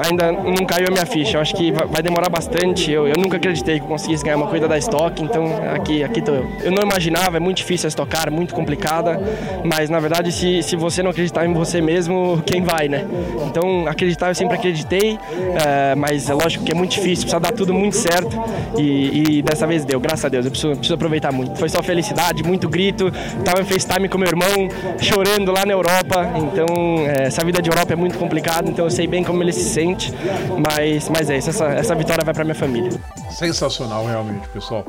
ainda 0.04 0.32
não 0.32 0.64
caiu 0.66 0.86
a 0.88 0.90
minha 0.90 1.06
ficha. 1.06 1.36
Eu 1.36 1.40
acho 1.40 1.54
que 1.54 1.72
vai 1.72 2.02
demorar 2.02 2.28
bastante. 2.28 2.90
Eu, 2.90 3.08
eu 3.08 3.14
nunca 3.16 3.36
acreditei 3.36 3.80
que 3.80 3.86
conseguisse 3.86 4.24
ganhar 4.24 4.36
uma 4.36 4.46
corrida 4.46 4.68
da 4.68 4.78
Stock, 4.78 5.22
então 5.22 5.46
aqui, 5.74 6.02
aqui 6.02 6.22
eu. 6.26 6.46
Eu 6.62 6.72
não 6.72 6.82
imaginava, 6.82 7.36
é 7.36 7.40
muito 7.40 7.58
difícil 7.58 7.86
a 7.86 7.88
estocar, 7.88 8.30
muito 8.30 8.54
complicada, 8.54 9.20
mas 9.64 9.88
na 9.88 10.00
verdade, 10.00 10.32
se, 10.32 10.62
se 10.62 10.76
você 10.76 11.02
não 11.02 11.10
acreditar 11.10 11.46
em 11.46 11.52
você 11.52 11.80
mesmo, 11.80 12.42
quem 12.46 12.62
vai, 12.62 12.88
né? 12.88 13.06
Então, 13.46 13.86
acreditar 13.86 14.28
eu 14.28 14.34
sempre 14.34 14.56
acreditei, 14.58 15.18
é, 15.64 15.94
mas 15.94 16.28
é 16.28 16.34
lógico 16.34 16.64
que 16.64 16.72
é 16.72 16.74
muito 16.74 16.92
difícil, 16.92 17.24
precisa 17.24 17.40
dar 17.40 17.52
tudo 17.52 17.72
muito 17.72 17.96
certo 17.96 18.36
e, 18.76 19.38
e, 19.38 19.42
dessa 19.42 19.66
vez 19.66 19.84
deu, 19.84 19.98
graças 20.00 20.24
a 20.24 20.28
Deus, 20.28 20.44
eu 20.44 20.50
preciso, 20.50 20.72
preciso 20.72 20.94
aproveitar 20.94 21.32
muito. 21.32 21.58
Foi 21.58 21.68
só 21.68 21.82
felicidade, 21.82 22.42
muito 22.42 22.68
grito, 22.68 23.08
estava 23.08 23.60
em 23.60 23.64
FaceTime 23.64 24.08
com 24.08 24.18
meu 24.18 24.28
irmão, 24.28 24.68
chorando 25.00 25.52
lá 25.52 25.64
na 25.64 25.72
Europa, 25.72 26.30
então 26.36 26.66
é, 27.06 27.24
essa 27.26 27.44
vida 27.44 27.62
de 27.62 27.70
Europa 27.70 27.92
é 27.92 27.96
muito 27.96 28.18
complicada, 28.18 28.68
então 28.68 28.84
eu 28.84 28.90
sei 28.90 29.06
bem 29.06 29.24
como 29.24 29.42
ele 29.42 29.52
se 29.52 29.64
sente, 29.64 30.12
mas, 30.58 31.08
mas 31.08 31.30
é 31.30 31.38
isso, 31.38 31.50
essa, 31.50 31.66
essa 31.66 31.94
vitória 31.94 32.24
vai 32.24 32.34
para 32.34 32.44
minha 32.44 32.54
família. 32.54 32.90
Sensacional, 33.30 34.06
realmente, 34.06 34.48
pessoal. 34.48 34.84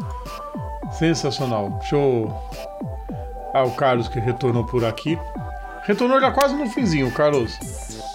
Sensacional. 0.92 1.70
Deixa 1.80 1.96
eu. 1.96 2.34
Ah, 3.54 3.64
o 3.64 3.72
Carlos 3.72 4.08
que 4.08 4.20
retornou 4.20 4.66
por 4.66 4.86
aqui. 4.86 5.18
Retornou 5.84 6.20
já 6.20 6.32
quase 6.32 6.56
no 6.56 6.70
finzinho, 6.70 7.12
Carlos. 7.12 7.58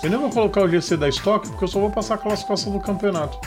Eu 0.04 0.10
nem 0.10 0.18
vou 0.18 0.28
colocar 0.28 0.62
o 0.62 0.68
GC 0.68 0.98
da 0.98 1.08
estoque, 1.08 1.48
porque 1.48 1.64
eu 1.64 1.68
só 1.68 1.80
vou 1.80 1.90
passar 1.90 2.16
a 2.16 2.18
classificação 2.18 2.70
do 2.70 2.78
campeonato. 2.78 3.38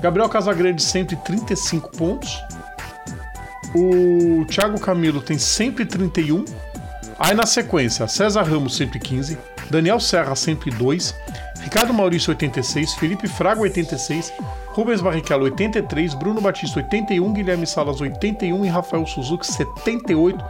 Gabriel 0.00 0.30
Casagrande, 0.30 0.82
135 0.82 1.90
pontos. 1.90 2.42
O 3.74 4.46
Thiago 4.46 4.80
Camilo 4.80 5.20
tem 5.20 5.36
131. 5.36 6.42
Aí 7.18 7.34
na 7.34 7.44
sequência, 7.44 8.08
César 8.08 8.44
Ramos, 8.44 8.76
115. 8.76 9.36
Daniel 9.68 10.00
Serra, 10.00 10.34
102. 10.34 11.14
Ricardo 11.60 11.92
Maurício, 11.92 12.30
86. 12.30 12.94
Felipe 12.94 13.28
Fraga, 13.28 13.60
86. 13.60 14.32
Rubens 14.68 15.02
Barrichello, 15.02 15.44
83. 15.44 16.14
Bruno 16.14 16.40
Batista, 16.40 16.78
81. 16.78 17.30
Guilherme 17.30 17.66
Salas, 17.66 18.00
81. 18.00 18.64
E 18.64 18.68
Rafael 18.68 19.04
Suzuki, 19.04 19.46
78. 19.46 20.42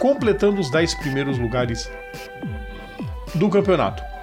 Completando 0.00 0.60
os 0.60 0.68
10 0.72 0.92
primeiros 0.96 1.38
lugares 1.38 1.88
do 3.36 3.48
campeonato 3.48 4.17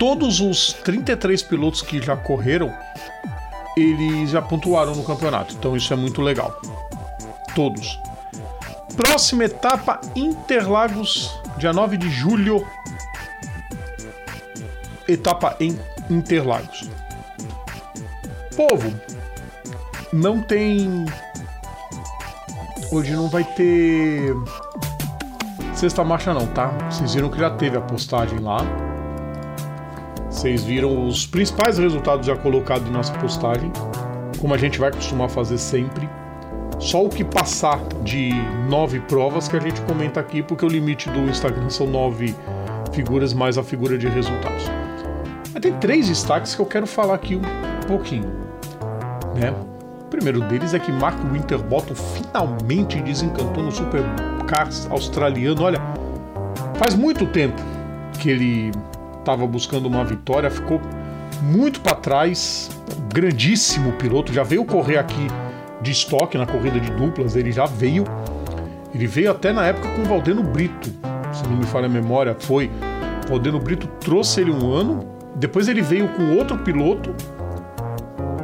todos 0.00 0.40
os 0.40 0.72
33 0.72 1.42
pilotos 1.42 1.82
que 1.82 2.00
já 2.00 2.16
correram, 2.16 2.74
eles 3.76 4.30
já 4.30 4.40
pontuaram 4.40 4.94
no 4.94 5.04
campeonato. 5.04 5.54
Então 5.54 5.76
isso 5.76 5.92
é 5.92 5.96
muito 5.96 6.22
legal. 6.22 6.58
Todos. 7.54 8.00
Próxima 8.96 9.44
etapa 9.44 10.00
Interlagos, 10.16 11.38
dia 11.58 11.72
9 11.72 11.98
de 11.98 12.08
julho. 12.08 12.66
Etapa 15.06 15.54
em 15.60 15.78
Interlagos. 16.08 16.88
Povo, 18.56 18.92
não 20.12 20.40
tem. 20.40 21.04
Hoje 22.90 23.12
não 23.12 23.28
vai 23.28 23.44
ter 23.44 24.34
sexta 25.74 26.02
marcha 26.02 26.32
não, 26.32 26.46
tá? 26.46 26.68
Vocês 26.90 27.14
viram 27.14 27.28
que 27.28 27.38
já 27.38 27.50
teve 27.50 27.76
a 27.76 27.80
postagem 27.80 28.38
lá. 28.38 28.89
Vocês 30.40 30.64
viram 30.64 31.06
os 31.06 31.26
principais 31.26 31.76
resultados 31.76 32.26
já 32.26 32.34
colocados 32.34 32.88
em 32.88 32.90
nossa 32.90 33.12
postagem, 33.12 33.70
como 34.38 34.54
a 34.54 34.56
gente 34.56 34.78
vai 34.78 34.90
costumar 34.90 35.28
fazer 35.28 35.58
sempre. 35.58 36.08
Só 36.78 37.04
o 37.04 37.10
que 37.10 37.22
passar 37.22 37.78
de 38.02 38.30
nove 38.66 39.00
provas 39.00 39.48
que 39.48 39.56
a 39.58 39.60
gente 39.60 39.82
comenta 39.82 40.18
aqui, 40.18 40.42
porque 40.42 40.64
o 40.64 40.68
limite 40.70 41.10
do 41.10 41.18
Instagram 41.28 41.68
são 41.68 41.86
nove 41.86 42.34
figuras 42.90 43.34
mais 43.34 43.58
a 43.58 43.62
figura 43.62 43.98
de 43.98 44.08
resultados. 44.08 44.64
Mas 45.52 45.60
tem 45.60 45.74
três 45.74 46.08
destaques 46.08 46.54
que 46.54 46.62
eu 46.62 46.66
quero 46.66 46.86
falar 46.86 47.16
aqui 47.16 47.36
um 47.36 47.86
pouquinho. 47.86 48.32
Né? 49.34 49.54
O 50.00 50.04
primeiro 50.06 50.40
deles 50.48 50.72
é 50.72 50.78
que 50.78 50.90
Mark 50.90 51.18
Winterbottom 51.30 51.94
finalmente 51.94 52.98
desencantou 53.02 53.62
no 53.62 53.70
Supercars 53.70 54.90
australiano. 54.90 55.62
Olha, 55.64 55.82
faz 56.78 56.94
muito 56.94 57.26
tempo 57.26 57.60
que 58.18 58.30
ele 58.30 58.72
estava 59.20 59.46
buscando 59.46 59.86
uma 59.86 60.04
vitória, 60.04 60.50
ficou 60.50 60.80
muito 61.42 61.80
para 61.80 61.94
trás, 61.94 62.70
grandíssimo 63.12 63.92
piloto, 63.92 64.32
já 64.32 64.42
veio 64.42 64.64
correr 64.64 64.98
aqui 64.98 65.26
de 65.80 65.90
estoque 65.90 66.36
na 66.36 66.46
corrida 66.46 66.78
de 66.78 66.90
duplas, 66.90 67.36
ele 67.36 67.52
já 67.52 67.66
veio. 67.66 68.04
Ele 68.94 69.06
veio 69.06 69.30
até 69.30 69.52
na 69.52 69.64
época 69.66 69.88
com 69.90 70.02
o 70.02 70.04
Valdeno 70.04 70.42
Brito, 70.42 70.90
se 71.32 71.48
não 71.48 71.56
me 71.56 71.64
falha 71.64 71.86
a 71.86 71.88
memória, 71.88 72.36
foi. 72.38 72.70
O 73.26 73.30
Valdeno 73.30 73.60
Brito 73.60 73.86
trouxe 74.00 74.40
ele 74.40 74.50
um 74.50 74.72
ano, 74.72 75.06
depois 75.36 75.68
ele 75.68 75.80
veio 75.80 76.08
com 76.08 76.36
outro 76.36 76.58
piloto. 76.58 77.14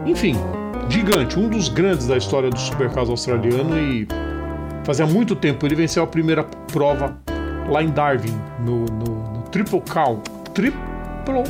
Enfim, 0.07 0.37
gigante, 0.89 1.39
um 1.39 1.49
dos 1.49 1.69
grandes 1.69 2.07
da 2.07 2.17
história 2.17 2.49
do 2.49 2.59
supercarro 2.59 3.11
australiano 3.11 3.77
e 3.77 4.07
fazia 4.85 5.05
muito 5.05 5.35
tempo 5.35 5.67
ele 5.67 5.75
venceu 5.75 6.05
a 6.05 6.07
primeira 6.07 6.45
prova 6.73 7.19
lá 7.69 7.83
em 7.83 7.89
Darwin, 7.89 8.33
no, 8.65 8.85
no, 8.85 9.33
no 9.33 9.43
Triple 9.51 9.81
Crown, 9.81 10.21
Triple, 10.57 11.43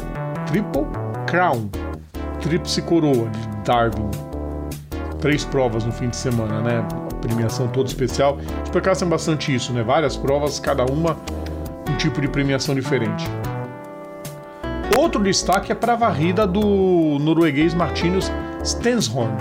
Triple 0.46 0.84
Crown, 1.28 1.70
Tríplice 2.40 2.82
Coroa 2.82 3.30
de 3.30 3.48
Darwin. 3.64 4.11
Três 5.20 5.44
provas 5.44 5.84
no 5.84 5.92
fim 5.92 6.09
de 6.09 6.16
semana, 6.16 6.61
né? 6.61 6.84
Premiação 7.20 7.68
toda 7.68 7.88
especial. 7.88 8.36
Os 8.64 8.98
tem 8.98 9.09
bastante 9.09 9.54
isso, 9.54 9.72
né? 9.72 9.84
Várias 9.84 10.16
provas, 10.16 10.59
cada 10.59 10.84
uma 10.84 11.16
um 11.88 11.96
tipo 11.96 12.20
de 12.20 12.26
premiação 12.26 12.74
diferente. 12.74 13.30
outro 14.98 15.22
destaque 15.22 15.70
é 15.70 15.74
para 15.76 15.92
a 15.92 15.96
varrida 15.96 16.44
do 16.44 17.16
norueguês 17.20 17.74
Martinus 17.74 18.28
Stensholm, 18.64 19.36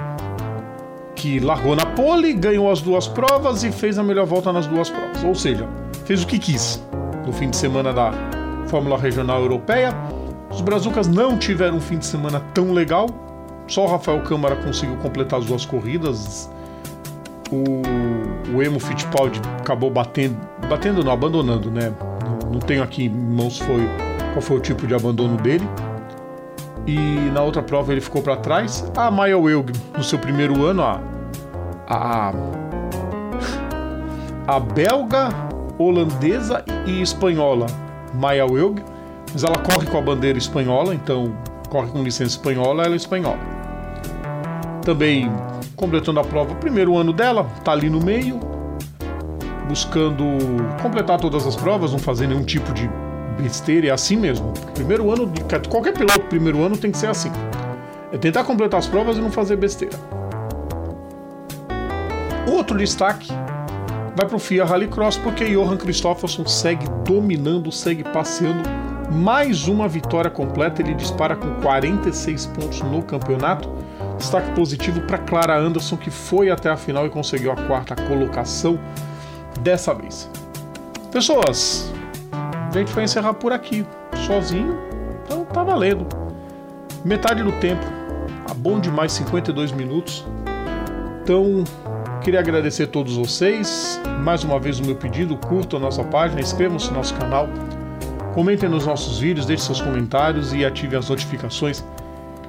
que 1.16 1.40
largou 1.40 1.76
na 1.76 1.88
pole, 1.88 2.36
ganhou 2.36 2.72
as 2.72 2.84
duas 2.84 3.08
provas 3.08 3.64
e 3.64 3.72
fez 3.72 3.98
a 3.98 4.04
melhor 4.04 4.28
volta 4.28 4.54
nas 4.54 4.68
duas 4.68 4.92
provas. 4.92 5.24
Ou 5.24 5.34
seja, 5.34 5.68
fez 6.06 6.22
o 6.22 6.28
que 6.28 6.38
quis 6.38 6.84
no 7.26 7.34
fim 7.34 7.50
de 7.50 7.58
semana 7.58 7.92
da 7.92 8.14
Fórmula 8.68 8.98
Regional 8.98 9.42
Europeia. 9.42 9.94
Os 10.50 10.62
Brazucas 10.62 11.08
não 11.08 11.38
tiveram 11.38 11.78
um 11.78 11.82
fim 11.82 11.98
de 11.98 12.06
semana 12.06 12.40
tão 12.54 12.72
legal. 12.72 13.08
Só 13.68 13.86
o 13.86 13.88
Rafael 13.88 14.22
Câmara 14.22 14.56
conseguiu 14.56 14.96
completar 14.98 15.40
as 15.40 15.46
duas 15.46 15.66
corridas. 15.66 16.50
O, 17.52 18.56
o 18.56 18.64
Emo 18.64 18.80
Fittipaldi 18.80 19.40
acabou 19.60 19.90
batendo, 19.90 20.38
batendo 20.70 21.04
não, 21.04 21.12
abandonando, 21.12 21.70
né? 21.70 21.94
Não, 22.52 22.60
tenho 22.60 22.82
aqui 22.82 23.06
em 23.06 23.10
mãos 23.10 23.60
foi, 23.60 23.88
qual 24.34 24.42
foi 24.42 24.58
o 24.58 24.60
tipo 24.60 24.88
de 24.88 24.94
abandono 24.94 25.38
dele. 25.38 25.68
E 26.88 26.96
na 27.34 27.42
outra 27.42 27.62
prova 27.62 27.92
ele 27.92 28.02
ficou 28.02 28.22
para 28.22 28.38
trás. 28.38 28.90
A 28.96 29.10
Maya 29.10 29.38
Wilg, 29.38 29.74
no 29.96 30.04
seu 30.04 30.20
primeiro 30.20 30.64
ano, 30.66 30.84
a, 30.84 31.02
a, 31.88 32.34
a 34.48 34.60
belga, 34.60 35.30
holandesa 35.78 36.64
e 36.86 37.02
espanhola 37.02 37.66
Maya 38.16 38.46
Wilg, 38.46 38.82
mas 39.32 39.44
ela 39.44 39.58
corre 39.58 39.86
com 39.86 39.98
a 39.98 40.02
bandeira 40.02 40.38
espanhola, 40.38 40.94
então 40.94 41.36
corre 41.70 41.90
com 41.90 42.04
licença 42.04 42.32
espanhola, 42.32 42.84
ela 42.84 42.94
é 42.94 42.98
espanhola. 42.98 43.40
Também 44.84 45.32
completando 45.76 46.20
a 46.20 46.24
prova, 46.24 46.56
primeiro 46.56 46.96
ano 46.96 47.12
dela, 47.12 47.44
tá 47.64 47.72
ali 47.72 47.90
no 47.90 48.00
meio, 48.00 48.40
buscando 49.68 50.24
completar 50.82 51.20
todas 51.20 51.46
as 51.46 51.56
provas, 51.56 51.92
não 51.92 52.00
fazer 52.00 52.28
nenhum 52.28 52.44
tipo 52.44 52.72
de 52.74 52.90
besteira, 53.38 53.88
é 53.88 53.92
assim 53.92 54.16
mesmo. 54.16 54.54
Primeiro 54.74 55.12
ano 55.12 55.28
de 55.28 55.44
qualquer 55.70 55.94
piloto, 55.94 56.22
primeiro 56.22 56.64
ano 56.64 56.78
tem 56.78 56.92
que 56.92 56.98
ser 56.98 57.08
assim. 57.08 57.32
É 58.12 58.18
tentar 58.18 58.44
completar 58.44 58.80
as 58.80 58.88
provas 58.88 59.18
e 59.18 59.22
não 59.22 59.32
fazer 59.32 59.58
besteira. 59.58 59.98
Outro 62.48 62.78
destaque 62.78 63.34
vai 64.16 64.26
para 64.26 64.36
o 64.36 64.40
FIA 64.40 64.66
Rallycross 64.66 65.18
porque 65.18 65.46
Johan 65.46 65.78
Christopherson 65.78 66.46
segue 66.46 66.88
dominando, 67.04 67.72
segue 67.72 68.04
passeando. 68.04 68.64
Mais 69.12 69.68
uma 69.68 69.88
vitória 69.88 70.32
completa, 70.32 70.82
ele 70.82 70.96
dispara 70.96 71.36
com 71.36 71.62
46 71.62 72.48
pontos 72.48 72.82
no 72.82 73.04
campeonato. 73.04 73.70
Destaque 74.18 74.50
positivo 74.52 75.02
para 75.02 75.18
Clara 75.18 75.58
Anderson, 75.58 75.98
que 75.98 76.10
foi 76.10 76.50
até 76.50 76.70
a 76.70 76.78
final 76.78 77.06
e 77.06 77.10
conseguiu 77.10 77.52
a 77.52 77.56
quarta 77.56 77.96
colocação 77.96 78.80
dessa 79.62 79.94
vez. 79.94 80.30
Pessoas, 81.12 81.94
a 82.32 82.78
gente 82.78 82.92
vai 82.94 83.04
encerrar 83.04 83.34
por 83.34 83.52
aqui, 83.52 83.86
sozinho, 84.26 84.78
então 85.24 85.46
tá 85.46 85.64
valendo. 85.64 86.08
Metade 87.04 87.44
do 87.44 87.52
tempo, 87.54 87.86
tá 88.48 88.54
bom 88.54 88.80
demais, 88.80 89.12
52 89.12 89.72
minutos. 89.72 90.26
Então, 91.22 91.64
queria 92.26 92.40
agradecer 92.40 92.84
a 92.84 92.88
todos 92.88 93.16
vocês. 93.16 94.02
Mais 94.24 94.44
uma 94.44 94.60
vez 94.60 94.80
o 94.80 94.84
meu 94.84 94.96
pedido, 94.96 95.38
curtam 95.38 95.78
a 95.78 95.82
nossa 95.84 96.04
página, 96.04 96.42
inscrevam-se 96.42 96.88
no 96.88 96.96
nosso 96.96 97.14
canal, 97.14 97.48
comentem 98.34 98.68
nos 98.68 98.84
nossos 98.84 99.20
vídeos, 99.20 99.46
deixem 99.46 99.68
seus 99.68 99.80
comentários 99.80 100.52
e 100.52 100.66
ativem 100.66 100.98
as 100.98 101.08
notificações. 101.08 101.86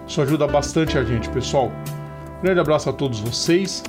Isso 0.09 0.22
ajuda 0.22 0.47
bastante 0.47 0.97
a 0.97 1.05
gente, 1.05 1.29
pessoal. 1.29 1.70
Um 2.39 2.43
grande 2.43 2.59
abraço 2.59 2.89
a 2.89 2.93
todos 2.93 3.20
vocês, 3.20 3.85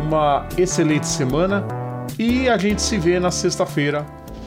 uma 0.00 0.44
excelente 0.58 1.06
semana 1.06 1.64
e 2.18 2.48
a 2.48 2.58
gente 2.58 2.82
se 2.82 2.98
vê 2.98 3.20
na 3.20 3.30
sexta-feira 3.30 4.04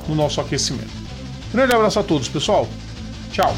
no 0.10 0.14
nosso 0.14 0.42
aquecimento. 0.42 0.92
Grande 1.54 1.74
abraço 1.74 2.02
a 2.02 2.04
todos, 2.04 2.28
pessoal. 2.28 2.68
Tchau. 3.32 3.56